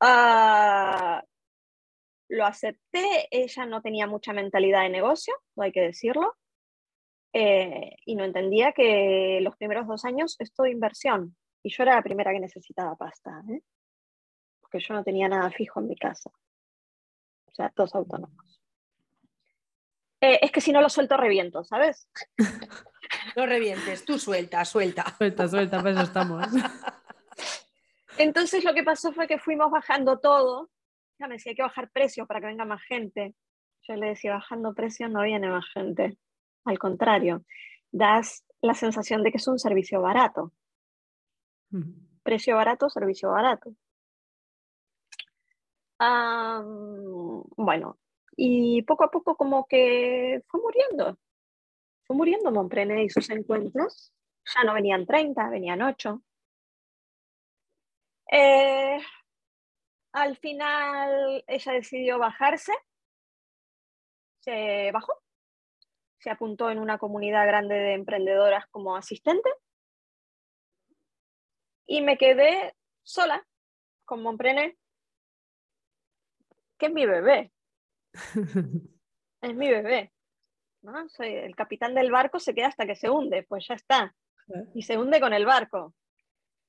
Uh, 0.00 1.22
lo 2.30 2.44
acepté, 2.44 3.28
ella 3.30 3.66
no 3.66 3.82
tenía 3.82 4.08
mucha 4.08 4.32
mentalidad 4.32 4.82
de 4.82 4.88
negocio, 4.88 5.32
hay 5.58 5.70
que 5.70 5.82
decirlo, 5.82 6.36
eh, 7.34 7.96
y 8.06 8.14
no 8.14 8.24
entendía 8.24 8.72
que 8.72 9.40
los 9.42 9.56
primeros 9.56 9.86
dos 9.86 10.04
años 10.04 10.36
es 10.38 10.54
todo 10.54 10.66
inversión, 10.66 11.36
y 11.62 11.70
yo 11.70 11.82
era 11.82 11.96
la 11.96 12.02
primera 12.02 12.32
que 12.32 12.40
necesitaba 12.40 12.96
pasta, 12.96 13.42
¿eh? 13.50 13.60
porque 14.60 14.78
yo 14.80 14.94
no 14.94 15.04
tenía 15.04 15.28
nada 15.28 15.50
fijo 15.50 15.80
en 15.80 15.88
mi 15.88 15.96
casa, 15.96 16.30
o 16.30 17.54
sea, 17.54 17.68
todos 17.70 17.94
autónomos. 17.94 18.62
Eh, 20.20 20.38
es 20.40 20.50
que 20.50 20.62
si 20.62 20.72
no 20.72 20.80
lo 20.80 20.88
suelto 20.88 21.16
reviento, 21.16 21.64
¿sabes? 21.64 22.08
No 23.36 23.46
revientes, 23.46 24.04
tú 24.04 24.18
suelta, 24.18 24.64
suelta. 24.64 25.04
Suelta, 25.18 25.48
suelta, 25.48 25.82
pues 25.82 25.98
estamos. 25.98 26.46
Entonces 28.18 28.64
lo 28.64 28.72
que 28.74 28.82
pasó 28.82 29.12
fue 29.12 29.26
que 29.26 29.38
fuimos 29.38 29.70
bajando 29.70 30.20
todo 30.20 30.70
ya 31.18 31.28
me 31.28 31.34
decía, 31.34 31.50
hay 31.50 31.56
que 31.56 31.62
bajar 31.62 31.90
precios 31.90 32.26
para 32.26 32.40
que 32.40 32.46
venga 32.46 32.64
más 32.64 32.82
gente. 32.82 33.34
Yo 33.82 33.94
le 33.96 34.08
decía, 34.08 34.34
bajando 34.34 34.74
precios 34.74 35.10
no 35.10 35.22
viene 35.22 35.48
más 35.48 35.64
gente. 35.72 36.16
Al 36.64 36.78
contrario, 36.78 37.44
das 37.90 38.44
la 38.60 38.74
sensación 38.74 39.22
de 39.22 39.30
que 39.30 39.38
es 39.38 39.46
un 39.48 39.58
servicio 39.58 40.00
barato. 40.00 40.52
Precio 42.22 42.56
barato, 42.56 42.88
servicio 42.88 43.30
barato. 43.30 43.74
bueno, 47.56 47.98
y 48.36 48.82
poco 48.82 49.04
a 49.04 49.10
poco 49.10 49.36
como 49.36 49.66
que 49.66 50.42
fue 50.46 50.60
muriendo. 50.60 51.18
Fue 52.06 52.16
muriendo 52.16 52.50
Montprené 52.50 53.04
y 53.04 53.08
sus 53.10 53.30
encuentros. 53.30 54.12
Ya 54.54 54.64
no 54.64 54.74
venían 54.74 55.06
30, 55.06 55.48
venían 55.48 55.82
8. 55.82 56.22
Eh, 58.30 58.98
al 60.12 60.36
final 60.36 61.44
ella 61.46 61.72
decidió 61.72 62.18
bajarse 62.18 62.72
se 64.44 64.90
bajó, 64.92 65.22
se 66.24 66.30
apuntó 66.30 66.70
en 66.70 66.78
una 66.78 66.96
comunidad 66.96 67.46
grande 67.46 67.74
de 67.74 67.92
emprendedoras 67.92 68.66
como 68.68 68.96
asistente 68.96 69.50
y 71.84 72.00
me 72.00 72.16
quedé 72.16 72.74
sola 73.02 73.46
con 74.06 74.22
Montprener, 74.22 74.74
que 76.78 76.86
es 76.86 76.92
mi 76.94 77.04
bebé. 77.04 77.52
es 79.42 79.54
mi 79.54 79.68
bebé. 79.68 80.14
¿no? 80.80 81.06
Soy 81.10 81.34
el 81.34 81.54
capitán 81.54 81.94
del 81.94 82.10
barco 82.10 82.40
se 82.40 82.54
queda 82.54 82.68
hasta 82.68 82.86
que 82.86 82.96
se 82.96 83.10
hunde, 83.10 83.42
pues 83.42 83.66
ya 83.68 83.74
está. 83.74 84.16
Y 84.74 84.80
se 84.80 84.96
hunde 84.96 85.20
con 85.20 85.34
el 85.34 85.44
barco. 85.44 85.94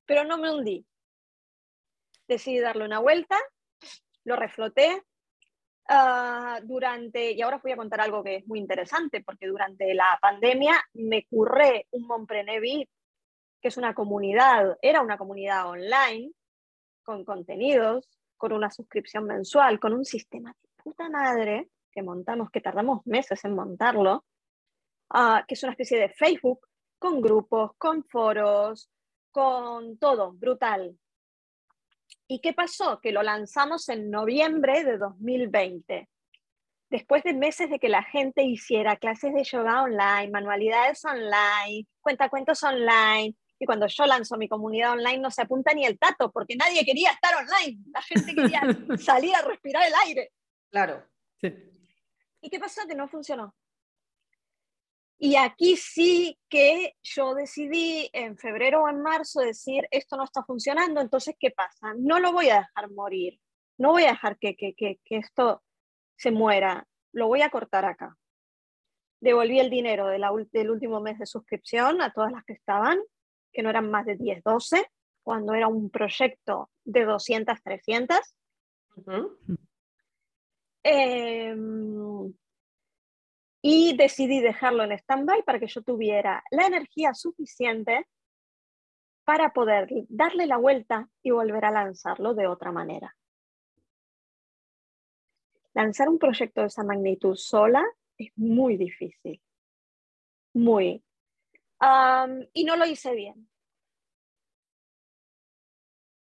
Pero 0.05 0.25
no 0.25 0.37
me 0.37 0.51
hundí. 0.51 0.85
Decidí 2.27 2.59
darle 2.59 2.83
una 2.83 2.99
vuelta, 2.99 3.37
lo 4.25 4.35
refloté. 4.35 5.01
Ah, 5.87 6.59
durante, 6.63 7.31
y 7.31 7.41
ahora 7.43 7.59
voy 7.61 7.71
a 7.71 7.77
contar 7.77 8.01
algo 8.01 8.23
que 8.23 8.37
es 8.37 8.47
muy 8.47 8.59
interesante, 8.59 9.21
porque 9.23 9.45
durante 9.47 9.93
la 9.93 10.17
pandemia 10.19 10.83
me 10.93 11.25
curré 11.25 11.87
un 11.91 12.07
Montprenevi, 12.07 12.89
que 13.61 13.67
es 13.67 13.77
una 13.77 13.93
comunidad, 13.93 14.77
era 14.81 15.01
una 15.01 15.17
comunidad 15.17 15.69
online, 15.69 16.31
con 17.03 17.23
contenidos, 17.23 18.09
con 18.35 18.51
una 18.51 18.71
suscripción 18.71 19.25
mensual, 19.25 19.79
con 19.79 19.93
un 19.93 20.05
sistema 20.05 20.55
de 20.59 20.83
puta 20.83 21.07
madre 21.09 21.69
que 21.91 22.01
montamos, 22.01 22.49
que 22.49 22.61
tardamos 22.61 23.05
meses 23.05 23.45
en 23.45 23.55
montarlo, 23.55 24.25
ah, 25.11 25.45
que 25.47 25.53
es 25.53 25.63
una 25.63 25.73
especie 25.73 25.99
de 25.99 26.09
Facebook, 26.09 26.67
con 26.97 27.21
grupos, 27.21 27.71
con 27.77 28.03
foros, 28.05 28.89
con 29.29 29.97
todo, 29.99 30.33
brutal. 30.33 30.97
¿Y 32.27 32.39
qué 32.39 32.53
pasó? 32.53 32.99
Que 33.01 33.11
lo 33.11 33.21
lanzamos 33.21 33.87
en 33.89 34.09
noviembre 34.09 34.83
de 34.83 34.97
2020. 34.97 36.09
Después 36.89 37.23
de 37.23 37.33
meses 37.33 37.69
de 37.69 37.79
que 37.79 37.89
la 37.89 38.03
gente 38.03 38.43
hiciera 38.43 38.95
clases 38.95 39.33
de 39.33 39.43
yoga 39.43 39.83
online, 39.83 40.29
manualidades 40.31 41.03
online, 41.05 41.87
cuentacuentos 42.01 42.63
online, 42.63 43.35
y 43.59 43.65
cuando 43.65 43.87
yo 43.87 44.05
lanzo 44.05 44.37
mi 44.37 44.47
comunidad 44.47 44.93
online 44.93 45.19
no 45.19 45.31
se 45.31 45.41
apunta 45.41 45.73
ni 45.73 45.85
el 45.85 45.97
tato, 45.97 46.31
porque 46.31 46.55
nadie 46.55 46.85
quería 46.85 47.11
estar 47.11 47.33
online, 47.35 47.83
la 47.93 48.01
gente 48.01 48.35
quería 48.35 48.61
salir 48.97 49.35
a 49.35 49.41
respirar 49.41 49.87
el 49.87 49.93
aire. 50.05 50.31
Claro. 50.69 51.03
¿Y 51.41 52.49
qué 52.49 52.59
pasó? 52.59 52.81
Que 52.87 52.95
no 52.95 53.07
funcionó. 53.07 53.55
Y 55.17 55.37
aquí 55.37 55.77
sí 55.77 56.37
que 56.49 56.95
yo 57.01 57.33
decidí 57.35 58.09
en 58.11 58.37
febrero 58.37 58.83
o 58.83 58.89
en 58.89 59.01
marzo 59.01 59.39
decir, 59.39 59.87
esto 59.91 60.17
no 60.17 60.25
está 60.25 60.43
funcionando, 60.43 60.99
entonces, 60.99 61.35
¿qué 61.39 61.51
pasa? 61.51 61.93
No 61.97 62.19
lo 62.19 62.33
voy 62.33 62.49
a 62.49 62.59
dejar 62.59 62.91
morir, 62.91 63.39
no 63.77 63.91
voy 63.91 64.03
a 64.03 64.11
dejar 64.11 64.37
que, 64.37 64.55
que, 64.55 64.73
que, 64.73 64.99
que 65.05 65.17
esto 65.17 65.63
se 66.17 66.31
muera, 66.31 66.85
lo 67.13 67.27
voy 67.27 67.41
a 67.41 67.49
cortar 67.49 67.85
acá. 67.85 68.17
Devolví 69.21 69.59
el 69.59 69.69
dinero 69.69 70.07
de 70.07 70.19
la, 70.19 70.31
del 70.51 70.69
último 70.69 70.99
mes 70.99 71.17
de 71.17 71.25
suscripción 71.25 72.01
a 72.01 72.11
todas 72.11 72.31
las 72.31 72.43
que 72.43 72.53
estaban, 72.53 72.99
que 73.53 73.63
no 73.63 73.69
eran 73.69 73.89
más 73.89 74.05
de 74.05 74.17
10, 74.17 74.43
12, 74.43 74.85
cuando 75.23 75.53
era 75.53 75.67
un 75.67 75.89
proyecto 75.89 76.69
de 76.83 77.05
200, 77.05 77.63
300. 77.63 78.19
Em, 80.83 82.33
y 83.67 83.97
decidí 83.97 84.41
dejarlo 84.41 84.83
en 84.83 84.91
stand-by 84.91 85.41
para 85.41 85.59
que 85.59 85.65
yo 85.65 85.81
tuviera 85.81 86.43
la 86.51 86.67
energía 86.67 87.15
suficiente 87.15 88.05
para 89.23 89.53
poder 89.53 89.87
darle 90.07 90.45
la 90.45 90.57
vuelta 90.57 91.09
y 91.23 91.31
volver 91.31 91.65
a 91.65 91.71
lanzarlo 91.71 92.35
de 92.35 92.45
otra 92.45 92.71
manera. 92.71 93.15
Lanzar 95.73 96.09
un 96.09 96.19
proyecto 96.19 96.61
de 96.61 96.67
esa 96.67 96.83
magnitud 96.83 97.35
sola 97.35 97.83
es 98.19 98.29
muy 98.35 98.77
difícil, 98.77 99.41
muy. 100.53 101.03
y 102.53 102.63
no 102.65 102.75
lo 102.75 102.85
hice 102.85 103.15
bien 103.15 103.49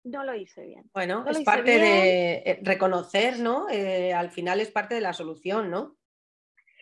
no 0.04 0.24
lo 0.24 0.34
hice 0.34 0.64
bien. 0.64 0.90
Bueno, 0.94 1.26
es 1.28 1.40
parte 1.40 1.78
de 1.78 2.36
eh, 2.36 2.60
reconocer, 2.62 3.40
¿no? 3.40 3.68
Eh, 3.68 4.14
al 4.14 4.30
final 4.30 4.58
es 4.58 4.70
parte 4.70 4.94
de 4.94 5.02
la 5.02 5.12
solución, 5.12 5.70
¿no? 5.70 5.97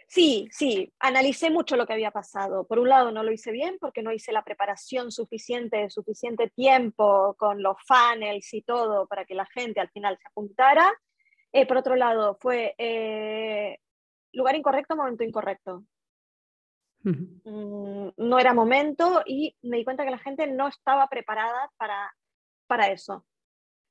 Sí, 0.09 0.49
sí, 0.53 0.93
analicé 1.01 1.51
mucho 1.51 1.77
lo 1.77 1.87
que 1.87 1.93
había 1.93 2.13
pasado. 2.13 2.67
Por 2.67 2.79
un 2.79 2.89
lado, 2.89 3.11
no 3.11 3.23
lo 3.23 3.33
hice 3.33 3.51
bien 3.51 3.77
porque 3.81 4.03
no 4.03 4.13
hice 4.13 4.33
la 4.33 4.45
preparación 4.45 5.11
suficiente, 5.11 5.91
suficiente 5.91 6.49
tiempo 6.51 7.35
con 7.39 7.63
los 7.63 7.77
funnels 7.87 8.55
y 8.55 8.63
todo 8.63 9.07
para 9.09 9.25
que 9.25 9.35
la 9.35 9.47
gente 9.47 9.81
al 9.81 9.91
final 9.91 10.17
se 10.17 10.29
apuntara. 10.29 10.93
Eh, 11.53 11.67
por 11.67 11.79
otro 11.79 11.97
lado, 11.97 12.37
fue 12.41 12.75
lugar 14.33 14.55
incorrecto, 14.55 14.97
momento 14.97 15.25
incorrecto. 15.25 15.85
Mm, 17.03 18.09
no 18.17 18.39
era 18.39 18.53
momento 18.55 19.23
y 19.25 19.57
me 19.63 19.77
di 19.79 19.85
cuenta 19.85 20.05
que 20.05 20.11
la 20.11 20.19
gente 20.19 20.47
no 20.47 20.69
estaba 20.69 21.07
preparada 21.09 21.71
para 21.77 22.13
para 22.67 22.91
eso. 22.91 23.25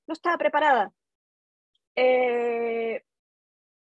No 0.08 0.14
estaba 0.14 0.38
preparada. 0.38 0.92
Eh, 1.96 3.02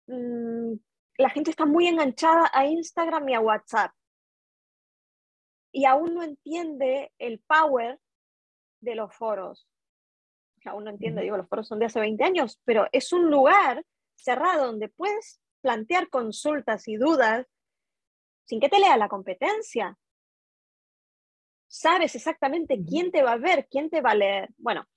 mm, 0.07 0.73
la 1.17 1.29
gente 1.29 1.51
está 1.51 1.65
muy 1.65 1.87
enganchada 1.87 2.49
a 2.53 2.65
Instagram 2.65 3.29
y 3.29 3.33
a 3.33 3.39
WhatsApp. 3.39 3.91
Y 5.71 5.85
aún 5.85 6.13
no 6.13 6.23
entiende 6.23 7.11
el 7.17 7.39
power 7.41 7.99
de 8.81 8.95
los 8.95 9.13
foros. 9.15 9.67
Aún 10.65 10.85
no 10.85 10.89
entiende, 10.89 11.21
digo, 11.21 11.37
los 11.37 11.47
foros 11.47 11.67
son 11.67 11.79
de 11.79 11.85
hace 11.85 11.99
20 11.99 12.23
años, 12.23 12.59
pero 12.65 12.87
es 12.91 13.13
un 13.13 13.29
lugar 13.29 13.85
cerrado 14.15 14.67
donde 14.67 14.89
puedes 14.89 15.39
plantear 15.61 16.09
consultas 16.09 16.87
y 16.87 16.95
dudas 16.95 17.45
sin 18.45 18.59
que 18.59 18.69
te 18.69 18.79
lea 18.79 18.97
la 18.97 19.09
competencia 19.09 19.97
sabes 21.75 22.15
exactamente 22.15 22.79
quién 22.87 23.11
te 23.11 23.21
va 23.21 23.33
a 23.33 23.37
ver, 23.37 23.67
quién 23.69 23.89
te 23.89 24.01
va 24.01 24.11
a 24.11 24.15
leer. 24.15 24.49
Bueno, 24.57 24.87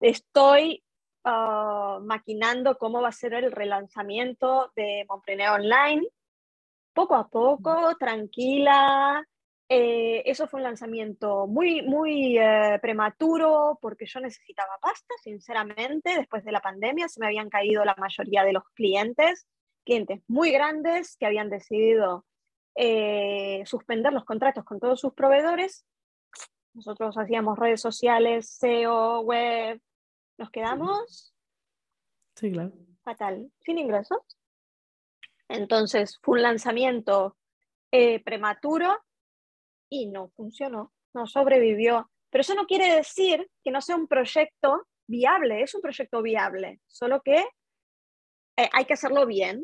estoy 0.00 0.84
ah, 1.24 1.98
maquinando 2.02 2.76
cómo 2.78 3.02
va 3.02 3.08
a 3.08 3.12
ser 3.12 3.34
el 3.34 3.52
relanzamiento 3.52 4.72
de 4.76 5.04
Montpreneur 5.08 5.60
Online, 5.60 6.06
poco 6.92 7.14
a 7.14 7.28
poco, 7.28 7.96
tranquila. 7.98 9.24
Eh, 9.68 10.22
eso 10.28 10.48
fue 10.48 10.58
un 10.58 10.64
lanzamiento 10.64 11.46
muy, 11.46 11.82
muy 11.82 12.36
eh, 12.36 12.78
prematuro 12.82 13.78
porque 13.80 14.04
yo 14.04 14.18
necesitaba 14.20 14.78
pasta, 14.80 15.14
sinceramente. 15.22 16.16
Después 16.16 16.44
de 16.44 16.52
la 16.52 16.60
pandemia 16.60 17.08
se 17.08 17.20
me 17.20 17.26
habían 17.26 17.48
caído 17.48 17.84
la 17.84 17.94
mayoría 17.96 18.42
de 18.42 18.52
los 18.52 18.64
clientes, 18.74 19.46
clientes 19.84 20.22
muy 20.26 20.50
grandes 20.50 21.16
que 21.16 21.26
habían 21.26 21.50
decidido 21.50 22.26
eh, 22.74 23.62
suspender 23.64 24.12
los 24.12 24.24
contratos 24.24 24.64
con 24.64 24.80
todos 24.80 25.00
sus 25.00 25.14
proveedores. 25.14 25.86
Nosotros 26.74 27.16
hacíamos 27.16 27.58
redes 27.58 27.80
sociales, 27.80 28.48
SEO, 28.48 29.20
web. 29.20 29.80
Nos 30.40 30.50
quedamos. 30.50 31.34
Sí, 32.34 32.50
claro. 32.50 32.72
Fatal, 33.04 33.52
sin 33.60 33.76
ingresos. 33.76 34.18
Entonces 35.48 36.18
fue 36.22 36.38
un 36.38 36.42
lanzamiento 36.42 37.36
eh, 37.92 38.24
prematuro 38.24 39.04
y 39.90 40.06
no 40.06 40.30
funcionó, 40.30 40.94
no 41.12 41.26
sobrevivió. 41.26 42.10
Pero 42.30 42.40
eso 42.40 42.54
no 42.54 42.64
quiere 42.64 42.94
decir 42.94 43.50
que 43.62 43.70
no 43.70 43.82
sea 43.82 43.96
un 43.96 44.08
proyecto 44.08 44.86
viable, 45.06 45.60
es 45.60 45.74
un 45.74 45.82
proyecto 45.82 46.22
viable, 46.22 46.80
solo 46.86 47.20
que 47.20 47.36
eh, 48.56 48.70
hay 48.72 48.86
que 48.86 48.94
hacerlo 48.94 49.26
bien. 49.26 49.62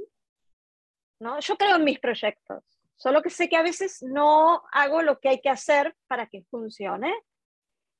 ¿no? 1.20 1.40
Yo 1.40 1.56
creo 1.56 1.76
en 1.76 1.84
mis 1.84 2.00
proyectos. 2.00 2.64
Solo 2.96 3.22
que 3.22 3.30
sé 3.30 3.48
que 3.48 3.56
a 3.56 3.62
veces 3.62 4.02
no 4.02 4.62
hago 4.72 5.00
lo 5.00 5.20
que 5.20 5.30
hay 5.30 5.40
que 5.40 5.48
hacer 5.48 5.96
para 6.06 6.26
que 6.26 6.42
funcione. 6.50 7.14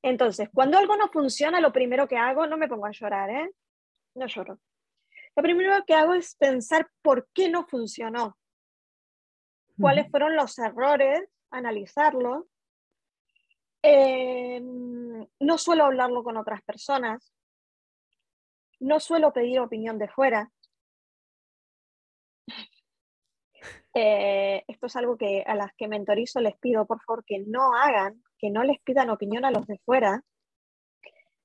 Entonces, 0.03 0.49
cuando 0.53 0.77
algo 0.77 0.95
no 0.95 1.09
funciona, 1.09 1.59
lo 1.59 1.71
primero 1.71 2.07
que 2.07 2.17
hago, 2.17 2.47
no 2.47 2.57
me 2.57 2.67
pongo 2.67 2.85
a 2.85 2.91
llorar, 2.91 3.29
¿eh? 3.29 3.51
No 4.15 4.27
lloro. 4.27 4.59
Lo 5.35 5.43
primero 5.43 5.83
que 5.85 5.93
hago 5.93 6.13
es 6.13 6.35
pensar 6.35 6.89
por 7.01 7.27
qué 7.33 7.49
no 7.49 7.65
funcionó. 7.67 8.37
¿Cuáles 9.79 10.09
fueron 10.09 10.35
los 10.35 10.57
errores? 10.57 11.29
Analizarlo. 11.51 12.47
Em, 13.83 15.27
no 15.39 15.57
suelo 15.57 15.85
hablarlo 15.85 16.23
con 16.23 16.37
otras 16.37 16.63
personas. 16.63 17.31
No 18.79 18.99
suelo 18.99 19.31
pedir 19.31 19.59
opinión 19.59 19.99
de 19.99 20.07
fuera. 20.07 20.51
Eh, 23.93 24.63
esto 24.67 24.85
es 24.85 24.95
algo 24.95 25.17
que 25.17 25.43
a 25.45 25.55
las 25.55 25.73
que 25.75 25.87
mentorizo 25.87 26.39
les 26.39 26.55
pido, 26.57 26.85
por 26.85 27.01
favor, 27.01 27.23
que 27.25 27.39
no 27.47 27.73
hagan, 27.73 28.21
que 28.37 28.49
no 28.49 28.63
les 28.63 28.79
pidan 28.81 29.09
opinión 29.09 29.45
a 29.45 29.51
los 29.51 29.65
de 29.67 29.79
fuera. 29.79 30.21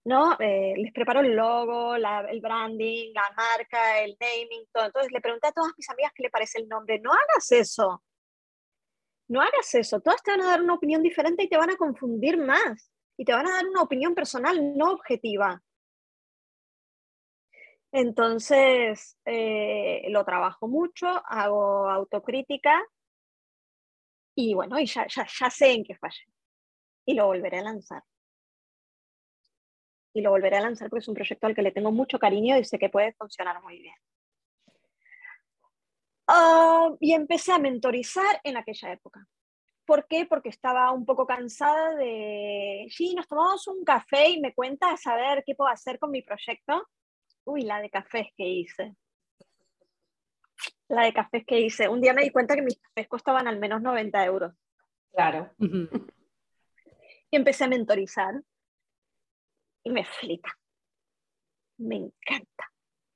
¿no? 0.04 0.36
Eh, 0.40 0.74
les 0.76 0.92
preparo 0.92 1.20
el 1.20 1.34
logo, 1.34 1.94
el 1.94 2.40
branding, 2.40 3.12
la 3.14 3.30
marca, 3.36 4.00
el 4.00 4.16
naming, 4.18 4.66
todo. 4.72 4.86
Entonces 4.86 5.12
le 5.12 5.20
pregunté 5.20 5.48
a 5.48 5.52
todas 5.52 5.72
mis 5.76 5.88
amigas 5.88 6.12
qué 6.14 6.24
le 6.24 6.30
parece 6.30 6.58
el 6.58 6.68
nombre. 6.68 6.98
No 7.00 7.12
hagas 7.12 7.52
eso. 7.52 8.02
No 9.28 9.40
hagas 9.40 9.74
eso. 9.74 10.00
Todas 10.00 10.22
te 10.22 10.32
van 10.32 10.42
a 10.42 10.46
dar 10.46 10.62
una 10.62 10.74
opinión 10.74 11.02
diferente 11.02 11.44
y 11.44 11.48
te 11.48 11.56
van 11.56 11.70
a 11.70 11.76
confundir 11.76 12.36
más. 12.36 12.90
Y 13.16 13.24
te 13.24 13.32
van 13.32 13.46
a 13.46 13.52
dar 13.52 13.66
una 13.66 13.82
opinión 13.82 14.14
personal 14.14 14.76
no 14.76 14.92
objetiva. 14.92 15.62
Entonces, 17.92 19.18
eh, 19.26 20.06
lo 20.08 20.24
trabajo 20.24 20.66
mucho, 20.66 21.06
hago 21.26 21.90
autocrítica 21.90 22.82
y 24.34 24.54
bueno, 24.54 24.78
y 24.78 24.86
ya, 24.86 25.06
ya, 25.06 25.26
ya 25.26 25.50
sé 25.50 25.72
en 25.72 25.84
qué 25.84 25.94
fallé. 25.96 26.24
Y 27.04 27.14
lo 27.14 27.26
volveré 27.26 27.58
a 27.58 27.62
lanzar. 27.62 28.02
Y 30.14 30.20
lo 30.20 30.30
volveré 30.30 30.58
a 30.58 30.60
lanzar 30.60 30.90
porque 30.90 31.02
es 31.02 31.08
un 31.08 31.14
proyecto 31.14 31.46
al 31.46 31.54
que 31.54 31.62
le 31.62 31.72
tengo 31.72 31.90
mucho 31.90 32.18
cariño 32.18 32.58
y 32.58 32.64
sé 32.64 32.78
que 32.78 32.90
puede 32.90 33.12
funcionar 33.14 33.62
muy 33.62 33.78
bien. 33.78 33.94
Ah, 36.26 36.90
y 37.00 37.12
empecé 37.12 37.52
a 37.52 37.58
mentorizar 37.58 38.40
en 38.44 38.56
aquella 38.56 38.92
época. 38.92 39.26
¿Por 39.84 40.06
qué? 40.06 40.26
Porque 40.26 40.48
estaba 40.48 40.90
un 40.92 41.04
poco 41.04 41.26
cansada 41.26 41.94
de, 41.96 42.86
sí, 42.90 43.14
nos 43.14 43.26
tomamos 43.26 43.66
un 43.66 43.84
café 43.84 44.30
y 44.30 44.40
me 44.40 44.54
cuenta 44.54 44.90
a 44.90 44.96
saber 44.96 45.42
qué 45.44 45.54
puedo 45.54 45.70
hacer 45.70 45.98
con 45.98 46.10
mi 46.10 46.22
proyecto. 46.22 46.88
Uy, 47.44 47.62
la 47.62 47.80
de 47.80 47.90
cafés 47.90 48.28
que 48.36 48.46
hice. 48.46 48.94
La 50.88 51.04
de 51.04 51.12
cafés 51.12 51.44
que 51.46 51.58
hice. 51.58 51.88
Un 51.88 52.00
día 52.00 52.12
me 52.12 52.22
di 52.22 52.30
cuenta 52.30 52.54
que 52.54 52.62
mis 52.62 52.78
cafés 52.78 53.08
costaban 53.08 53.48
al 53.48 53.58
menos 53.58 53.82
90 53.82 54.24
euros. 54.24 54.54
Claro. 55.12 55.50
Y 57.32 57.36
empecé 57.36 57.64
a 57.64 57.68
mentorizar. 57.68 58.34
Y 59.84 59.90
me 59.90 60.04
flipa. 60.04 60.56
Me 61.78 61.96
encanta. 61.96 62.70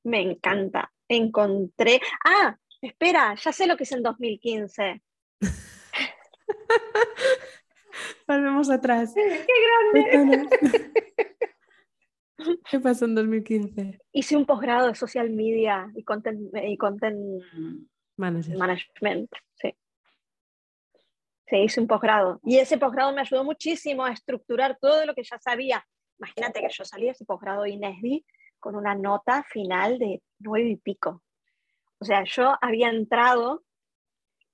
Me 0.05 0.23
encanta. 0.23 0.91
Encontré. 1.07 2.01
Ah, 2.25 2.59
espera, 2.81 3.35
ya 3.35 3.53
sé 3.53 3.67
lo 3.67 3.77
que 3.77 3.85
es 3.85 3.93
en 3.93 4.03
2015. 4.03 5.03
Volvemos 8.27 8.71
atrás. 8.71 9.13
¡Qué 9.17 9.47
grande! 9.93 10.93
¿Qué 12.71 12.81
pasó 12.81 13.05
en 13.05 13.15
2015? 13.17 14.01
Hice 14.13 14.37
un 14.37 14.47
posgrado 14.47 14.89
de 14.89 14.95
social 14.95 15.31
media 15.31 15.91
y 15.95 16.05
content, 16.05 16.51
y 16.55 16.77
content 16.77 17.43
Manager. 18.17 18.57
management. 18.57 19.31
Sí. 19.55 19.75
Sí, 21.49 21.57
hice 21.57 21.81
un 21.81 21.87
posgrado. 21.87 22.41
Y 22.45 22.59
ese 22.59 22.77
posgrado 22.79 23.13
me 23.13 23.21
ayudó 23.21 23.45
muchísimo 23.45 24.05
a 24.05 24.11
estructurar 24.13 24.79
todo 24.81 25.07
lo 25.07 25.15
que 25.15 25.23
ya 25.23 25.39
sabía. 25.39 25.87
Imagínate 26.19 26.61
que 26.61 26.69
yo 26.71 26.85
salí 26.85 27.05
de 27.05 27.11
ese 27.13 27.25
posgrado 27.25 27.63
de 27.63 27.71
INESBI 27.71 28.25
con 28.59 28.75
una 28.75 28.95
nota 28.95 29.45
final 29.45 29.99
de 29.99 30.23
nueve 30.41 30.71
y 30.71 30.77
pico. 30.77 31.23
O 31.99 32.05
sea, 32.05 32.25
yo 32.25 32.55
había 32.61 32.89
entrado 32.89 33.63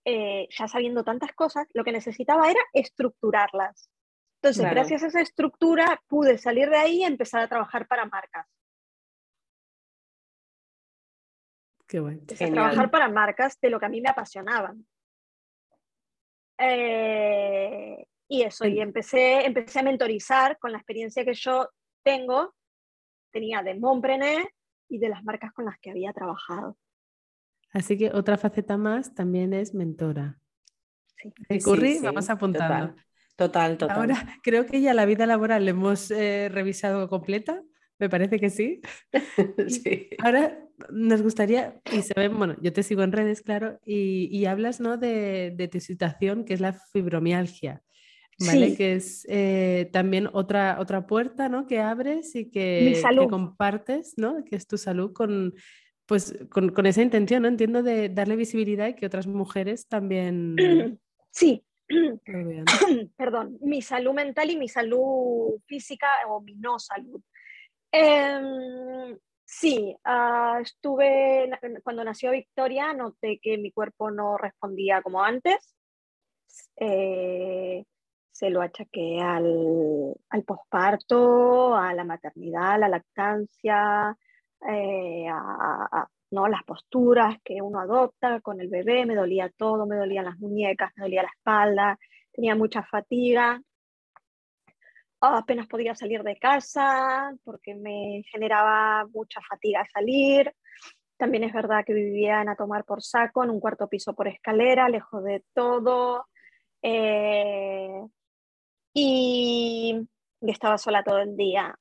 eh, 0.04 0.48
ya 0.50 0.66
sabiendo 0.68 1.04
tantas 1.04 1.32
cosas, 1.32 1.66
lo 1.74 1.84
que 1.84 1.92
necesitaba 1.92 2.50
era 2.50 2.60
estructurarlas. 2.72 3.88
Entonces, 4.42 4.62
Claro. 4.62 4.74
gracias 4.74 5.04
a 5.04 5.06
esa 5.06 5.20
estructura, 5.20 6.02
pude 6.08 6.36
salir 6.38 6.68
de 6.68 6.76
ahí 6.76 6.96
y 6.98 7.04
empezar 7.04 7.40
a 7.42 7.48
trabajar 7.48 7.86
para 7.86 8.04
marcas. 8.06 8.46
Qué 11.86 12.00
bueno. 12.00 12.18
Empecé 12.18 12.44
a 12.44 12.46
Genial. 12.48 12.64
trabajar 12.64 12.90
para 12.90 13.08
marcas 13.08 13.60
de 13.60 13.70
lo 13.70 13.78
que 13.78 13.86
a 13.86 13.88
mí 13.88 14.00
me 14.00 14.08
apasionaban. 14.08 14.84
Eh, 16.62 18.06
y 18.28 18.42
eso, 18.42 18.66
y 18.66 18.80
empecé, 18.80 19.44
empecé 19.44 19.80
a 19.80 19.82
mentorizar 19.82 20.58
con 20.58 20.72
la 20.72 20.78
experiencia 20.78 21.24
que 21.24 21.34
yo 21.34 21.68
tengo, 22.02 22.54
tenía 23.30 23.62
de 23.62 23.74
Montpreneur 23.74 24.48
y 24.88 24.98
de 24.98 25.08
las 25.08 25.22
marcas 25.24 25.52
con 25.52 25.64
las 25.64 25.78
que 25.80 25.90
había 25.90 26.12
trabajado. 26.12 26.78
Así 27.72 27.96
que 27.96 28.10
otra 28.10 28.36
faceta 28.38 28.76
más 28.76 29.14
también 29.14 29.52
es 29.54 29.74
mentora. 29.74 30.38
Sí. 31.16 31.32
El 31.48 31.60
Sí, 31.60 31.64
curry, 31.64 31.94
sí, 31.94 32.04
vamos 32.04 32.28
apuntando. 32.30 32.94
Total, 33.36 33.76
total. 33.76 33.76
total. 33.78 33.96
Ahora 33.96 34.40
creo 34.42 34.66
que 34.66 34.80
ya 34.80 34.94
la 34.94 35.06
vida 35.06 35.26
laboral 35.26 35.64
la 35.64 35.70
hemos 35.70 36.10
eh, 36.10 36.48
revisado 36.50 37.08
completa, 37.08 37.62
me 37.98 38.08
parece 38.08 38.38
que 38.38 38.50
sí. 38.50 38.80
Sí. 39.68 40.10
Ahora 40.22 40.58
nos 40.90 41.22
gustaría, 41.22 41.80
y 41.92 42.02
se 42.02 42.14
ve, 42.14 42.28
bueno, 42.28 42.56
yo 42.60 42.72
te 42.72 42.82
sigo 42.82 43.02
en 43.02 43.12
redes, 43.12 43.42
claro, 43.42 43.78
y, 43.84 44.28
y 44.30 44.46
hablas 44.46 44.80
¿no? 44.80 44.96
de, 44.96 45.52
de 45.56 45.68
tu 45.68 45.80
situación, 45.80 46.44
que 46.44 46.54
es 46.54 46.60
la 46.60 46.72
fibromialgia, 46.72 47.82
¿vale? 48.46 48.70
Sí. 48.70 48.76
Que 48.76 48.94
es 48.94 49.26
eh, 49.28 49.90
también 49.92 50.28
otra, 50.32 50.78
otra 50.80 51.06
puerta 51.06 51.48
¿no? 51.48 51.66
que 51.66 51.80
abres 51.80 52.34
y 52.34 52.50
que, 52.50 53.00
que 53.02 53.28
compartes, 53.28 54.14
¿no? 54.16 54.44
Que 54.44 54.56
es 54.56 54.66
tu 54.66 54.78
salud 54.78 55.12
con, 55.12 55.54
pues, 56.06 56.36
con, 56.50 56.70
con 56.70 56.86
esa 56.86 57.02
intención, 57.02 57.42
¿no? 57.42 57.48
Entiendo, 57.48 57.82
de 57.82 58.08
darle 58.08 58.36
visibilidad 58.36 58.88
y 58.88 58.94
que 58.94 59.06
otras 59.06 59.26
mujeres 59.26 59.88
también 59.88 60.56
Sí, 61.32 61.64
perdón, 63.16 63.58
mi 63.62 63.82
salud 63.82 64.12
mental 64.12 64.50
y 64.50 64.56
mi 64.56 64.68
salud 64.68 65.58
física 65.66 66.08
o 66.28 66.40
mi 66.40 66.54
no 66.54 66.78
salud. 66.78 67.20
Em, 67.90 69.18
sí, 69.58 69.96
ah, 70.04 70.58
estuve, 70.62 71.50
cuando 71.84 72.04
nació 72.04 72.30
Victoria, 72.32 72.92
noté 72.94 73.38
que 73.40 73.58
mi 73.58 73.70
cuerpo 73.70 74.10
no 74.10 74.36
respondía 74.38 75.02
como 75.02 75.22
antes. 75.22 75.74
Eh, 76.76 77.84
se 78.30 78.50
lo 78.50 78.62
achaqué 78.62 79.20
al, 79.20 80.14
al 80.30 80.42
posparto, 80.44 81.76
a 81.76 81.92
la 81.94 82.04
maternidad, 82.04 82.72
a 82.72 82.78
la 82.78 82.88
lactancia, 82.88 84.16
eh, 84.68 85.28
a, 85.28 85.88
a- 85.92 86.08
¿no? 86.30 86.48
las 86.48 86.62
posturas 86.64 87.36
que 87.44 87.60
uno 87.60 87.78
adopta 87.80 88.40
con 88.40 88.60
el 88.60 88.68
bebé, 88.68 89.04
me 89.04 89.14
dolía 89.14 89.50
todo, 89.56 89.86
me 89.86 89.96
dolían 89.96 90.24
las 90.24 90.38
muñecas, 90.38 90.90
me 90.96 91.04
dolía 91.04 91.22
la 91.22 91.28
espalda, 91.28 91.98
tenía 92.32 92.54
mucha 92.56 92.82
fatiga, 92.82 93.60
apenas 95.26 95.66
podía 95.66 95.94
salir 95.94 96.22
de 96.22 96.36
casa 96.36 97.32
porque 97.44 97.74
me 97.74 98.22
generaba 98.30 99.06
mucha 99.12 99.40
fatiga 99.48 99.86
salir. 99.92 100.52
También 101.16 101.44
es 101.44 101.52
verdad 101.52 101.84
que 101.86 101.94
vivía 101.94 102.42
en 102.42 102.48
a 102.48 102.56
tomar 102.56 102.84
por 102.84 103.02
saco, 103.02 103.44
en 103.44 103.50
un 103.50 103.60
cuarto 103.60 103.88
piso 103.88 104.14
por 104.14 104.28
escalera, 104.28 104.88
lejos 104.88 105.22
de 105.24 105.44
todo. 105.54 106.26
eh, 106.82 108.02
y, 108.94 110.08
estaba 110.40 110.76
sola 110.78 111.04
todo 111.04 111.18
el 111.18 111.36
día. 111.36 111.74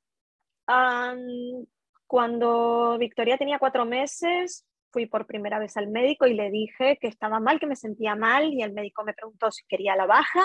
Cuando 2.06 2.96
Victoria 2.98 3.36
tenía 3.36 3.58
cuatro 3.58 3.84
meses, 3.84 4.66
fui 4.92 5.06
por 5.06 5.26
primera 5.26 5.58
vez 5.58 5.76
al 5.76 5.88
médico 5.88 6.26
y 6.26 6.34
le 6.34 6.50
dije 6.50 6.98
que 7.00 7.08
estaba 7.08 7.40
mal, 7.40 7.58
que 7.58 7.66
me 7.66 7.76
sentía 7.76 8.14
mal, 8.14 8.52
y 8.52 8.62
el 8.62 8.72
médico 8.72 9.02
me 9.04 9.14
preguntó 9.14 9.50
si 9.50 9.64
quería 9.66 9.96
la 9.96 10.06
baja. 10.06 10.40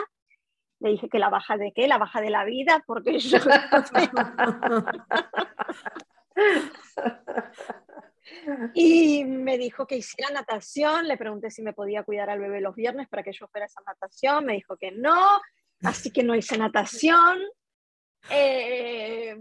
Le 0.79 0.91
dije 0.91 1.09
que 1.09 1.19
la 1.19 1.29
baja 1.29 1.57
de 1.57 1.73
qué, 1.73 1.87
la 1.87 1.97
baja 1.97 2.21
de 2.21 2.29
la 2.29 2.45
vida, 2.45 2.83
porque 2.85 3.19
yo 3.19 3.39
Y 8.73 9.25
me 9.25 9.57
dijo 9.57 9.87
que 9.87 9.97
hiciera 9.97 10.31
natación, 10.31 11.07
le 11.07 11.17
pregunté 11.17 11.49
si 11.49 11.61
me 11.61 11.73
podía 11.73 12.03
cuidar 12.03 12.29
al 12.29 12.39
bebé 12.39 12.61
los 12.61 12.75
viernes 12.75 13.07
para 13.07 13.23
que 13.23 13.31
yo 13.31 13.47
fuera 13.47 13.65
a 13.65 13.67
esa 13.67 13.81
natación, 13.85 14.45
me 14.45 14.53
dijo 14.53 14.77
que 14.77 14.91
no, 14.91 15.39
así 15.83 16.11
que 16.11 16.23
no 16.23 16.35
hice 16.35 16.57
natación. 16.57 17.39
Eh, 18.29 19.35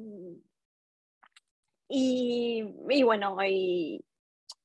y, 1.89 2.65
y 2.89 3.03
bueno, 3.03 3.37
y 3.45 4.05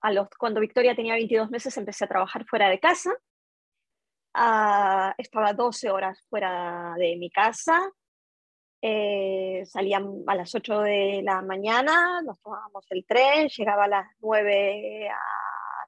a 0.01 0.11
los, 0.11 0.27
cuando 0.37 0.59
Victoria 0.59 0.95
tenía 0.95 1.13
22 1.13 1.49
meses 1.49 1.75
empecé 1.77 2.05
a 2.05 2.09
trabajar 2.09 2.45
fuera 2.45 2.69
de 2.69 2.79
casa. 2.79 3.11
Ah, 4.33 5.13
estaba 5.17 5.53
12 5.53 5.89
horas 5.89 6.21
fuera 6.29 6.95
de 6.97 7.17
mi 7.17 7.29
casa. 7.29 7.91
Eh, 8.81 9.63
salía 9.65 10.01
a 10.27 10.35
las 10.35 10.55
8 10.55 10.79
de 10.81 11.21
la 11.23 11.41
mañana, 11.41 12.21
nos 12.23 12.39
tomábamos 12.41 12.85
el 12.89 13.05
tren, 13.05 13.47
llegaba 13.49 13.83
a 13.83 13.87
las 13.87 14.07
9 14.21 15.09
a 15.09 15.19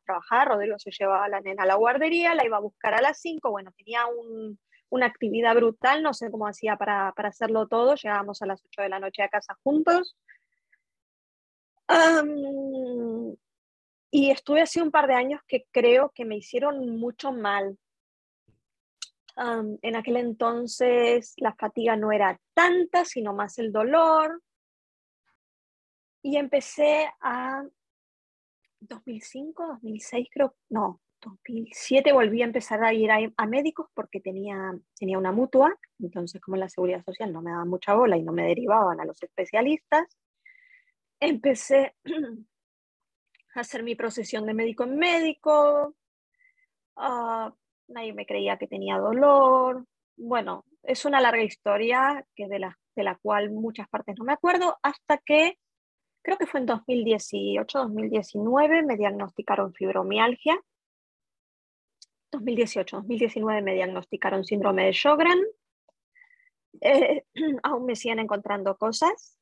trabajar, 0.06 0.50
Rodrigo 0.50 0.78
se 0.78 0.92
llevaba 0.92 1.26
a 1.26 1.30
la 1.30 1.42
nena 1.42 1.64
a 1.64 1.66
la 1.66 1.76
guardería, 1.76 2.36
la 2.36 2.46
iba 2.46 2.58
a 2.58 2.60
buscar 2.60 2.94
a 2.94 3.02
las 3.02 3.20
5, 3.20 3.50
bueno, 3.50 3.72
tenía 3.76 4.06
un, 4.06 4.60
una 4.90 5.08
actividad 5.08 5.56
brutal, 5.56 6.04
no 6.04 6.14
sé 6.14 6.30
cómo 6.30 6.46
hacía 6.46 6.76
para, 6.78 7.14
para 7.16 7.30
hacerlo 7.30 7.68
todo, 7.68 7.96
llegábamos 7.96 8.44
a 8.44 8.46
las 8.46 8.64
8 8.64 8.84
de 8.84 8.90
la 8.90 9.00
noche 9.00 9.24
a 9.24 9.30
casa 9.30 9.58
juntos. 9.64 10.16
Y 14.12 14.30
estuve 14.30 14.62
así 14.62 14.80
un 14.80 14.92
par 14.92 15.08
de 15.08 15.16
años 15.16 15.42
que 15.48 15.66
creo 15.72 16.12
que 16.14 16.26
me 16.26 16.38
hicieron 16.38 16.98
mucho 17.00 17.32
mal. 17.32 17.80
Am, 19.36 19.78
en 19.82 19.96
aquel 19.96 20.18
entonces 20.18 21.34
la 21.38 21.54
fatiga 21.56 21.96
no 21.96 22.12
era 22.12 22.40
tanta, 22.54 23.06
sino 23.06 23.34
más 23.34 23.58
el 23.58 23.72
dolor. 23.72 24.42
Y 26.22 26.38
empecé 26.38 27.12
a 27.22 27.64
2005, 28.80 29.68
2006 29.68 30.28
creo, 30.32 30.56
no, 30.70 31.02
2007 31.22 32.12
volví 32.12 32.42
a 32.42 32.46
empezar 32.46 32.84
a 32.84 32.94
ir 32.94 33.10
a, 33.12 33.46
médicos 33.48 33.88
porque 33.94 34.20
tenía, 34.20 34.74
tenía 34.98 35.18
una 35.18 35.32
mutua, 35.32 35.76
entonces 36.00 36.42
como 36.42 36.58
la 36.58 36.70
seguridad 36.70 37.04
social 37.04 37.32
no 37.32 37.42
me 37.42 37.52
daba 37.52 37.66
mucha 37.66 37.94
bola 37.94 38.18
y 38.18 38.24
no 38.24 38.32
me 38.32 38.46
derivaban 38.46 39.00
a 39.00 39.06
los 39.06 39.22
especialistas, 39.22 40.18
empecé 41.20 41.96
a 43.56 43.60
hacer 43.60 43.84
mi 43.84 43.96
procesión 43.96 44.46
de 44.46 44.54
médico 44.54 44.84
en 44.84 44.98
médico, 44.98 45.96
ah, 46.98 47.54
nadie 47.88 48.14
me 48.14 48.26
creía 48.26 48.58
que 48.58 48.68
tenía 48.68 48.98
dolor, 48.98 49.86
bueno, 50.16 50.66
es 50.84 51.06
una 51.06 51.20
larga 51.22 51.44
historia 51.44 52.26
que 52.36 52.48
de, 52.48 52.60
la, 52.60 52.78
de 52.96 53.04
la 53.04 53.16
cual 53.16 53.50
muchas 53.52 53.90
partes 53.90 54.16
no 54.18 54.26
me 54.26 54.34
acuerdo, 54.34 54.78
hasta 54.84 55.18
que 55.18 55.58
creo 56.22 56.38
que 56.38 56.46
fue 56.46 56.60
en 56.62 56.68
2018-2019, 56.68 58.86
me 58.86 58.98
diagnosticaron 58.98 59.74
fibromialgia. 59.74 60.60
2018-2019 62.32 63.62
me 63.62 63.74
diagnosticaron 63.76 64.44
síndrome 64.44 64.86
de 64.86 64.94
Sjögren. 64.94 65.40
Eh, 66.82 67.24
aún 67.64 67.86
me 67.86 67.96
siguen 67.96 68.20
encontrando 68.20 68.78
cosas. 68.78 69.38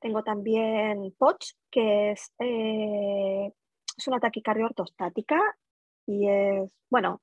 Tengo 0.00 0.22
también 0.22 1.14
POTS, 1.18 1.58
que 1.70 2.12
es, 2.12 2.32
eh, 2.38 3.52
es 3.96 4.08
una 4.08 4.20
taquicardia 4.20 4.66
ortostática 4.66 5.40
y 6.06 6.28
es, 6.28 6.72
bueno, 6.88 7.20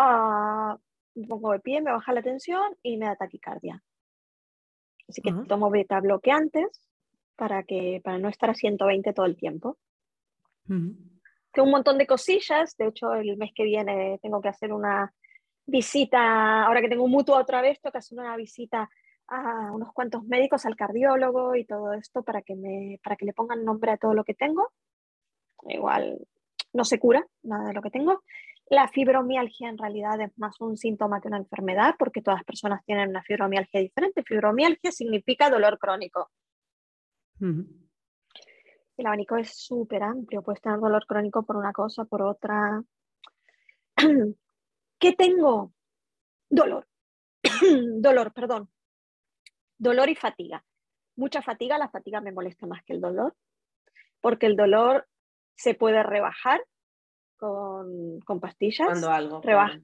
uh, 0.00 0.78
me 1.14 1.26
pongo 1.26 1.52
de 1.52 1.60
pie, 1.60 1.80
me 1.80 1.92
baja 1.92 2.12
la 2.12 2.22
tensión 2.22 2.76
y 2.82 2.96
me 2.96 3.06
da 3.06 3.16
taquicardia. 3.16 3.82
Así 5.08 5.22
que 5.22 5.32
tomo 5.48 5.70
beta 5.70 6.00
bloqueantes 6.00 6.88
para, 7.36 7.64
que, 7.64 8.00
para 8.04 8.18
no 8.18 8.28
estar 8.28 8.50
a 8.50 8.54
120 8.54 9.12
todo 9.12 9.26
el 9.26 9.36
tiempo. 9.36 9.76
Tengo 10.66 11.66
un 11.66 11.70
montón 11.70 11.98
de 11.98 12.06
cosillas, 12.06 12.76
de 12.76 12.86
hecho 12.86 13.12
el 13.14 13.36
mes 13.36 13.50
que 13.54 13.64
viene 13.64 14.20
tengo 14.22 14.40
que 14.40 14.48
hacer 14.48 14.72
una 14.72 15.12
visita, 15.66 16.64
ahora 16.64 16.80
que 16.80 16.88
tengo 16.88 17.04
un 17.04 17.10
mutuo 17.10 17.36
otra 17.36 17.60
vez, 17.60 17.80
tengo 17.80 17.92
que 17.92 17.98
hacer 17.98 18.18
una 18.18 18.36
visita 18.36 18.88
a 19.26 19.72
unos 19.72 19.92
cuantos 19.92 20.24
médicos, 20.24 20.66
al 20.66 20.76
cardiólogo 20.76 21.56
y 21.56 21.64
todo 21.64 21.92
esto 21.92 22.22
para 22.22 22.42
que, 22.42 22.54
me, 22.54 23.00
para 23.02 23.16
que 23.16 23.24
le 23.24 23.32
pongan 23.32 23.64
nombre 23.64 23.90
a 23.92 23.96
todo 23.96 24.14
lo 24.14 24.24
que 24.24 24.34
tengo. 24.34 24.70
Igual 25.68 26.26
no 26.72 26.84
se 26.84 26.98
cura 26.98 27.26
nada 27.42 27.68
de 27.68 27.74
lo 27.74 27.82
que 27.82 27.90
tengo. 27.90 28.22
La 28.70 28.86
fibromialgia 28.86 29.68
en 29.68 29.78
realidad 29.78 30.20
es 30.20 30.30
más 30.38 30.60
un 30.60 30.76
síntoma 30.76 31.20
que 31.20 31.26
una 31.26 31.38
enfermedad 31.38 31.96
porque 31.98 32.22
todas 32.22 32.38
las 32.38 32.44
personas 32.44 32.84
tienen 32.84 33.08
una 33.08 33.20
fibromialgia 33.20 33.80
diferente. 33.80 34.22
Fibromialgia 34.22 34.92
significa 34.92 35.50
dolor 35.50 35.76
crónico. 35.76 36.30
El 37.40 39.06
abanico 39.06 39.36
es 39.36 39.58
súper 39.58 40.04
amplio, 40.04 40.42
puedes 40.42 40.62
tener 40.62 40.78
dolor 40.78 41.04
crónico 41.04 41.44
por 41.44 41.56
una 41.56 41.72
cosa, 41.72 42.04
por 42.04 42.22
otra. 42.22 42.80
¿Qué 45.00 45.12
tengo? 45.14 45.72
Dolor. 46.48 46.86
dolor, 48.00 48.32
perdón. 48.32 48.70
Dolor 49.78 50.08
y 50.10 50.14
fatiga. 50.14 50.64
Mucha 51.16 51.42
fatiga, 51.42 51.76
la 51.76 51.88
fatiga 51.88 52.20
me 52.20 52.30
molesta 52.30 52.68
más 52.68 52.84
que 52.84 52.92
el 52.92 53.00
dolor, 53.00 53.34
porque 54.20 54.46
el 54.46 54.54
dolor 54.54 55.08
se 55.56 55.74
puede 55.74 56.04
rebajar 56.04 56.64
con, 57.40 58.20
con 58.20 58.38
pastillas. 58.38 58.86
Cuando 58.86 59.10
algo. 59.10 59.40
Rebaja. 59.40 59.80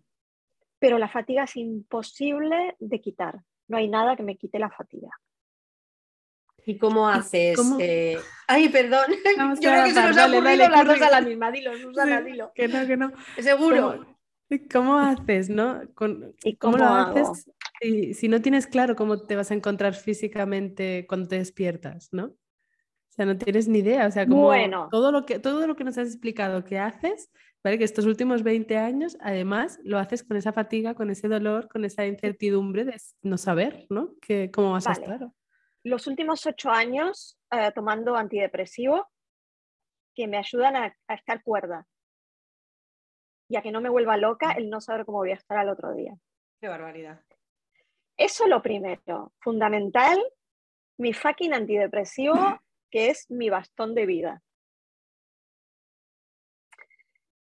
Pero 0.79 0.99
la 0.99 1.09
fatiga 1.09 1.45
es 1.45 1.57
imposible 1.57 2.77
de 2.79 3.01
quitar. 3.01 3.41
No 3.67 3.79
hay 3.79 3.89
nada 3.89 4.15
que 4.15 4.23
me 4.23 4.37
quite 4.37 4.59
la 4.59 4.71
fatiga. 4.71 5.09
¿Y 6.67 6.79
cómo 6.79 7.09
haces? 7.09 7.59
Eh, 7.81 8.19
ay, 8.47 8.69
perdón. 8.69 9.07
Yo 9.61 9.71
creo 9.71 9.85
que 9.85 9.93
se 9.93 10.03
nos 10.03 10.17
ha 10.19 10.27
ocurrido 10.27 10.69
las 10.69 10.87
dos 10.87 11.01
a 11.01 11.11
la 11.11 11.21
misma. 11.21 11.51
Dilo, 11.51 11.77
Susana, 11.79 12.21
dilo. 12.21 12.53
Que 12.55 12.69
no, 12.69 12.87
que 12.87 12.97
no. 12.97 13.13
Seguro. 13.39 14.05
¿Cómo, 14.73 14.99
haces, 14.99 15.49
no? 15.49 15.81
¿Y 16.45 16.57
cómo, 16.57 16.77
lo 16.77 16.85
haces 16.85 17.51
si, 17.81 18.15
si, 18.15 18.29
no 18.29 18.41
tienes 18.41 18.69
claro 18.69 18.95
cómo 18.95 19.23
te 19.23 19.35
vas 19.35 19.51
a 19.51 19.55
encontrar 19.55 19.95
físicamente 19.95 21.05
cuando 21.09 21.27
te 21.27 21.39
despiertas, 21.39 22.11
no? 22.13 22.33
O 23.17 23.23
sea, 23.23 23.27
no 23.27 23.39
tienes 23.39 23.67
ni 23.69 23.79
idea. 23.79 24.07
O 24.07 24.11
sea, 24.11 24.27
como 24.27 24.43
bueno. 24.43 24.89
todo, 24.91 25.11
lo 25.11 25.25
que, 25.25 25.39
todo 25.39 25.67
lo 25.67 25.75
que 25.75 25.85
nos 25.85 25.97
has 25.99 26.09
explicado 26.09 26.65
que 26.65 26.79
haces, 26.79 27.31
¿vale? 27.65 27.79
Que 27.79 27.85
estos 27.85 28.05
últimos 28.05 28.43
20 28.43 28.77
años, 28.77 29.17
además, 29.21 29.81
lo 29.85 29.99
haces 29.99 30.23
con 30.23 30.37
esa 30.37 30.53
fatiga, 30.53 30.95
con 30.95 31.11
ese 31.11 31.29
dolor, 31.29 31.69
con 31.69 31.85
esa 31.85 32.07
incertidumbre 32.07 32.85
de 32.85 32.97
no 33.23 33.39
saber, 33.39 33.87
¿no? 33.89 34.13
Que, 34.21 34.51
¿Cómo 34.51 34.73
vas 34.73 34.87
a 34.87 34.93
estar? 34.93 35.29
los 35.87 36.09
últimos 36.09 36.45
ocho 36.47 36.71
años 36.71 37.39
eh, 37.53 37.71
tomando 37.73 38.17
antidepresivo 38.17 39.09
que 40.17 40.27
me 40.27 40.37
ayudan 40.37 40.75
a, 40.75 40.97
estar 41.09 41.45
cuerda 41.45 41.87
y 43.49 43.57
a 43.57 43.63
que 43.63 43.71
no 43.71 43.81
me 43.81 43.89
vuelva 43.89 44.17
loca 44.17 44.51
el 44.53 44.69
no 44.69 44.81
saber 44.81 45.07
cómo 45.07 45.19
voy 45.19 45.31
a 45.31 45.35
estar 45.35 45.59
al 45.59 45.69
otro 45.69 45.93
día. 45.95 46.13
Qué 46.61 46.67
barbaridad. 46.67 47.23
Eso 48.17 48.49
lo 48.49 48.63
primero, 48.63 49.33
fundamental, 49.39 50.19
mi 50.99 51.13
fucking 51.13 51.55
antidepresivo, 51.55 52.35
que 52.91 53.11
es 53.11 53.31
mi 53.31 53.51
bastón 53.51 53.95
de 53.95 54.07
vida. 54.07 54.43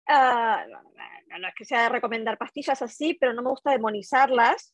Ah, 0.08 0.66
no, 1.40 1.48
es 1.48 1.54
que 1.56 1.66
sea 1.66 1.84
de 1.84 1.90
recomendar 1.90 2.38
pastillas 2.38 2.82
así, 2.82 3.14
pero 3.14 3.34
no 3.34 3.44
me 3.44 3.52
gusta 3.52 3.72
demonizarlas 3.72 4.74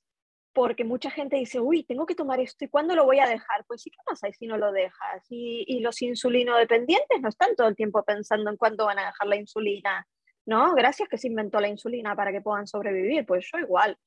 porque 0.53 0.85
mucha 0.85 1.11
gente 1.11 1.35
dice, 1.35 1.59
uy, 1.59 1.83
tengo 1.83 2.05
que 2.05 2.15
tomar 2.15 2.39
esto, 2.39 2.63
¿y 2.63 2.69
cuándo 2.69 2.95
lo 2.95 3.03
voy 3.03 3.19
a 3.19 3.27
dejar? 3.27 3.65
Pues 3.67 3.81
sí, 3.81 3.91
¿qué 3.91 3.97
pasa 4.05 4.31
si 4.31 4.47
no 4.47 4.57
lo 4.57 4.71
dejas? 4.71 5.25
Y, 5.29 5.65
y 5.67 5.81
los 5.81 6.01
insulino 6.01 6.55
dependientes 6.55 7.19
no 7.21 7.27
están 7.27 7.57
todo 7.57 7.67
el 7.67 7.75
tiempo 7.75 8.01
pensando 8.03 8.49
en 8.49 8.55
cuándo 8.55 8.85
van 8.85 8.99
a 8.99 9.07
dejar 9.07 9.27
la 9.27 9.35
insulina, 9.35 10.07
¿no? 10.45 10.73
Gracias 10.73 11.09
que 11.09 11.17
se 11.17 11.27
inventó 11.27 11.59
la 11.59 11.67
insulina 11.67 12.15
para 12.15 12.31
que 12.31 12.39
puedan 12.39 12.67
sobrevivir, 12.67 13.25
pues 13.25 13.45
yo 13.51 13.59
igual. 13.59 13.97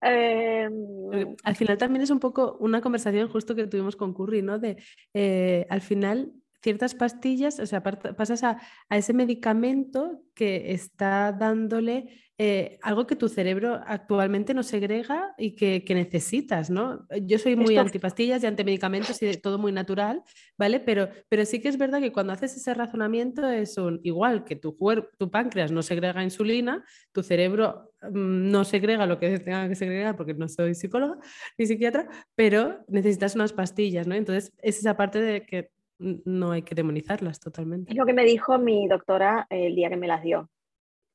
Em, 0.00 1.36
al 1.42 1.56
final 1.56 1.76
también 1.76 2.02
es 2.02 2.10
un 2.10 2.20
poco 2.20 2.56
una 2.60 2.80
conversación 2.80 3.28
justo 3.28 3.54
que 3.54 3.66
tuvimos 3.66 3.96
con 3.96 4.14
Curry, 4.14 4.42
¿no? 4.42 4.58
De 4.58 4.76
eh, 5.14 5.66
al 5.70 5.80
final 5.80 6.32
ciertas 6.62 6.94
pastillas, 6.94 7.60
o 7.60 7.66
sea, 7.66 7.82
pasas 7.82 8.42
a, 8.42 8.58
ese 8.90 9.12
medicamento 9.12 10.22
que 10.34 10.72
está 10.72 11.32
dándole 11.32 12.08
eh, 12.40 12.78
algo 12.82 13.04
que 13.06 13.16
tu 13.16 13.28
cerebro 13.28 13.80
actualmente 13.84 14.54
no 14.54 14.62
segrega 14.62 15.34
y 15.36 15.56
que, 15.56 15.82
necesitas, 15.88 16.70
¿no? 16.70 17.04
Yo 17.22 17.38
soy 17.38 17.56
muy 17.56 17.76
antipastillas 17.76 18.42
y 18.42 18.46
antimedicamentos 18.46 19.20
y 19.22 19.36
todo 19.38 19.58
muy 19.58 19.72
natural, 19.72 20.22
¿vale? 20.56 20.78
Pero, 20.78 21.08
pero 21.28 21.44
sí 21.44 21.60
que 21.60 21.68
es 21.68 21.78
verdad 21.78 22.00
que 22.00 22.12
cuando 22.12 22.32
haces 22.32 22.56
ese 22.56 22.74
razonamiento 22.74 23.48
es 23.48 23.76
un, 23.76 24.00
igual 24.04 24.44
que 24.44 24.54
tu, 24.54 24.76
tu 25.18 25.30
páncreas 25.30 25.72
no 25.72 25.82
segrega 25.82 26.22
insulina, 26.22 26.84
tu 27.12 27.24
cerebro 27.24 27.92
mm, 28.02 28.50
no 28.50 28.64
segrega 28.64 29.06
lo 29.06 29.18
que 29.18 29.38
tenga 29.40 29.68
que 29.68 29.74
segregar 29.74 30.16
porque 30.16 30.34
no 30.34 30.48
soy 30.48 30.76
psicóloga 30.76 31.18
ni 31.56 31.66
psiquiatra, 31.66 32.08
pero 32.36 32.84
necesitas 32.86 33.34
unas 33.34 33.52
pastillas, 33.52 34.06
¿no? 34.06 34.14
Entonces 34.14 34.52
es 34.58 34.78
esa 34.78 34.96
parte 34.96 35.20
de 35.20 35.42
que 35.44 35.70
no 35.98 36.52
hay 36.52 36.62
que 36.62 36.74
demonizarlas 36.74 37.40
totalmente. 37.40 37.92
Es 37.92 37.96
lo 37.96 38.06
que 38.06 38.12
me 38.12 38.24
dijo 38.24 38.58
mi 38.58 38.86
doctora 38.88 39.46
el 39.50 39.74
día 39.74 39.90
que 39.90 39.96
me 39.96 40.06
las 40.06 40.22
dio. 40.22 40.50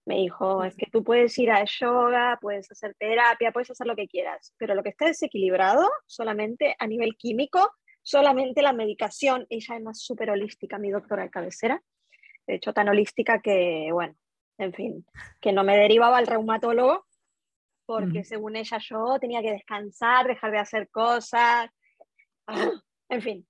Me 0.05 0.15
dijo, 0.15 0.65
es 0.65 0.75
que 0.75 0.87
tú 0.91 1.03
puedes 1.03 1.37
ir 1.39 1.49
a 1.49 1.63
yoga, 1.63 2.37
puedes 2.41 2.69
hacer 2.69 2.93
terapia, 2.99 3.53
puedes 3.53 3.71
hacer 3.71 3.87
lo 3.87 3.95
que 3.95 4.07
quieras, 4.07 4.53
pero 4.57 4.75
lo 4.75 4.83
que 4.83 4.89
está 4.89 5.05
desequilibrado 5.05 5.89
solamente 6.05 6.75
a 6.77 6.87
nivel 6.87 7.15
químico, 7.15 7.71
solamente 8.01 8.61
la 8.61 8.73
medicación, 8.73 9.47
ella 9.49 9.77
es 9.77 9.81
más 9.81 10.01
súper 10.01 10.29
holística, 10.29 10.77
mi 10.77 10.91
doctora 10.91 11.23
de 11.23 11.29
cabecera, 11.29 11.81
de 12.45 12.55
hecho 12.55 12.73
tan 12.73 12.89
holística 12.89 13.41
que, 13.41 13.89
bueno, 13.93 14.15
en 14.57 14.73
fin, 14.73 15.05
que 15.39 15.53
no 15.53 15.63
me 15.63 15.77
derivaba 15.77 16.17
al 16.17 16.27
reumatólogo, 16.27 17.05
porque 17.85 18.25
según 18.25 18.57
ella 18.57 18.79
yo 18.79 19.17
tenía 19.19 19.41
que 19.41 19.51
descansar, 19.51 20.27
dejar 20.27 20.51
de 20.51 20.59
hacer 20.59 20.89
cosas, 20.89 21.69
en 23.09 23.21
fin, 23.21 23.47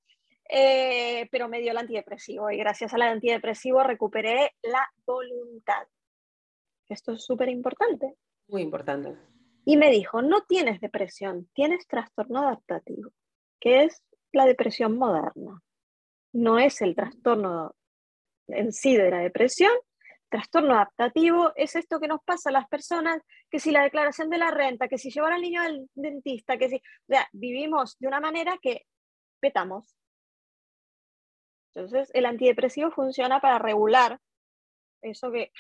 eh, 0.50 1.28
pero 1.32 1.48
me 1.48 1.62
dio 1.62 1.72
el 1.72 1.78
antidepresivo 1.78 2.52
y 2.52 2.58
gracias 2.58 2.94
al 2.94 3.04
antidepresivo 3.04 3.84
recuperé 3.84 4.52
la 4.62 4.88
voluntad. 5.06 5.88
Esto 6.90 7.14
es 7.14 7.24
súper 7.24 7.50
importante. 7.50 8.16
Muy 8.48 8.62
importante. 8.62 9.18
Y 9.66 9.78
me 9.78 9.90
dijo, 9.90 10.22
no 10.22 10.42
tienes 10.44 10.82
depresión, 10.82 11.50
tienes 11.54 11.88
trastorno 11.88 12.42
adaptativo, 12.42 13.12
que 13.60 13.84
es 13.84 14.02
la 14.32 14.46
depresión 14.46 14.98
moderna. 14.98 15.62
No 16.34 16.60
es 16.60 16.82
el 16.82 16.96
trastorno 16.96 17.74
en 18.48 18.74
sí 18.74 18.98
de 18.98 19.10
la 19.10 19.20
depresión, 19.20 19.72
trastorno 20.34 20.74
adaptativo 20.74 21.52
es 21.56 21.76
esto 21.76 22.00
que 22.00 22.08
nos 22.08 22.20
pasa 22.26 22.50
a 22.50 22.54
las 22.54 22.68
personas, 22.68 23.22
que 23.52 23.60
si 23.60 23.70
la 23.70 23.84
declaración 23.84 24.32
de 24.32 24.40
la 24.40 24.50
renta, 24.50 24.88
que 24.88 24.98
si 24.98 25.12
llevar 25.12 25.32
al 25.32 25.42
niño 25.42 25.62
al 25.62 25.88
dentista, 25.94 26.58
que 26.58 26.70
si, 26.70 26.76
o 26.78 27.08
sea, 27.08 27.30
vivimos 27.32 27.98
de 28.00 28.08
una 28.08 28.20
manera 28.20 28.58
que 28.60 28.88
petamos, 29.40 29.96
entonces, 31.76 32.12
el 32.14 32.26
antidepresivo 32.26 32.92
funciona 32.92 33.40
para 33.42 33.58
regular 33.58 34.20
eso 35.02 35.32
que, 35.32 35.52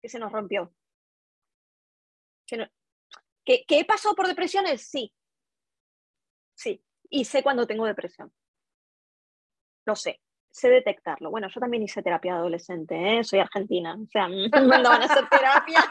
que 0.00 0.08
se 0.08 0.18
nos 0.18 0.32
rompió. 0.32 0.72
¿Que, 3.44 3.64
he 3.68 3.84
pasado 3.84 4.14
por 4.14 4.26
depresiones? 4.26 4.82
Sí. 4.82 5.12
Sí. 6.54 6.82
Y 7.10 7.24
sé 7.24 7.42
cuando 7.42 7.66
tengo 7.66 7.86
depresión. 7.86 8.32
Lo 9.84 9.96
sé. 9.96 10.20
Sé 10.50 10.68
detectarlo. 10.68 11.30
Bueno, 11.30 11.48
yo 11.48 11.60
también 11.60 11.82
hice 11.82 12.02
terapia 12.02 12.34
adolescente, 12.34 13.18
¿eh? 13.18 13.24
soy 13.24 13.40
argentina. 13.40 13.94
O 13.94 14.06
sea, 14.06 14.28
me 14.28 14.48
mandaban 14.48 15.02
a 15.02 15.04
hacer 15.04 15.28
terapia 15.28 15.84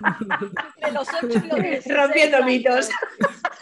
entre 0.76 0.92
los 0.92 1.08
ocho 1.08 1.26
y 1.26 1.48
los 1.48 1.86
Rompiendo 1.86 2.44
mitos. 2.44 2.90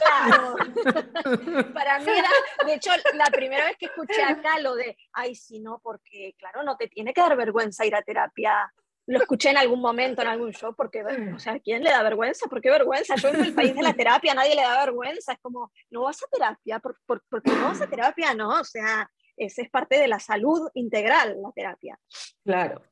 Claro. 0.05 0.57
Para 1.75 1.99
mí 1.99 2.11
era, 2.11 2.29
de 2.67 2.75
hecho, 2.75 2.91
la 3.15 3.27
primera 3.27 3.67
vez 3.67 3.77
que 3.77 3.87
escuché 3.87 4.23
acá 4.23 4.59
lo 4.61 4.75
de, 4.75 4.97
ay, 5.13 5.35
sí, 5.35 5.61
no, 5.61 5.81
porque, 5.83 6.35
claro, 6.39 6.63
no 6.63 6.77
te 6.77 6.89
tiene 6.89 7.13
que 7.13 7.21
dar 7.21 7.37
vergüenza 7.37 7.87
ir 7.87 7.95
a 7.95 8.03
terapia. 8.03 8.73
Lo 9.07 9.19
escuché 9.19 9.51
en 9.51 9.57
algún 9.57 9.81
momento, 9.81 10.23
en 10.23 10.29
algún 10.29 10.53
show, 10.53 10.75
porque, 10.77 11.03
o 11.35 11.39
sea, 11.39 11.55
¿a 11.55 11.59
quién 11.59 11.83
le 11.83 11.91
da 11.91 12.03
vergüenza? 12.03 12.47
¿Por 12.49 12.61
qué 12.61 12.71
vergüenza? 12.71 13.17
Yo 13.17 13.29
en 13.31 13.45
el 13.45 13.55
país 13.55 13.75
de 13.75 13.83
la 13.83 13.95
terapia, 13.95 14.33
nadie 14.33 14.55
le 14.55 14.63
da 14.63 14.85
vergüenza. 14.85 15.33
Es 15.33 15.39
como, 15.41 15.73
no 15.91 16.03
vas 16.03 16.23
a 16.23 16.27
terapia, 16.31 16.79
¿por, 16.79 16.97
por, 17.05 17.23
por 17.29 17.43
qué 17.43 17.51
no 17.51 17.65
vas 17.65 17.81
a 17.81 17.89
terapia? 17.89 18.33
No, 18.35 18.61
o 18.61 18.65
sea, 18.65 19.11
es, 19.37 19.57
parte 19.71 19.99
de 19.99 20.09
la 20.09 20.19
salud 20.19 20.69
integral, 20.75 21.37
la 21.43 21.53
terapia. 21.53 21.99
Claro. 22.45 22.83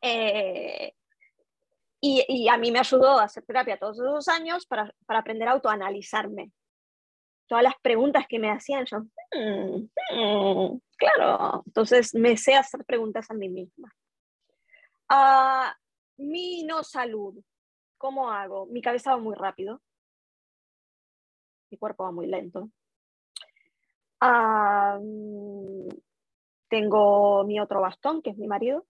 Eh, 0.00 0.92
y, 2.00 2.48
a 2.48 2.56
mí 2.56 2.70
me 2.70 2.78
ayudó 2.78 3.18
a 3.18 3.24
hacer 3.24 3.44
terapia 3.44 3.76
todos 3.76 3.98
esos 3.98 4.28
años 4.28 4.66
para, 4.66 4.92
aprender 5.08 5.48
a 5.48 5.52
autoanalizarme. 5.52 6.52
Todas 7.48 7.64
las 7.64 7.74
preguntas 7.80 8.26
que 8.28 8.38
me 8.38 8.50
hacían, 8.50 8.84
yo, 8.84 8.98
mm, 9.00 9.88
mm, 10.14 10.80
claro, 10.98 11.62
entonces 11.66 12.14
me 12.14 12.36
sé 12.36 12.54
hacer 12.54 12.84
preguntas 12.84 13.30
a 13.30 13.34
mí 13.34 13.48
misma. 13.48 13.90
Ah, 15.08 15.74
mi 16.18 16.64
no 16.64 16.84
salud, 16.84 17.34
¿cómo 17.96 18.30
hago? 18.30 18.66
Mi 18.66 18.82
cabeza 18.82 19.12
va 19.12 19.16
muy 19.18 19.34
rápido, 19.34 19.80
mi 21.70 21.78
cuerpo 21.78 22.04
va 22.04 22.12
muy 22.12 22.26
lento. 22.26 22.70
Ah, 24.20 24.98
tengo 26.68 27.44
mi 27.44 27.60
otro 27.60 27.80
bastón, 27.80 28.20
que 28.20 28.30
es 28.30 28.36
mi 28.36 28.46
marido, 28.46 28.86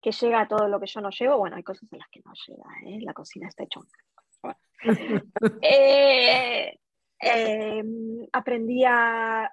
que 0.00 0.12
llega 0.12 0.42
a 0.42 0.48
todo 0.48 0.68
lo 0.68 0.78
que 0.78 0.86
yo 0.86 1.00
no 1.00 1.10
llevo. 1.10 1.38
Bueno, 1.38 1.56
hay 1.56 1.64
cosas 1.64 1.92
en 1.92 1.98
las 1.98 2.08
que 2.10 2.20
no 2.24 2.32
llega, 2.46 2.64
¿eh? 2.84 3.00
la 3.02 3.12
cocina 3.12 3.48
está 3.48 3.64
hecha 3.64 3.80
eh, 5.62 6.78
em, 7.20 8.26
aprendí 8.32 8.84
a, 8.84 9.50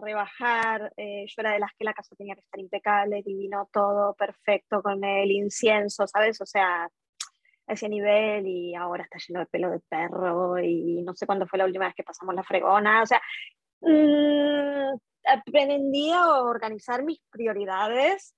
rebajar, 0.00 0.92
eh, 0.96 1.26
yo 1.26 1.34
era 1.38 1.52
de 1.52 1.58
las 1.58 1.72
que 1.76 1.84
la 1.84 1.92
casa 1.92 2.14
tenía 2.16 2.34
que 2.34 2.40
estar 2.40 2.60
impecable, 2.60 3.22
divino 3.22 3.68
todo, 3.72 4.14
perfecto, 4.14 4.82
con 4.82 5.02
el 5.04 5.30
incienso, 5.30 6.06
¿sabes? 6.06 6.40
O 6.40 6.46
sea, 6.46 6.84
a 6.84 7.72
ese 7.72 7.88
nivel 7.88 8.46
y 8.46 8.74
ahora 8.74 9.04
está 9.04 9.18
lleno 9.18 9.40
de 9.40 9.46
pelo 9.46 9.70
de 9.70 9.80
perro 9.80 10.58
y 10.58 11.02
no 11.02 11.14
sé 11.14 11.26
cuándo 11.26 11.46
fue 11.46 11.58
la 11.58 11.66
última 11.66 11.86
vez 11.86 11.94
que 11.94 12.02
pasamos 12.02 12.34
la 12.34 12.44
fregona, 12.44 13.02
o 13.02 13.06
sea, 13.06 13.20
mmm, 13.80 14.96
aprendí 15.24 16.10
a 16.12 16.42
organizar 16.42 17.02
mis 17.04 17.20
prioridades 17.30 18.34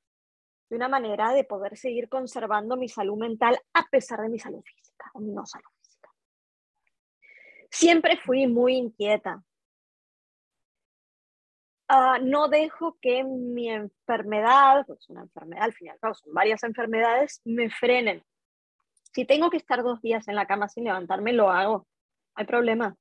de 0.68 0.76
una 0.76 0.88
manera 0.88 1.32
de 1.32 1.44
poder 1.44 1.76
seguir 1.76 2.08
conservando 2.08 2.76
mi 2.76 2.88
salud 2.88 3.18
mental 3.18 3.58
a 3.74 3.86
pesar 3.90 4.20
de 4.20 4.28
mi 4.28 4.38
salud 4.38 4.62
física 4.62 5.10
o 5.14 5.20
mi 5.20 5.32
no 5.32 5.44
salud. 5.46 5.68
Siempre 7.72 8.18
fui 8.18 8.46
muy 8.46 8.76
inquieta. 8.76 9.42
Ah, 11.88 12.18
no 12.22 12.48
dejo 12.48 12.98
que 13.00 13.24
mi 13.24 13.70
enfermedad, 13.70 14.84
pues 14.86 15.08
una 15.08 15.22
enfermedad 15.22 15.64
al 15.64 15.72
fin 15.72 15.88
y 15.88 15.90
al 15.90 15.98
cabo 15.98 16.14
son 16.14 16.32
varias 16.32 16.62
enfermedades, 16.64 17.40
me 17.44 17.70
frenen. 17.70 18.22
Si 19.14 19.24
tengo 19.24 19.50
que 19.50 19.56
estar 19.56 19.82
dos 19.82 20.00
días 20.00 20.28
en 20.28 20.36
la 20.36 20.46
cama 20.46 20.68
sin 20.68 20.84
levantarme, 20.84 21.32
lo 21.32 21.50
hago. 21.50 21.86
Hay 22.34 22.46
problema. 22.46 22.94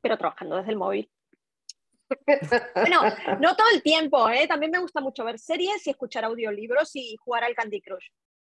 Pero 0.00 0.18
trabajando 0.18 0.56
desde 0.56 0.72
el 0.72 0.78
móvil. 0.78 1.10
Bueno, 2.74 3.00
no 3.40 3.56
todo 3.56 3.66
el 3.74 3.82
tiempo, 3.82 4.28
¿eh? 4.28 4.46
también 4.46 4.70
me 4.70 4.78
gusta 4.78 5.00
mucho 5.00 5.24
ver 5.24 5.38
series 5.38 5.86
y 5.86 5.90
escuchar 5.90 6.24
audiolibros 6.24 6.94
y 6.96 7.16
jugar 7.16 7.44
al 7.44 7.54
Candy 7.54 7.80
Crush. 7.80 8.08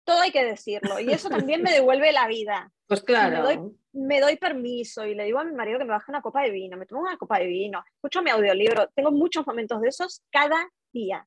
Todo 0.04 0.20
hay 0.20 0.32
que 0.32 0.44
decirlo 0.44 0.98
y 0.98 1.12
eso 1.12 1.28
también 1.28 1.62
me 1.62 1.72
devuelve 1.72 2.12
la 2.12 2.26
vida. 2.26 2.72
Pues 2.86 3.02
claro. 3.02 3.42
Me 3.42 3.42
doy, 3.42 3.76
me 3.92 4.20
doy, 4.20 4.36
permiso 4.36 5.06
y 5.06 5.14
le 5.14 5.24
digo 5.24 5.38
a 5.38 5.44
mi 5.44 5.52
marido 5.52 5.78
que 5.78 5.84
me 5.84 5.92
baje 5.92 6.10
una 6.10 6.22
copa 6.22 6.42
de 6.42 6.50
vino, 6.50 6.76
me 6.76 6.86
tomo 6.86 7.02
una 7.02 7.16
copa 7.16 7.38
de 7.38 7.46
vino, 7.46 7.84
escucho 7.94 8.22
mi 8.22 8.30
audiolibro. 8.30 8.88
Tengo 8.94 9.12
muchos 9.12 9.46
momentos 9.46 9.80
de 9.80 9.88
esos 9.88 10.22
cada 10.30 10.68
día. 10.92 11.26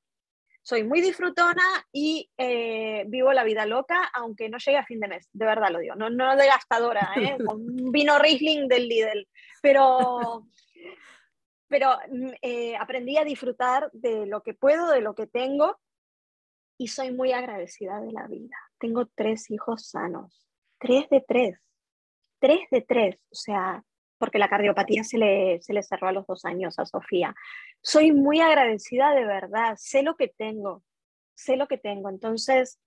Soy 0.61 0.83
muy 0.83 1.01
disfrutona 1.01 1.63
y 1.91 2.29
eh, 2.37 3.03
vivo 3.07 3.33
la 3.33 3.43
vida 3.43 3.65
loca, 3.65 4.09
aunque 4.13 4.47
no 4.47 4.57
llegue 4.59 4.77
a 4.77 4.85
fin 4.85 5.01
de 5.01 5.09
mes, 5.09 5.27
de 5.33 5.45
verdad 5.45 5.71
lo 5.71 5.79
digo. 5.79 5.95
No, 5.95 6.09
no 6.09 6.37
de 6.37 6.47
gastadora, 6.47 7.11
¿eh? 7.17 7.37
con 7.45 7.91
vino 7.91 8.17
Riesling 8.17 8.67
del 8.69 8.87
Lidl, 8.87 9.27
pero 9.61 10.45
pero 11.73 11.97
mm, 12.07 12.29
eh, 12.41 12.75
aprendí 12.77 13.17
a 13.17 13.25
disfrutar 13.25 13.89
de 13.93 14.27
lo 14.27 14.43
que 14.43 14.53
puedo, 14.53 14.91
de 14.91 15.01
lo 15.01 15.15
que 15.15 15.27
tengo 15.27 15.79
y 16.77 16.87
soy 16.87 17.11
muy 17.11 17.31
agradecida 17.31 17.99
de 18.01 18.11
la 18.11 18.27
vida. 18.27 18.55
Tengo 18.77 19.05
tres 19.15 19.49
hijos 19.51 19.87
sanos, 19.87 20.47
tres 20.79 21.09
de 21.09 21.21
tres, 21.21 21.59
tres 22.39 22.59
de 22.71 22.81
tres, 22.81 23.15
o 23.31 23.35
sea, 23.35 23.83
porque 24.17 24.39
la 24.39 24.49
cardiopatía 24.49 25.03
se 25.03 25.17
le, 25.17 25.61
se 25.61 25.73
le 25.73 25.83
cerró 25.83 26.07
a 26.07 26.11
los 26.13 26.25
dos 26.25 26.45
años 26.45 26.79
a 26.79 26.85
Sofía. 26.85 27.35
Soy 27.81 28.11
muy 28.11 28.39
agradecida 28.39 29.13
de 29.13 29.25
verdad, 29.25 29.75
sé 29.77 30.03
lo 30.03 30.15
que 30.15 30.29
tengo, 30.29 30.83
sé 31.35 31.57
lo 31.57 31.67
que 31.67 31.77
tengo. 31.77 32.09
Entonces, 32.09 32.79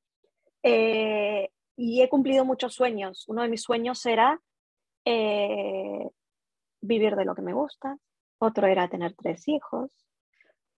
eh, 0.62 1.51
y 1.76 2.03
he 2.03 2.09
cumplido 2.09 2.45
muchos 2.45 2.74
sueños. 2.74 3.28
Uno 3.28 3.43
de 3.43 3.49
mis 3.49 3.62
sueños 3.62 4.05
era 4.07 4.41
eh, 5.05 6.09
vivir 6.80 7.16
de 7.16 7.24
lo 7.24 7.34
que 7.34 7.43
me 7.43 7.53
gusta, 7.53 7.99
otro 8.39 8.66
era 8.66 8.89
tener 8.89 9.14
tres 9.14 9.47
hijos. 9.49 9.91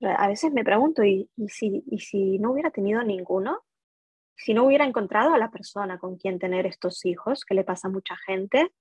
A 0.01 0.27
veces 0.27 0.51
me 0.53 0.63
pregunto, 0.63 1.03
¿y, 1.03 1.29
si, 1.47 1.83
¿y 1.89 1.99
si 1.99 2.37
no 2.39 2.51
hubiera 2.51 2.71
tenido 2.71 3.01
ninguno? 3.03 3.63
Si 4.35 4.53
no 4.53 4.65
hubiera 4.65 4.85
encontrado 4.85 5.33
a 5.33 5.39
la 5.39 5.49
persona 5.49 5.97
con 5.97 6.17
quien 6.17 6.37
tener 6.37 6.67
estos 6.67 7.03
hijos, 7.05 7.43
que 7.43 7.55
le 7.55 7.63
pasa 7.63 7.87
a 7.87 7.91
mucha 7.91 8.15
gente, 8.25 8.71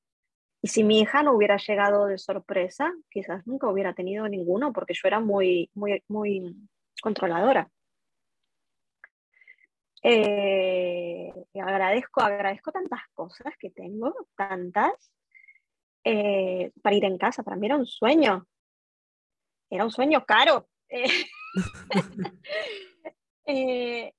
y 0.61 0.69
si 0.69 0.85
mi 0.85 1.01
hija 1.01 1.23
no 1.23 1.33
hubiera 1.33 1.57
llegado 1.57 2.07
de 2.07 2.19
sorpresa, 2.19 2.93
quizás 3.11 3.47
nunca 3.47 3.69
hubiera 3.69 3.95
tenido 3.95 4.29
ninguno, 4.29 4.73
porque 4.73 4.95
yo 4.95 5.09
era 5.09 5.21
muy, 5.21 5.71
muy, 5.75 6.03
muy 6.09 6.55
controladora. 7.01 7.71
Eh, 10.03 11.33
agradezco, 11.55 12.21
agradezco 12.21 12.73
tantas 12.73 13.01
cosas 13.15 13.55
que 13.59 13.71
tengo, 13.71 14.15
tantas. 14.37 14.93
Eh, 16.05 16.73
para 16.83 16.97
ir 16.97 17.05
en 17.05 17.19
casa, 17.19 17.43
para 17.43 17.57
mí 17.57 17.67
era 17.67 17.77
un 17.77 17.87
sueño 17.87 18.47
era 19.71 19.85
un 19.85 19.91
sueño 19.91 20.25
caro. 20.25 20.69
Eh, 20.89 21.27
eh, 23.47 24.13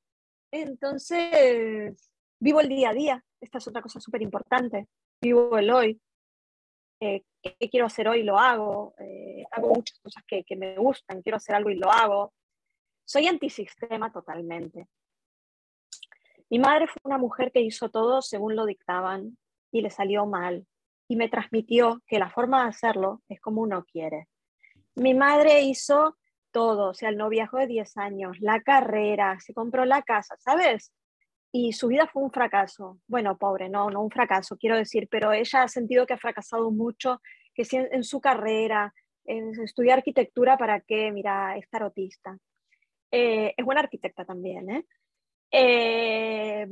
entonces, 0.52 2.12
vivo 2.40 2.62
el 2.62 2.70
día 2.70 2.90
a 2.90 2.94
día. 2.94 3.26
Esta 3.40 3.58
es 3.60 3.68
otra 3.68 3.82
cosa 3.82 4.00
súper 4.00 4.22
importante. 4.22 4.88
Vivo 5.22 5.58
el 5.58 5.70
hoy. 5.70 6.02
Eh, 7.00 7.24
¿Qué 7.42 7.70
quiero 7.70 7.86
hacer 7.86 8.08
hoy? 8.08 8.24
Lo 8.24 8.38
hago. 8.40 8.96
hago 9.52 9.74
muchas 9.74 10.00
cosas 10.00 10.24
que, 10.28 10.44
que 10.44 10.56
me 10.56 10.76
gustan. 10.78 11.22
Quiero 11.22 11.38
hacer 11.38 11.56
algo 11.56 11.70
y 11.70 11.76
lo 11.76 11.92
hago. 11.92 12.34
Soy 13.06 13.28
antisistema 13.28 14.12
totalmente. 14.12 14.88
Mi 16.50 16.60
madre 16.60 16.88
fue 16.88 17.02
una 17.04 17.18
mujer 17.18 17.52
que 17.52 17.62
hizo 17.62 17.90
todo 17.90 18.22
según 18.22 18.56
lo 18.56 18.66
dictaban 18.66 19.38
y 19.72 19.82
le 19.82 19.90
salió 19.90 20.26
mal. 20.26 20.66
Y 21.10 21.16
me 21.16 21.30
transmitió 21.30 22.02
que 22.06 22.20
la 22.20 22.30
forma 22.30 22.64
de 22.64 22.70
hacerlo 22.70 23.22
es 23.28 23.40
como 23.40 23.62
uno 23.62 23.86
quiere. 23.86 24.28
Mi 24.96 25.14
madre 25.14 25.62
hizo 25.62 26.18
todo, 26.52 26.90
o 26.90 26.94
sea, 26.94 27.10
el 27.10 27.18
noviazgo 27.18 27.58
de 27.60 27.68
10 27.68 27.98
años, 27.98 28.38
la 28.40 28.62
carrera, 28.62 29.40
se 29.40 29.54
compró 29.54 29.86
la 29.86 30.02
casa, 30.02 30.36
¿sabes? 30.40 30.94
Y 31.52 31.74
su 31.74 31.88
vida 31.88 32.08
fue 32.08 32.24
un 32.24 32.32
fracaso. 32.32 33.00
Bueno, 33.08 33.38
pobre, 33.38 33.70
no, 33.70 33.90
no 33.90 34.02
un 34.02 34.12
fracaso, 34.12 34.58
quiero 34.58 34.76
decir, 34.76 35.08
pero 35.10 35.32
ella 35.32 35.64
ha 35.64 35.68
sentido 35.68 36.06
que 36.06 36.14
ha 36.14 36.18
fracasado 36.18 36.72
mucho, 36.72 37.22
que 37.54 37.66
si 37.66 37.78
en, 37.78 38.04
su 38.04 38.22
carrera, 38.22 38.94
en 39.26 39.60
estudiar 39.62 40.00
arquitectura, 40.00 40.58
¿para 40.58 40.82
qué? 40.82 41.12
Mira, 41.12 41.58
es 41.58 41.70
tarotista. 41.70 42.38
Eh, 43.12 43.54
es 43.56 43.66
buena 43.66 43.82
arquitecta 43.82 44.26
también, 44.26 44.70
¿eh? 44.70 44.86
¿eh? 45.52 46.68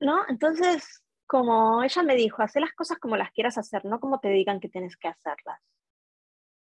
¿No? 0.00 0.24
Entonces, 0.28 1.02
como 1.26 1.82
ella 1.82 2.02
me 2.02 2.16
dijo, 2.16 2.42
haz 2.42 2.54
las 2.56 2.72
cosas 2.74 2.98
como 2.98 3.16
las 3.16 3.32
quieras 3.32 3.58
hacer, 3.58 3.84
no 3.84 4.00
como 4.00 4.20
te 4.20 4.28
digan 4.28 4.60
que 4.60 4.68
tienes 4.68 4.96
que 4.96 5.08
hacerlas. 5.08 5.60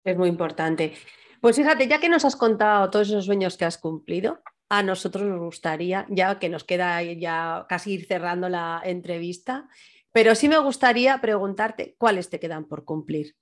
Es 0.04 0.18
muy 0.18 0.30
importante. 0.30 0.94
Pues 1.42 1.56
fíjate, 1.56 1.88
ya 1.88 2.00
que 2.00 2.10
nos 2.10 2.26
has 2.26 2.36
contado 2.36 2.90
todos 2.90 3.10
esos 3.10 3.26
sueños 3.26 3.58
que 3.58 3.66
has 3.66 3.78
cumplido, 3.78 4.42
a 4.70 4.84
nosotros 4.84 5.24
nos 5.24 5.40
gustaría, 5.40 6.06
ya 6.10 6.40
que 6.40 6.50
nos 6.50 6.64
queda 6.64 7.02
ya 7.04 7.66
casi 7.70 7.94
ir 7.94 8.06
cerrando 8.06 8.50
la 8.50 8.82
entrevista, 8.84 9.68
pero 10.12 10.36
sí 10.36 10.50
me 10.50 10.58
gustaría 10.58 11.20
preguntarte 11.22 11.96
cuáles 11.98 12.30
te 12.30 12.40
quedan 12.40 12.66
por 12.66 12.84
cumplir. 12.86 13.36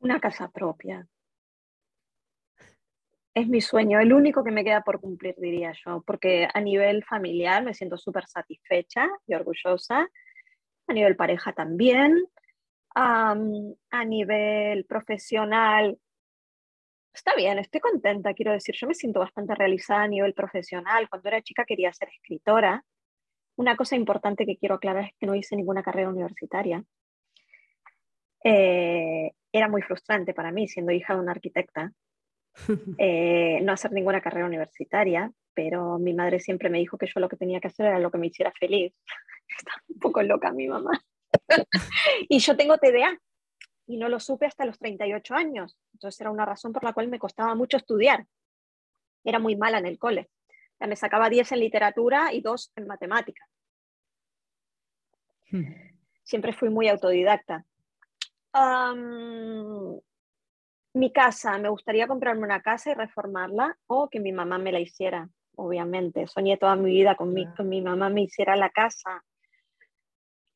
Una 0.00 0.18
casa 0.20 0.50
propia. 0.50 1.06
Es 3.34 3.48
mi 3.48 3.60
sueño, 3.60 3.98
el 4.00 4.12
único 4.12 4.44
que 4.44 4.50
me 4.50 4.64
queda 4.64 4.82
por 4.82 5.00
cumplir, 5.00 5.34
diría 5.38 5.72
yo, 5.84 6.02
porque 6.06 6.48
a 6.52 6.60
nivel 6.60 7.02
familiar 7.04 7.64
me 7.64 7.72
siento 7.72 7.96
súper 7.96 8.26
satisfecha 8.26 9.08
y 9.26 9.34
orgullosa, 9.34 10.08
a 10.86 10.92
nivel 10.92 11.16
pareja 11.16 11.52
también, 11.52 12.24
a 12.94 14.04
nivel 14.04 14.84
profesional, 14.84 15.98
está 17.12 17.34
bien, 17.34 17.58
estoy 17.58 17.80
contenta, 17.80 18.34
quiero 18.34 18.52
decir, 18.52 18.74
yo 18.78 18.86
me 18.86 18.94
siento 18.94 19.20
bastante 19.20 19.54
realizada 19.54 20.02
a 20.02 20.08
nivel 20.08 20.34
profesional. 20.34 21.08
Cuando 21.08 21.28
era 21.28 21.42
chica 21.42 21.64
quería 21.64 21.92
ser 21.92 22.08
escritora. 22.08 22.84
Una 23.56 23.76
cosa 23.76 23.96
importante 23.96 24.46
que 24.46 24.56
quiero 24.56 24.76
aclarar 24.76 25.04
es 25.04 25.12
que 25.18 25.26
no 25.26 25.34
hice 25.34 25.56
ninguna 25.56 25.82
carrera 25.82 26.08
universitaria. 26.08 26.82
Eh, 28.44 29.30
era 29.52 29.68
muy 29.68 29.82
frustrante 29.82 30.32
para 30.34 30.50
mí, 30.50 30.66
siendo 30.68 30.90
hija 30.90 31.14
de 31.14 31.20
una 31.20 31.32
arquitecta, 31.32 31.92
eh, 32.98 33.60
no 33.62 33.72
hacer 33.72 33.92
ninguna 33.92 34.20
carrera 34.20 34.46
universitaria, 34.46 35.30
pero 35.54 35.98
mi 35.98 36.14
madre 36.14 36.40
siempre 36.40 36.70
me 36.70 36.78
dijo 36.78 36.96
que 36.96 37.06
yo 37.06 37.20
lo 37.20 37.28
que 37.28 37.36
tenía 37.36 37.60
que 37.60 37.68
hacer 37.68 37.86
era 37.86 37.98
lo 37.98 38.10
que 38.10 38.18
me 38.18 38.28
hiciera 38.28 38.52
feliz. 38.58 38.94
Está 39.48 39.72
un 39.88 39.98
poco 39.98 40.22
loca 40.22 40.50
mi 40.50 40.66
mamá. 40.66 40.92
y 42.28 42.38
yo 42.38 42.56
tengo 42.56 42.78
TDA. 42.78 43.18
y 43.86 43.96
no 43.96 44.08
lo 44.08 44.20
supe 44.20 44.46
hasta 44.46 44.64
los 44.64 44.78
38 44.78 45.34
años. 45.34 45.76
Entonces 45.92 46.20
era 46.20 46.30
una 46.30 46.46
razón 46.46 46.72
por 46.72 46.84
la 46.84 46.92
cual 46.92 47.08
me 47.08 47.18
costaba 47.18 47.54
mucho 47.54 47.76
estudiar. 47.76 48.26
Era 49.24 49.38
muy 49.38 49.56
mala 49.56 49.78
en 49.78 49.86
el 49.86 49.98
cole. 49.98 50.30
Ya 50.80 50.86
me 50.86 50.96
sacaba 50.96 51.28
10 51.28 51.52
en 51.52 51.60
literatura 51.60 52.32
y 52.32 52.40
2 52.40 52.72
en 52.76 52.86
matemática. 52.86 53.46
Hmm. 55.50 55.74
Siempre 56.24 56.52
fui 56.52 56.70
muy 56.70 56.88
autodidacta. 56.88 57.64
mi 60.94 61.12
casa, 61.12 61.58
me 61.58 61.68
gustaría 61.68 62.06
comprarme 62.06 62.42
una 62.42 62.62
casa 62.62 62.90
y 62.90 62.94
reformarla 62.94 63.78
o 63.86 64.08
que 64.08 64.20
mi 64.20 64.32
mamá 64.32 64.58
me 64.58 64.72
la 64.72 64.80
hiciera, 64.80 65.28
obviamente. 65.56 66.26
Soñé 66.26 66.56
toda 66.56 66.76
mi 66.76 66.90
vida 66.90 67.14
con 67.14 67.32
mi, 67.32 67.46
con 67.54 67.68
mi 67.68 67.80
mamá 67.80 68.08
me 68.08 68.22
hiciera 68.22 68.56
la 68.56 68.70
casa. 68.70 69.22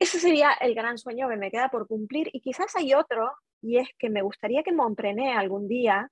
Ese 0.07 0.21
sería 0.21 0.53
el 0.61 0.73
gran 0.73 0.99
sueño 0.99 1.29
que 1.29 1.37
me 1.37 1.51
queda 1.51 1.69
por 1.69 1.89
cumplir. 1.89 2.31
Y 2.33 2.41
quizás 2.41 2.77
hay 2.77 2.95
otro, 2.95 3.33
y 3.61 3.79
es 3.79 3.89
que 3.99 4.09
me 4.09 4.23
gustaría 4.23 4.63
que 4.63 4.73
Montprené 4.73 5.33
algún 5.33 5.67
día 5.67 6.09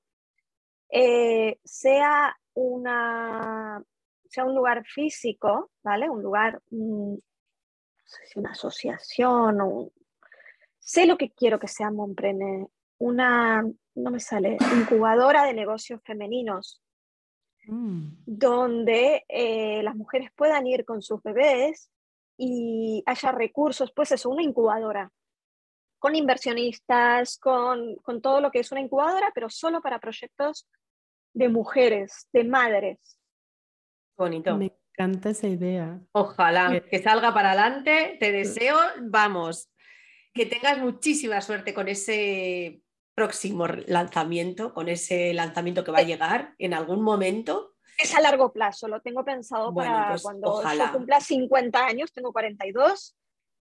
eh, 0.90 1.60
sea, 1.62 2.36
una, 2.54 3.80
sea 4.28 4.44
un 4.46 4.56
lugar 4.56 4.84
físico, 4.84 5.70
¿vale? 5.84 6.10
Un 6.10 6.24
lugar, 6.24 6.60
no 6.70 7.18
sé 8.04 8.26
si 8.26 8.40
una 8.40 8.50
asociación 8.50 9.60
o 9.60 9.92
sé 10.80 11.06
lo 11.06 11.16
que 11.16 11.30
quiero 11.30 11.60
que 11.60 11.68
sea 11.68 11.92
Montprené, 11.92 12.66
una, 12.98 13.62
no 13.94 14.10
me 14.10 14.18
sale, 14.18 14.56
incubadora 14.76 15.44
de 15.44 15.54
negocios 15.54 16.02
femeninos, 16.02 16.82
mm. 17.68 18.08
donde 18.26 19.24
eh, 19.28 19.84
las 19.84 19.94
mujeres 19.94 20.30
puedan 20.34 20.66
ir 20.66 20.84
con 20.84 21.00
sus 21.00 21.22
bebés 21.22 21.92
y 22.36 23.02
haya 23.06 23.32
recursos, 23.32 23.92
pues 23.94 24.12
eso, 24.12 24.30
una 24.30 24.42
incubadora, 24.42 25.10
con 25.98 26.14
inversionistas, 26.14 27.38
con, 27.38 27.96
con 27.96 28.20
todo 28.20 28.40
lo 28.40 28.50
que 28.50 28.60
es 28.60 28.72
una 28.72 28.80
incubadora, 28.80 29.30
pero 29.34 29.48
solo 29.48 29.80
para 29.80 30.00
proyectos 30.00 30.68
de 31.32 31.48
mujeres, 31.48 32.28
de 32.32 32.44
madres. 32.44 33.18
Bonito. 34.16 34.56
Me 34.56 34.76
encanta 34.92 35.30
esa 35.30 35.48
idea. 35.48 36.00
Ojalá 36.12 36.80
que 36.88 37.02
salga 37.02 37.34
para 37.34 37.52
adelante. 37.52 38.16
Te 38.20 38.32
deseo, 38.32 38.76
vamos, 39.02 39.70
que 40.32 40.46
tengas 40.46 40.78
muchísima 40.78 41.40
suerte 41.40 41.74
con 41.74 41.88
ese 41.88 42.82
próximo 43.14 43.66
lanzamiento, 43.66 44.74
con 44.74 44.88
ese 44.88 45.32
lanzamiento 45.34 45.84
que 45.84 45.92
va 45.92 45.98
a 45.98 46.04
llegar 46.04 46.54
en 46.58 46.74
algún 46.74 47.02
momento 47.02 47.73
es 47.98 48.14
a 48.14 48.20
largo 48.20 48.52
plazo, 48.52 48.88
lo 48.88 49.00
tengo 49.00 49.24
pensado 49.24 49.72
para 49.74 50.10
pues, 50.10 50.22
cuando 50.22 50.62
yo 50.62 50.92
cumpla 50.92 51.20
50 51.20 51.86
años, 51.86 52.12
tengo 52.12 52.32
42, 52.32 53.16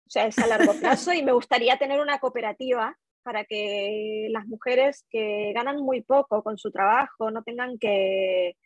o 0.07 0.11
sea, 0.11 0.27
es 0.27 0.39
a 0.39 0.47
largo 0.47 0.75
plazo 0.75 1.13
y 1.13 1.23
me 1.23 1.33
gustaría 1.33 1.79
tener 1.79 2.01
una 2.01 2.19
cooperativa 2.19 2.97
para 3.23 3.45
que 3.45 4.29
las 4.31 4.47
mujeres 4.47 5.07
que 5.11 5.53
ganan 5.55 5.77
muy 5.77 6.03
poco 6.03 6.43
con 6.43 6.59
su 6.59 6.71
trabajo 6.71 7.31
no 7.31 7.43
tengan 7.43 7.79
que, 7.79 8.57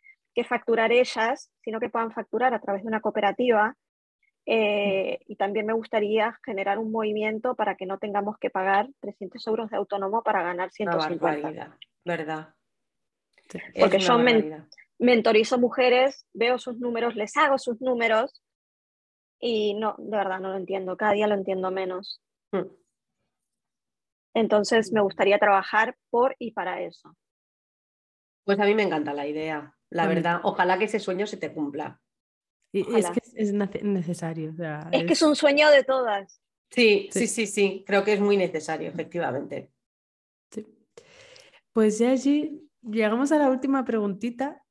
facturar 0.47 0.91
ellas, 0.91 1.49
sino 1.63 1.79
que 1.79 1.89
puedan 1.89 2.11
facturar 2.11 2.53
a 2.53 2.59
través 2.59 2.81
de 2.83 2.89
una 2.89 2.99
cooperativa. 2.99 3.75
Eh, 4.47 5.19
y 5.27 5.37
también 5.37 5.65
me 5.65 5.73
gustaría 5.73 6.37
generar 6.45 6.77
un 6.77 6.91
movimiento 6.91 7.55
para 7.55 7.75
que 7.75 7.85
no 7.85 7.97
tengamos 7.99 8.37
que 8.37 8.49
pagar 8.49 8.87
300 8.99 9.47
euros 9.47 9.69
de 9.71 9.77
autónomo 9.77 10.23
para 10.23 10.43
ganar 10.43 10.71
150. 10.71 11.77
¿Verdad? 12.03 12.53
Porque 13.79 13.99
yo 13.99 14.17
me, 14.17 14.65
mentorizo 14.99 15.57
mujeres, 15.57 16.25
veo 16.33 16.57
sus 16.57 16.77
números, 16.77 17.15
les 17.15 17.35
hago 17.37 17.57
sus 17.57 17.81
números 17.81 18.41
y 19.39 19.73
no, 19.75 19.95
de 19.97 20.17
verdad 20.17 20.39
no 20.39 20.49
lo 20.49 20.57
entiendo, 20.57 20.97
cada 20.97 21.13
día 21.13 21.27
lo 21.27 21.35
entiendo 21.35 21.71
menos. 21.71 22.21
Hmm. 22.51 22.67
Entonces 24.33 24.91
me 24.91 25.01
gustaría 25.01 25.39
trabajar 25.39 25.97
por 26.09 26.35
y 26.39 26.51
para 26.51 26.81
eso. 26.81 27.15
Pues 28.43 28.59
a 28.59 28.65
mí 28.65 28.75
me 28.75 28.83
encanta 28.83 29.13
la 29.13 29.27
idea, 29.27 29.75
la 29.89 30.07
verdad. 30.07 30.41
Ojalá 30.43 30.77
que 30.77 30.85
ese 30.85 30.99
sueño 30.99 31.25
se 31.25 31.37
te 31.37 31.53
cumpla. 31.53 31.99
Y 32.71 32.81
es 32.97 33.09
que 33.09 33.21
es 33.35 33.53
necesario. 33.53 34.53
es, 34.91 35.05
que 35.05 35.13
es 35.13 35.21
un 35.21 35.35
sueño 35.35 35.69
de 35.69 35.83
todas. 35.83 36.41
Sí, 36.69 37.07
sí, 37.11 37.27
sí, 37.27 37.47
sí, 37.47 37.83
creo 37.87 38.03
que 38.03 38.13
es 38.13 38.19
muy 38.19 38.35
necesario, 38.35 38.89
efectivamente. 38.89 39.71
Pues 41.71 41.99
ya 41.99 42.11
allí 42.11 42.69
llegamos 42.81 43.31
a 43.31 43.39
la 43.39 43.49
última 43.49 43.85
preguntita 43.85 44.64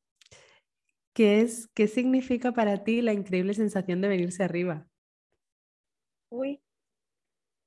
¿Qué 1.14 1.40
es, 1.40 1.68
qué 1.74 1.86
significa 1.86 2.52
para 2.52 2.82
ti 2.82 3.00
la 3.00 3.12
increíble 3.12 3.54
sensación 3.54 4.00
de 4.00 4.08
venirse 4.08 4.42
arriba? 4.42 4.86
Uy. 6.28 6.60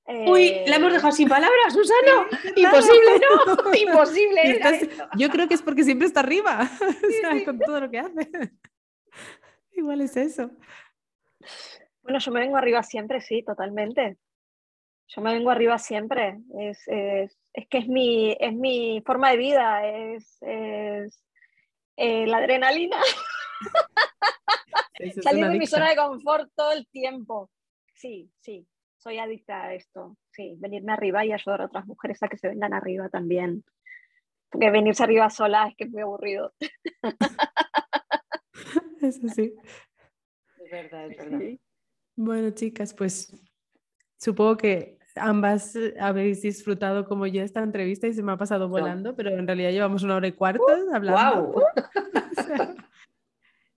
Uy, 0.05 0.53
la 0.67 0.77
hemos 0.77 0.93
dejado 0.93 1.11
sin 1.11 1.27
palabras, 1.27 1.73
Susana. 1.73 2.27
Imposible, 2.55 3.11
¿no? 3.19 3.73
Imposible. 3.91 4.61
yo 5.17 5.29
creo 5.29 5.47
que 5.47 5.53
es 5.53 5.61
porque 5.61 5.83
siempre 5.83 6.07
está 6.07 6.21
arriba, 6.21 6.69
con 7.45 7.59
todo 7.59 7.81
lo 7.81 7.89
que 7.89 7.99
hace. 7.99 8.29
Igual 9.71 10.01
es 10.01 10.15
eso. 10.17 10.51
Bueno, 12.03 12.19
yo 12.19 12.31
me 12.31 12.39
vengo 12.41 12.57
arriba 12.57 12.83
siempre, 12.83 13.21
sí, 13.21 13.43
totalmente. 13.43 14.17
Yo 15.07 15.21
me 15.21 15.33
vengo 15.33 15.51
arriba 15.51 15.77
siempre. 15.77 16.39
Es, 16.57 16.83
que 16.85 17.77
es 17.77 17.87
mi, 17.87 18.35
es 18.39 18.53
mi 18.53 19.01
forma 19.05 19.31
de 19.31 19.37
vida, 19.37 19.85
es, 19.87 20.37
eh, 20.41 22.27
la 22.27 22.37
adrenalina. 22.37 22.97
Salir 25.23 25.47
de 25.47 25.59
mi 25.59 25.67
zona 25.67 25.89
de 25.89 25.95
confort 25.95 26.51
todo 26.55 26.71
el 26.71 26.87
tiempo. 26.87 27.49
Sí, 27.93 28.31
sí, 28.39 28.67
soy 28.97 29.19
adicta 29.19 29.65
a 29.65 29.73
esto. 29.73 30.17
Sí, 30.31 30.55
venirme 30.59 30.93
arriba 30.93 31.25
y 31.25 31.31
ayudar 31.31 31.61
a 31.61 31.65
otras 31.65 31.85
mujeres 31.85 32.21
a 32.23 32.27
que 32.27 32.37
se 32.37 32.47
vengan 32.47 32.73
arriba 32.73 33.09
también. 33.09 33.63
Porque 34.49 34.69
venirse 34.71 35.03
arriba 35.03 35.29
sola 35.29 35.67
es 35.67 35.75
que 35.75 35.83
es 35.85 35.91
muy 35.91 36.01
aburrido. 36.01 36.53
Eso 39.01 39.27
sí. 39.29 39.53
Es 40.63 40.71
verdad, 40.71 41.11
es 41.11 41.17
verdad. 41.17 41.39
Bueno, 42.15 42.49
chicas, 42.51 42.93
pues 42.93 43.31
supongo 44.17 44.57
que 44.57 44.97
ambas 45.15 45.77
habéis 45.99 46.41
disfrutado 46.41 47.05
como 47.05 47.27
yo 47.27 47.43
esta 47.43 47.61
entrevista 47.61 48.07
y 48.07 48.13
se 48.13 48.23
me 48.23 48.31
ha 48.31 48.37
pasado 48.37 48.69
volando, 48.69 49.15
pero 49.15 49.29
en 49.31 49.45
realidad 49.45 49.71
llevamos 49.71 50.03
una 50.03 50.15
hora 50.15 50.27
y 50.27 50.31
cuarto 50.31 50.63
uh, 50.63 50.95
hablando. 50.95 51.51
Wow. 51.51 51.63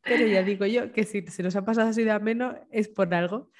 Pero 0.02 0.26
ya 0.26 0.42
digo 0.42 0.66
yo 0.66 0.92
que 0.92 1.04
si 1.04 1.22
se 1.26 1.42
nos 1.42 1.56
ha 1.56 1.64
pasado 1.64 1.88
así 1.88 2.04
de 2.04 2.10
ameno 2.10 2.54
es 2.70 2.88
por 2.88 3.12
algo. 3.14 3.50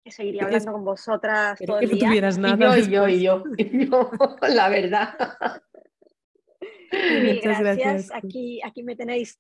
seguiría 0.07 0.45
hablando 0.45 0.73
con 0.73 0.85
vosotras 0.85 1.59
todo 1.65 1.81
el 1.81 1.91
día. 1.91 2.07
tuvieras 2.09 2.39
nada. 2.39 2.79
Y 2.79 2.91
yo, 2.91 3.09
y 3.09 3.23
yo, 3.23 3.45
y 3.59 3.87
yo, 3.87 4.11
la 4.49 4.69
verdad. 4.69 5.15
Muchas 6.93 7.61
gracias. 7.61 8.11
Aquí, 8.13 8.61
aquí 8.65 8.83
me 8.83 8.97
tenéis. 8.97 9.39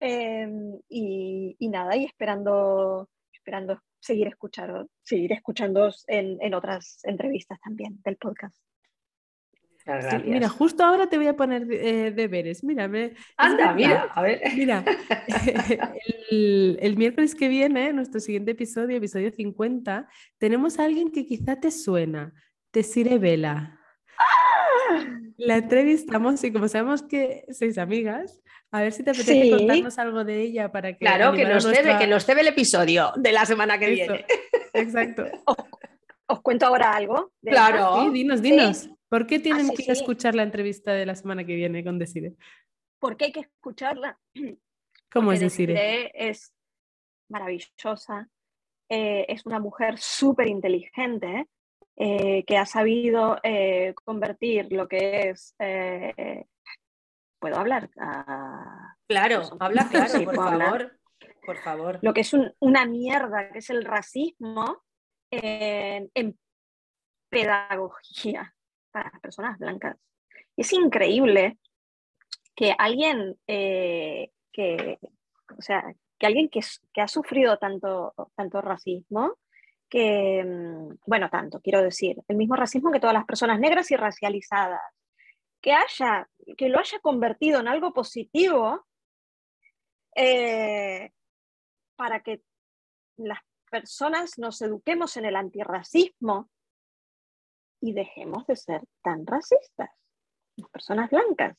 Em, 0.00 0.80
y, 0.88 1.56
y, 1.58 1.68
nada, 1.68 1.94
y 1.94 2.06
esperando, 2.06 3.10
esperando 3.32 3.80
seguir 4.00 4.28
escuchando, 4.28 4.88
seguir 5.02 5.32
escuchando 5.32 5.90
en, 6.06 6.38
en 6.40 6.54
otras 6.54 7.00
entrevistas 7.04 7.60
también 7.60 8.00
del 8.02 8.16
podcast. 8.16 8.58
Mira, 10.24 10.48
justo 10.48 10.84
ahora 10.84 11.08
te 11.08 11.16
voy 11.16 11.26
a 11.26 11.36
poner 11.36 11.66
eh, 11.70 12.10
deberes. 12.10 12.64
Mira, 12.64 12.90
Anda, 13.36 13.72
mira, 13.72 14.08
a 14.14 14.22
ver. 14.22 14.40
Mira, 14.54 14.84
el, 16.30 16.94
miércoles 16.96 17.34
que 17.34 17.48
viene, 17.48 17.92
nuestro 17.92 18.20
siguiente 18.20 18.52
episodio, 18.52 18.96
episodio 18.96 19.30
50, 19.30 20.08
tenemos 20.38 20.78
a 20.78 20.84
alguien 20.84 21.10
que 21.10 21.26
quizá 21.26 21.56
te 21.56 21.70
suena, 21.70 22.32
Tesire 22.70 23.18
Vela. 23.18 23.78
¡Ah! 24.18 25.20
La 25.36 25.56
entrevistamos 25.56 26.42
y 26.44 26.52
como 26.52 26.68
sabemos 26.68 27.02
que 27.02 27.46
sois 27.50 27.78
amigas, 27.78 28.42
a 28.70 28.82
ver 28.82 28.92
si 28.92 29.02
te 29.02 29.10
apetece 29.10 29.50
contarnos 29.50 29.98
algo 29.98 30.22
de 30.22 30.42
ella 30.42 30.70
para 30.70 30.92
que... 30.92 30.98
Claro, 30.98 31.32
que 31.32 31.46
nos, 31.46 31.64
debe, 31.64 31.96
que 31.98 32.06
nos 32.06 32.26
debe 32.26 32.42
el 32.42 32.48
episodio 32.48 33.12
de 33.16 33.32
la 33.32 33.46
semana 33.46 33.78
que 33.78 33.88
viene. 33.88 34.26
Exacto. 34.74 35.24
¿Os, 36.26 36.40
cuento 36.42 36.66
ahora 36.66 36.92
algo? 36.92 37.32
Claro. 37.42 38.02
Sí, 38.02 38.10
dinos, 38.10 38.42
dinos. 38.42 38.90
¿Por 39.10 39.26
qué 39.26 39.40
tienen 39.40 39.70
que 39.70 39.90
escuchar 39.90 40.36
la 40.36 40.44
entrevista 40.44 40.92
de 40.92 41.04
la 41.04 41.16
semana 41.16 41.44
que 41.44 41.56
viene 41.56 41.82
con 41.82 41.98
Desire? 41.98 42.36
¿Por 43.00 43.16
qué 43.16 43.26
hay 43.26 43.32
que 43.32 43.40
escucharla? 43.40 44.16
¿Cómo 45.12 45.32
es 45.32 45.40
Desire? 45.40 46.12
Es 46.14 46.54
maravillosa, 47.28 48.28
eh, 48.88 49.26
es 49.28 49.44
una 49.46 49.58
mujer 49.58 49.98
súper 49.98 50.46
inteligente, 50.46 51.48
eh, 51.96 52.44
que 52.44 52.56
ha 52.56 52.64
sabido 52.64 53.38
eh, 53.42 53.94
convertir 54.04 54.68
lo 54.70 54.86
que 54.86 55.30
es... 55.30 55.56
¿Puedo 57.40 57.56
hablar? 57.56 57.90
Ah, 57.98 58.94
claro, 59.08 59.42
habla 59.58 59.88
claro, 59.88 60.24
por 60.24 60.36
favor. 60.36 61.00
Por 61.44 61.56
favor. 61.56 61.98
Lo 62.02 62.12
que 62.12 62.20
es 62.20 62.32
una 62.60 62.86
mierda, 62.86 63.50
que 63.50 63.58
es 63.58 63.70
el 63.70 63.84
racismo, 63.84 64.84
en 65.32 66.38
pedagogía 67.28 68.54
para 68.90 69.10
las 69.10 69.20
personas 69.20 69.58
blancas. 69.58 69.96
es 70.56 70.72
increíble 70.72 71.58
que 72.54 72.74
alguien 72.76 73.38
eh, 73.46 74.30
que, 74.52 74.98
o 75.56 75.62
sea, 75.62 75.84
que 76.18 76.26
alguien 76.26 76.48
que, 76.48 76.60
que, 76.92 77.00
ha 77.00 77.08
sufrido 77.08 77.58
tanto, 77.58 78.12
tanto 78.36 78.60
racismo, 78.60 79.38
que, 79.88 80.44
mm, 80.44 80.98
bueno, 81.06 81.28
tanto, 81.30 81.60
quiero 81.60 81.82
decir, 81.82 82.16
el 82.28 82.36
mismo 82.36 82.56
racismo 82.56 82.90
que 82.92 83.00
todas 83.00 83.14
las 83.14 83.24
personas 83.24 83.58
negras 83.58 83.90
y 83.90 83.96
racializadas, 83.96 84.80
que, 85.60 85.72
haya, 85.72 86.28
que 86.56 86.68
lo 86.68 86.78
haya 86.78 86.98
convertido 87.00 87.60
en 87.60 87.68
algo 87.68 87.92
positivo 87.92 88.86
eh, 90.14 91.10
para 91.96 92.20
que 92.20 92.42
las 93.16 93.40
personas 93.70 94.38
nos 94.38 94.60
eduquemos 94.62 95.16
en 95.16 95.26
el 95.26 95.36
antirracismo 95.36 96.50
y 97.80 97.92
dejemos 97.92 98.46
de 98.46 98.56
ser 98.56 98.82
tan 99.02 99.26
racistas, 99.26 99.90
las 100.56 100.70
personas 100.70 101.10
blancas. 101.10 101.56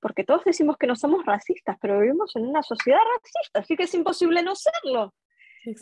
Porque 0.00 0.24
todos 0.24 0.44
decimos 0.44 0.76
que 0.76 0.86
no 0.86 0.94
somos 0.94 1.24
racistas, 1.24 1.76
pero 1.80 1.98
vivimos 1.98 2.36
en 2.36 2.46
una 2.46 2.62
sociedad 2.62 3.00
racista, 3.16 3.60
así 3.60 3.76
que 3.76 3.84
es 3.84 3.94
imposible 3.94 4.42
no 4.42 4.54
serlo. 4.54 5.14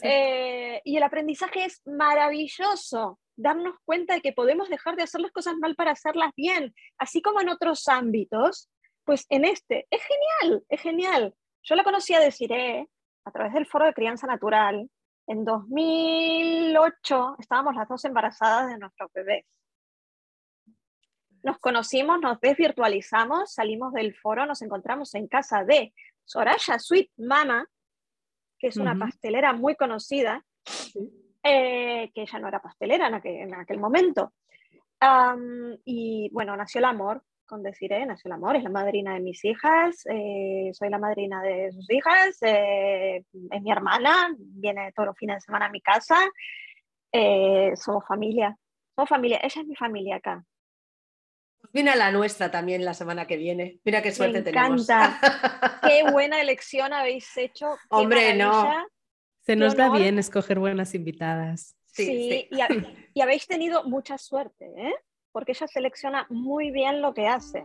Eh, 0.02 0.80
y 0.84 0.96
el 0.96 1.02
aprendizaje 1.02 1.64
es 1.64 1.82
maravilloso, 1.84 3.18
darnos 3.36 3.74
cuenta 3.84 4.14
de 4.14 4.20
que 4.22 4.32
podemos 4.32 4.70
dejar 4.70 4.96
de 4.96 5.02
hacer 5.02 5.20
las 5.20 5.32
cosas 5.32 5.56
mal 5.56 5.74
para 5.74 5.90
hacerlas 5.90 6.30
bien, 6.36 6.74
así 6.96 7.20
como 7.20 7.40
en 7.40 7.50
otros 7.50 7.86
ámbitos, 7.88 8.70
pues 9.04 9.26
en 9.28 9.44
este, 9.44 9.86
es 9.90 10.02
genial, 10.02 10.64
es 10.68 10.80
genial. 10.80 11.34
Yo 11.62 11.74
la 11.74 11.84
conocí 11.84 12.14
a 12.14 12.20
Desiree 12.20 12.88
a 13.26 13.30
través 13.30 13.52
del 13.52 13.66
foro 13.66 13.84
de 13.84 13.94
crianza 13.94 14.26
natural. 14.26 14.88
En 15.26 15.44
2008 15.44 17.36
estábamos 17.38 17.74
las 17.74 17.88
dos 17.88 18.04
embarazadas 18.04 18.68
de 18.68 18.78
nuestros 18.78 19.10
bebés 19.12 19.44
nos 21.44 21.58
conocimos, 21.58 22.18
nos 22.20 22.40
desvirtualizamos, 22.40 23.52
salimos 23.52 23.92
del 23.92 24.14
foro, 24.14 24.46
nos 24.46 24.62
encontramos 24.62 25.14
en 25.14 25.28
casa 25.28 25.62
de 25.62 25.92
Soraya 26.24 26.78
Sweet 26.78 27.10
Mama, 27.18 27.66
que 28.58 28.68
es 28.68 28.78
una 28.78 28.98
pastelera 28.98 29.52
muy 29.52 29.76
conocida, 29.76 30.42
eh, 31.42 32.10
que 32.14 32.22
ella 32.22 32.38
no 32.38 32.48
era 32.48 32.62
pastelera 32.62 33.08
en 33.08 33.54
aquel, 33.54 33.78
momento. 33.78 34.32
y 35.84 36.30
bueno, 36.32 36.56
nació 36.56 36.78
el 36.78 36.86
amor, 36.86 37.22
con 37.44 37.62
deciré, 37.62 38.06
nació 38.06 38.28
el 38.28 38.36
amor, 38.36 38.56
es 38.56 38.62
la 38.62 38.70
madrina 38.70 39.12
de 39.12 39.20
mis 39.20 39.44
hijas, 39.44 40.06
eh, 40.08 40.70
soy 40.72 40.88
la 40.88 40.98
madrina 40.98 41.42
de 41.42 41.72
sus 41.72 41.90
hijas, 41.90 42.38
eh, 42.40 43.22
es 43.50 43.62
mi 43.62 43.70
hermana, 43.70 44.34
viene 44.38 44.92
todos 44.92 45.08
los 45.08 45.18
fines 45.18 45.36
de 45.36 45.40
semana 45.42 45.66
a 45.66 45.70
mi 45.70 45.82
casa, 45.82 46.16
somos 47.76 48.02
familia, 48.08 48.56
somos 48.94 49.10
familia, 49.10 49.40
ella 49.42 49.60
es 49.60 49.66
mi 49.66 49.76
familia 49.76 50.16
acá, 50.16 50.42
Viene 51.74 51.90
a 51.90 51.96
la 51.96 52.12
nuestra 52.12 52.52
también 52.52 52.84
la 52.84 52.94
semana 52.94 53.26
que 53.26 53.36
viene. 53.36 53.80
Mira 53.84 54.00
qué 54.00 54.12
suerte 54.12 54.42
Me 54.42 54.50
encanta. 54.50 55.18
qué 55.82 56.04
buena 56.12 56.40
elección 56.40 56.92
habéis 56.92 57.36
hecho. 57.36 57.66
Hombre, 57.90 58.36
no. 58.36 58.72
Se 59.40 59.56
nos 59.56 59.76
da 59.76 59.90
bien 59.90 60.20
escoger 60.20 60.60
buenas 60.60 60.94
invitadas. 60.94 61.76
Sí, 61.86 62.48
Y, 63.12 63.20
habéis 63.20 63.48
tenido 63.48 63.82
mucha 63.84 64.18
suerte, 64.18 64.66
¿eh? 64.76 64.94
porque 65.32 65.50
ella 65.50 65.66
selecciona 65.66 66.26
muy 66.30 66.70
bien 66.70 67.02
lo 67.02 67.12
que 67.12 67.26
hace. 67.26 67.64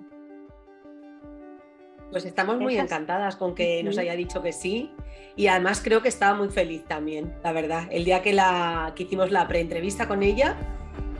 Pues 2.10 2.26
estamos 2.26 2.60
muy 2.60 2.78
encantadas 2.78 3.36
con 3.36 3.54
que 3.54 3.84
nos 3.84 4.00
haya 4.00 4.16
dicho 4.16 4.42
que 4.42 4.52
sí 4.52 4.92
y 5.36 5.46
además 5.48 5.82
creo 5.84 6.02
que 6.02 6.10
estaba 6.10 6.36
muy 6.36 6.50
feliz 6.50 6.84
también, 6.86 7.36
la 7.44 7.52
verdad. 7.52 7.88
El 7.92 8.06
día 8.06 8.24
que, 8.24 8.34
la, 8.34 8.94
que 8.96 9.04
hicimos 9.04 9.30
la 9.30 9.48
preentrevista 9.48 10.08
con 10.08 10.24
ella, 10.24 10.58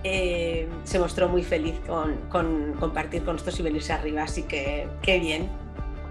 eh, 0.04 0.68
se 0.84 1.00
mostró 1.00 1.28
muy 1.28 1.44
feliz 1.44 1.76
con, 1.86 2.74
compartir 2.80 3.24
con 3.24 3.34
nosotros 3.34 3.60
y 3.60 3.64
venirse 3.64 3.94
arriba, 3.94 4.24
así 4.24 4.44
que 4.44 4.88
qué 5.02 5.20
bien. 5.20 5.50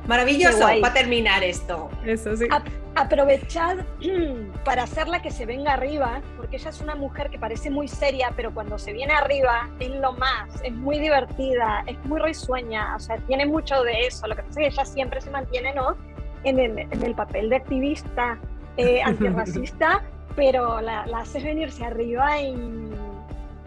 Maravilloso 0.06 0.60
para 0.80 0.94
terminar 0.94 1.42
esto. 1.44 1.90
Eso 2.04 2.34
sí. 2.36 2.46
aprovechad 2.94 3.78
para 4.64 4.84
hacerla 4.84 5.20
que 5.20 5.30
se 5.30 5.44
venga 5.44 5.74
arriba, 5.74 6.22
porque 6.36 6.56
ella 6.56 6.70
es 6.70 6.80
una 6.80 6.94
mujer 6.94 7.30
que 7.30 7.38
parece 7.38 7.70
muy 7.70 7.88
seria, 7.88 8.32
pero 8.34 8.52
cuando 8.52 8.78
se 8.78 8.92
viene 8.92 9.12
arriba 9.12 9.68
es 9.80 9.90
lo 9.90 10.12
más, 10.12 10.48
es 10.62 10.72
muy 10.72 10.98
divertida, 10.98 11.84
es 11.86 12.02
muy 12.04 12.20
risueña, 12.20 12.96
o 12.96 12.98
sea, 12.98 13.18
tiene 13.26 13.44
mucho 13.44 13.82
de 13.82 14.06
eso. 14.06 14.26
Lo 14.26 14.36
que 14.36 14.42
pasa 14.42 14.60
es 14.60 14.68
que 14.68 14.74
ella 14.74 14.84
siempre 14.84 15.20
se 15.20 15.30
mantiene, 15.30 15.74
¿no? 15.74 15.96
En 16.44 16.58
el, 16.58 17.14
papel 17.14 17.50
de 17.50 17.56
activista 17.56 18.38
eh, 18.76 19.02
antirracista, 19.04 20.02
pero 20.36 20.80
la, 20.80 21.04
la 21.06 21.18
haces 21.18 21.42
venirse 21.42 21.84
arriba 21.84 22.40
y 22.40 22.54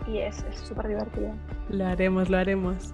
y 0.08 0.20
es 0.20 0.44
súper 0.54 0.88
divertido. 0.88 1.34
Lo 1.70 1.86
haremos, 1.86 2.30
lo 2.30 2.38
haremos. 2.38 2.94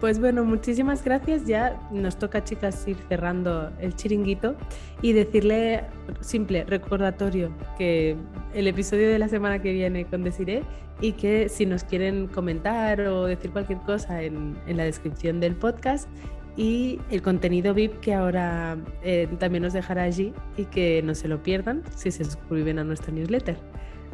Pues 0.00 0.20
bueno, 0.20 0.44
muchísimas 0.44 1.02
gracias. 1.02 1.46
Ya 1.46 1.80
nos 1.90 2.18
toca, 2.18 2.44
chicas, 2.44 2.86
ir 2.86 2.98
cerrando 3.08 3.70
el 3.80 3.96
chiringuito 3.96 4.54
y 5.00 5.12
decirle, 5.12 5.84
simple 6.20 6.64
recordatorio, 6.64 7.50
que 7.78 8.16
el 8.52 8.66
episodio 8.66 9.08
de 9.08 9.18
la 9.18 9.28
semana 9.28 9.62
que 9.62 9.72
viene 9.72 10.04
con 10.04 10.22
Desiree 10.22 10.62
y 11.00 11.12
que 11.12 11.48
si 11.48 11.66
nos 11.66 11.84
quieren 11.84 12.26
comentar 12.26 13.00
o 13.00 13.24
decir 13.24 13.50
cualquier 13.50 13.78
cosa 13.80 14.22
en, 14.22 14.56
la 14.66 14.84
descripción 14.84 15.40
del 15.40 15.54
podcast 15.54 16.08
y 16.56 16.98
el 17.10 17.22
contenido 17.22 17.74
VIP 17.74 18.00
que 18.00 18.14
ahora 18.14 18.78
eh, 19.02 19.28
también 19.38 19.62
nos 19.62 19.74
dejará 19.74 20.04
allí 20.04 20.32
y 20.56 20.64
que 20.64 21.02
no 21.02 21.14
se 21.14 21.28
lo 21.28 21.42
pierdan 21.42 21.82
si 21.94 22.10
se 22.10 22.24
suscriben 22.24 22.78
a 22.78 22.84
nuestro 22.84 23.12
newsletter. 23.12 23.56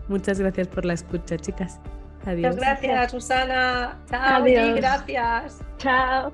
Muchas 0.08 0.40
gracias 0.40 0.68
por 0.68 0.84
la 0.84 0.94
escucha, 0.94 1.36
chicas. 1.36 1.80
Muchas 2.24 2.56
gracias, 2.56 3.10
Susana. 3.10 3.98
Chao, 4.08 4.42
Adiós. 4.42 4.76
gracias. 4.76 5.60
Chao. 5.78 6.32